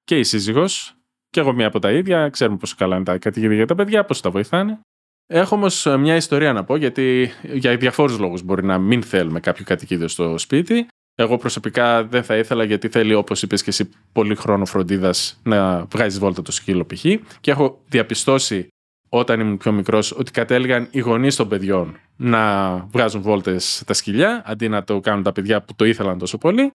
[0.05, 0.95] Και η σύζυγος
[1.31, 2.29] και εγώ μία από τα ίδια.
[2.29, 4.81] Ξέρουμε πόσο καλά είναι τα κατοικίδια για τα παιδιά, πώς τα βοηθάνε.
[5.27, 9.41] Έχω όμως ε, μια ιστορία να πω, γιατί για διαφόρους λόγους μπορεί να μην θέλουμε
[9.41, 10.87] κάποιο κατοικίδιο στο σπίτι.
[11.14, 15.85] Εγώ προσωπικά δεν θα ήθελα, γιατί θέλει, όπως είπες και εσύ, πολύ χρόνο φροντίδας να
[15.85, 17.05] βγάζεις βόλτα το σκύλο π.χ.
[17.41, 18.69] Και έχω διαπιστώσει
[19.09, 24.42] όταν ήμουν πιο μικρός ότι κατέληγαν οι γονείς των παιδιών να βγάζουν βόλτες τα σκυλιά,
[24.46, 26.70] αντί να το κάνουν τα παιδιά που το ήθελαν τόσο πολύ.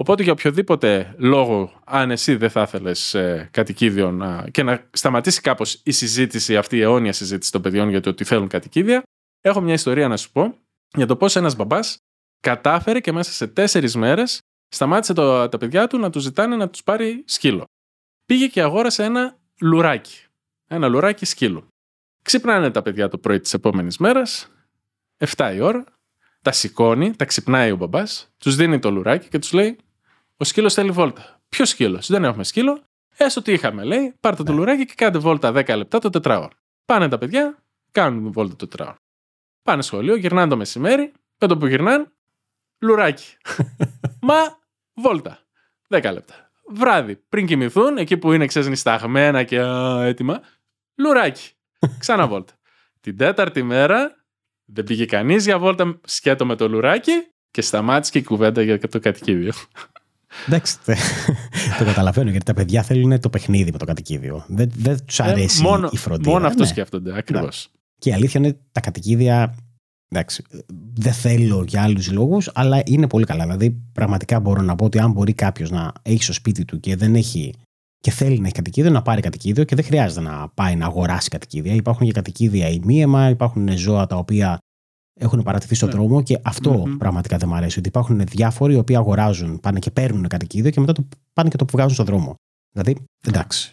[0.00, 5.40] Οπότε για οποιοδήποτε λόγο, αν εσύ δεν θα ήθελες ε, κατοικίδιο να, και να σταματήσει
[5.40, 9.02] κάπως η συζήτηση, αυτή η αιώνια συζήτηση των παιδιών για το ότι θέλουν κατοικίδια,
[9.40, 10.54] έχω μια ιστορία να σου πω
[10.96, 11.96] για το πώς ένας μπαμπάς
[12.40, 16.68] κατάφερε και μέσα σε τέσσερις μέρες σταμάτησε το, τα παιδιά του να τους ζητάνε να
[16.68, 17.64] τους πάρει σκύλο.
[18.24, 20.27] Πήγε και αγόρασε ένα λουράκι.
[20.70, 21.68] Ένα λουράκι σκύλου.
[22.22, 24.50] Ξυπνάνε τα παιδιά το πρωί της επόμενης μέρας,
[25.36, 25.84] 7 η ώρα,
[26.42, 29.78] τα σηκώνει, τα ξυπνάει ο μπαμπάς, τους δίνει το λουράκι και τους λέει:
[30.36, 31.40] Ο σκύλος θέλει βόλτα.
[31.48, 32.82] Ποιος σκύλος, δεν έχουμε σκύλο.
[33.16, 34.58] Έστω τι είχαμε, λέει, πάρτε το ναι.
[34.58, 36.50] λουράκι και κάντε βόλτα 10 λεπτά το τετράωρο.
[36.84, 37.58] Πάνε τα παιδιά,
[37.90, 38.96] κάνουν βόλτα το τετράωρο.
[39.62, 42.12] Πάνε σχολείο, γυρνάνε το μεσημέρι, με το που γυρνάνε,
[42.78, 43.36] λουράκι.
[44.28, 44.58] Μα
[44.94, 45.38] βόλτα.
[45.88, 46.50] 10 λεπτά.
[46.70, 50.40] Βράδυ, πριν κοιμηθούν, εκεί που είναι ξεσνισταγμένα και α, έτοιμα,
[50.98, 51.50] λουράκι.
[51.98, 52.52] Ξανά βόλτα.
[53.00, 54.24] Την τέταρτη μέρα
[54.64, 57.12] δεν πήγε κανείς για βόλτα σκέτο με το λουράκι
[57.50, 59.52] και σταμάτησε και η κουβέντα για το κατοικίδιο.
[60.46, 60.76] Εντάξει,
[61.78, 64.44] το καταλαβαίνω γιατί τα παιδιά θέλουν το παιχνίδι με το κατοικίδιο.
[64.48, 66.30] Δεν, δεν τους ε, αρέσει η φροντίδα.
[66.30, 66.68] Μόνο αυτό ναι.
[66.68, 67.70] σκέφτονται, ακριβώς.
[67.98, 69.54] Και η αλήθεια είναι τα κατοικίδια.
[70.08, 70.44] Εντάξει,
[70.94, 73.44] δεν θέλω για άλλους λόγους, αλλά είναι πολύ καλά.
[73.44, 76.96] Δηλαδή, πραγματικά μπορώ να πω ότι αν μπορεί κάποιος να έχει στο σπίτι του και
[76.96, 77.54] δεν έχει
[78.00, 81.28] και θέλει να έχει κατοικίδιο, να πάρει κατοικίδιο και δεν χρειάζεται να πάει να αγοράσει
[81.28, 81.74] κατοικίδια.
[81.74, 84.58] Υπάρχουν και κατοικίδια ημίαιμα, υπάρχουν ζώα τα οποία
[85.20, 85.94] έχουν παρατηθεί στον ναι.
[85.94, 86.98] δρόμο και αυτό mm-hmm.
[86.98, 87.78] πραγματικά δεν μου αρέσει.
[87.78, 91.56] Ότι υπάρχουν διάφοροι οι οποίοι αγοράζουν, πάνε και παίρνουν κατοικίδιο και μετά το πάνε και
[91.56, 92.34] το βγάζουν στον δρόμο.
[92.72, 93.72] Δηλαδή, εντάξει.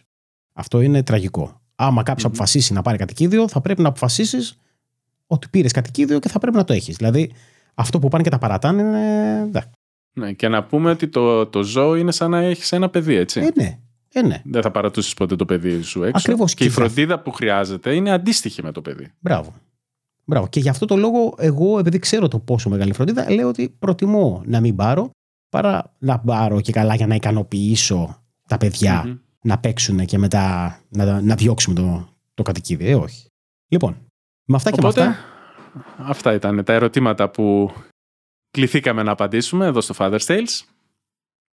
[0.53, 1.61] Αυτό είναι τραγικό.
[1.75, 2.29] Άμα κάποιος mm-hmm.
[2.29, 4.57] αποφασίσει να πάρει κατοικίδιο, θα πρέπει να αποφασίσεις
[5.27, 6.95] ότι πήρες κατοικίδιο και θα πρέπει να το έχεις.
[6.95, 7.31] Δηλαδή,
[7.73, 9.63] αυτό που πάνε και τα παρατάνε είναι.
[10.17, 13.39] Ναι, και να πούμε ότι το, το ζώο είναι σαν να έχεις ένα παιδί, έτσι.
[13.39, 13.79] Ε, ναι.
[14.17, 14.41] Ε, ναι.
[14.45, 16.17] Δεν θα παρατούσε ποτέ το παιδί σου έξω.
[16.17, 16.53] Ακριβώς.
[16.53, 19.11] Και, η φροντίδα που χρειάζεται είναι αντίστοιχη με το παιδί.
[19.19, 19.53] Μπράβο.
[20.25, 20.47] Μπράβο.
[20.47, 24.41] Και γι' αυτό το λόγο, εγώ, επειδή ξέρω το πόσο μεγάλη φροντίδα, λέω ότι προτιμώ
[24.45, 25.09] να μην πάρω
[25.49, 31.21] παρά να πάρω και καλά για να ικανοποιήσω τα παιδιά να παίξουν και μετά να,
[31.21, 32.89] να διώξουμε το, το κατοικίδιο.
[32.89, 33.25] Ε, όχι.
[33.67, 33.97] Λοιπόν,
[34.45, 35.25] με αυτά Οπότε, και με αυτά.
[35.97, 37.71] Αυτά ήταν τα ερωτήματα που
[38.51, 40.61] κληθήκαμε να απαντήσουμε εδώ στο Father's Tales.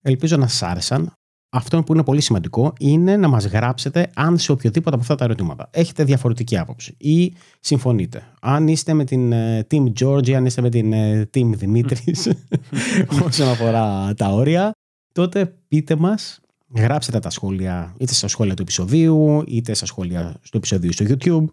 [0.01, 1.13] Ελπίζω να σας άρεσαν
[1.53, 5.23] αυτό που είναι πολύ σημαντικό είναι να μας γράψετε αν σε οποιοδήποτε από αυτά τα
[5.23, 8.23] ερωτήματα έχετε διαφορετική άποψη ή συμφωνείτε.
[8.41, 12.29] Αν είστε με την ε, Team George, αν είστε με την ε, Team Δημήτρης
[13.27, 14.71] όσον αφορά τα όρια,
[15.11, 16.39] τότε πείτε μας,
[16.75, 21.45] γράψτε τα σχόλια είτε στα σχόλια του επεισοδίου, είτε στα σχόλια στο επεισοδίου στο YouTube.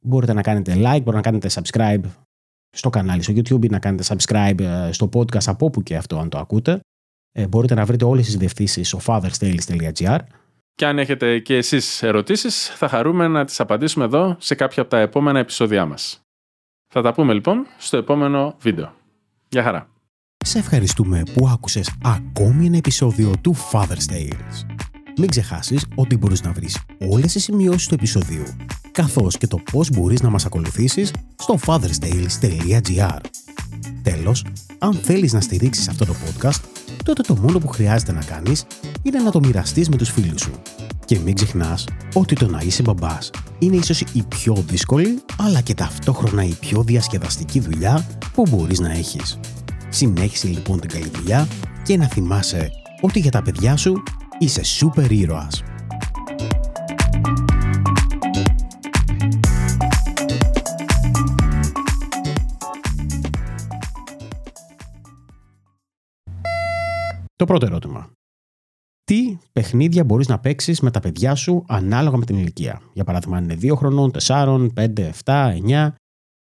[0.00, 2.10] Μπορείτε να κάνετε like, μπορείτε να κάνετε subscribe
[2.70, 6.18] στο κανάλι στο YouTube ή να κάνετε subscribe ε, στο podcast από όπου και αυτό
[6.18, 6.80] αν το ακούτε.
[7.38, 10.18] Ε, μπορείτε να βρείτε όλες τις διευθύνσεις στο fatherstales.gr
[10.74, 14.90] και αν έχετε και εσείς ερωτήσεις, θα χαρούμε να τις απαντήσουμε εδώ σε κάποια από
[14.90, 16.20] τα επόμενα επεισόδια μας.
[16.92, 18.94] Θα τα πούμε λοιπόν στο επόμενο βίντεο.
[19.48, 19.88] Γεια χαρά.
[20.44, 24.66] Σε ευχαριστούμε που άκουσες ακόμη ένα επεισόδιο του Father's Tales.
[25.18, 26.80] Μην ξεχάσεις ότι μπορείς να βρεις
[27.10, 28.44] όλες τις σημειώσεις του επεισοδίου,
[28.92, 33.20] καθώς και το πώς μπορείς να μας ακολουθήσεις στο fatherstales.gr.
[34.02, 34.44] Τέλος,
[34.78, 36.60] αν θέλεις να στηρίξεις αυτό το podcast,
[37.06, 38.64] τότε το μόνο που χρειάζεται να κάνεις
[39.02, 40.50] είναι να το μοιραστείς με τους φίλους σου.
[41.04, 41.84] Και μην ξεχνάς
[42.14, 46.82] ότι το να είσαι μπαμπάς είναι ίσως η πιο δύσκολη, αλλά και ταυτόχρονα η πιο
[46.82, 49.38] διασκεδαστική δουλειά που μπορείς να έχεις.
[49.88, 51.48] Συνέχισε λοιπόν την καλή δουλειά
[51.82, 54.02] και να θυμάσαι ότι για τα παιδιά σου
[54.38, 55.62] είσαι σούπερ ήρωας.
[67.46, 68.10] Πρώτο ερώτημα.
[69.04, 73.36] Τι παιχνίδια μπορείς να παίξεις με τα παιδιά σου ανάλογα με την ηλικία; Για παράδειγμα,
[73.36, 75.92] αν είναι 2 χρονών, 4, 5, 7, 9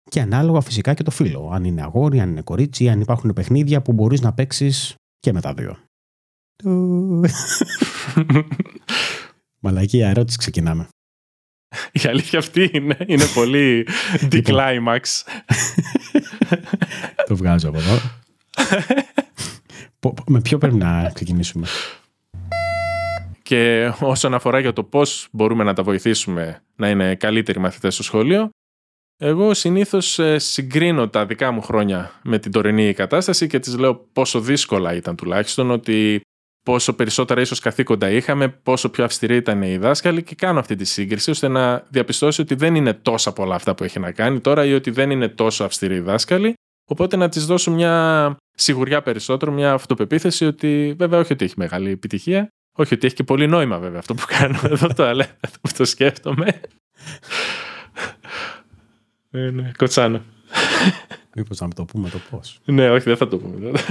[0.09, 1.49] και ανάλογα φυσικά και το φίλο.
[1.53, 5.41] Αν είναι αγόρι, αν είναι κορίτσι, αν υπάρχουν παιχνίδια που μπορείς να παίξεις και με
[5.41, 5.77] τα δύο.
[9.59, 10.87] Μαλακία ερώτηση ξεκινάμε.
[11.91, 13.87] Η αλήθεια αυτή είναι, είναι πολύ
[14.31, 14.55] Λοιπόν.
[14.55, 15.01] declimax.
[17.27, 17.97] το βγάζω από εδώ.
[19.99, 21.67] Πο- με ποιο πρέπει να ξεκινήσουμε;
[23.43, 28.03] Και όσον αφορά για το πώς μπορούμε να τα βοηθήσουμε να είναι καλύτεροι μαθητές στο
[28.03, 28.49] σχολείο,
[29.19, 33.95] εγώ συνήθως ε, συγκρίνω τα δικά μου χρόνια με την τωρινή κατάσταση και τις λέω
[34.13, 36.21] πόσο δύσκολα ήταν τουλάχιστον, ότι
[36.63, 40.85] πόσο περισσότερα ίσως καθήκοντα είχαμε, πόσο πιο αυστηροί ήταν οι δάσκαλοι και κάνω αυτή τη
[40.85, 44.65] σύγκριση ώστε να διαπιστώσει ότι δεν είναι τόσα πολλά αυτά που έχει να κάνει τώρα
[44.65, 46.53] ή ότι δεν είναι τόσο αυστηροί οι δάσκαλοι,
[46.87, 51.91] οπότε να της δώσω μια σιγουριά περισσότερο, μια αυτοπεποίθηση ότι βέβαια όχι ότι έχει μεγάλη
[51.91, 55.25] επιτυχία, όχι ότι έχει και πολύ νόημα βέβαια αυτό που κάνω εδώ το αλλά
[55.61, 56.61] που το σκέφτομαι.
[59.31, 60.21] Ε, ναι, κοτσάνω.
[61.35, 62.59] Μήπως να το πούμε το πώς.
[62.65, 63.71] Ναι, όχι, δεν θα το πούμε.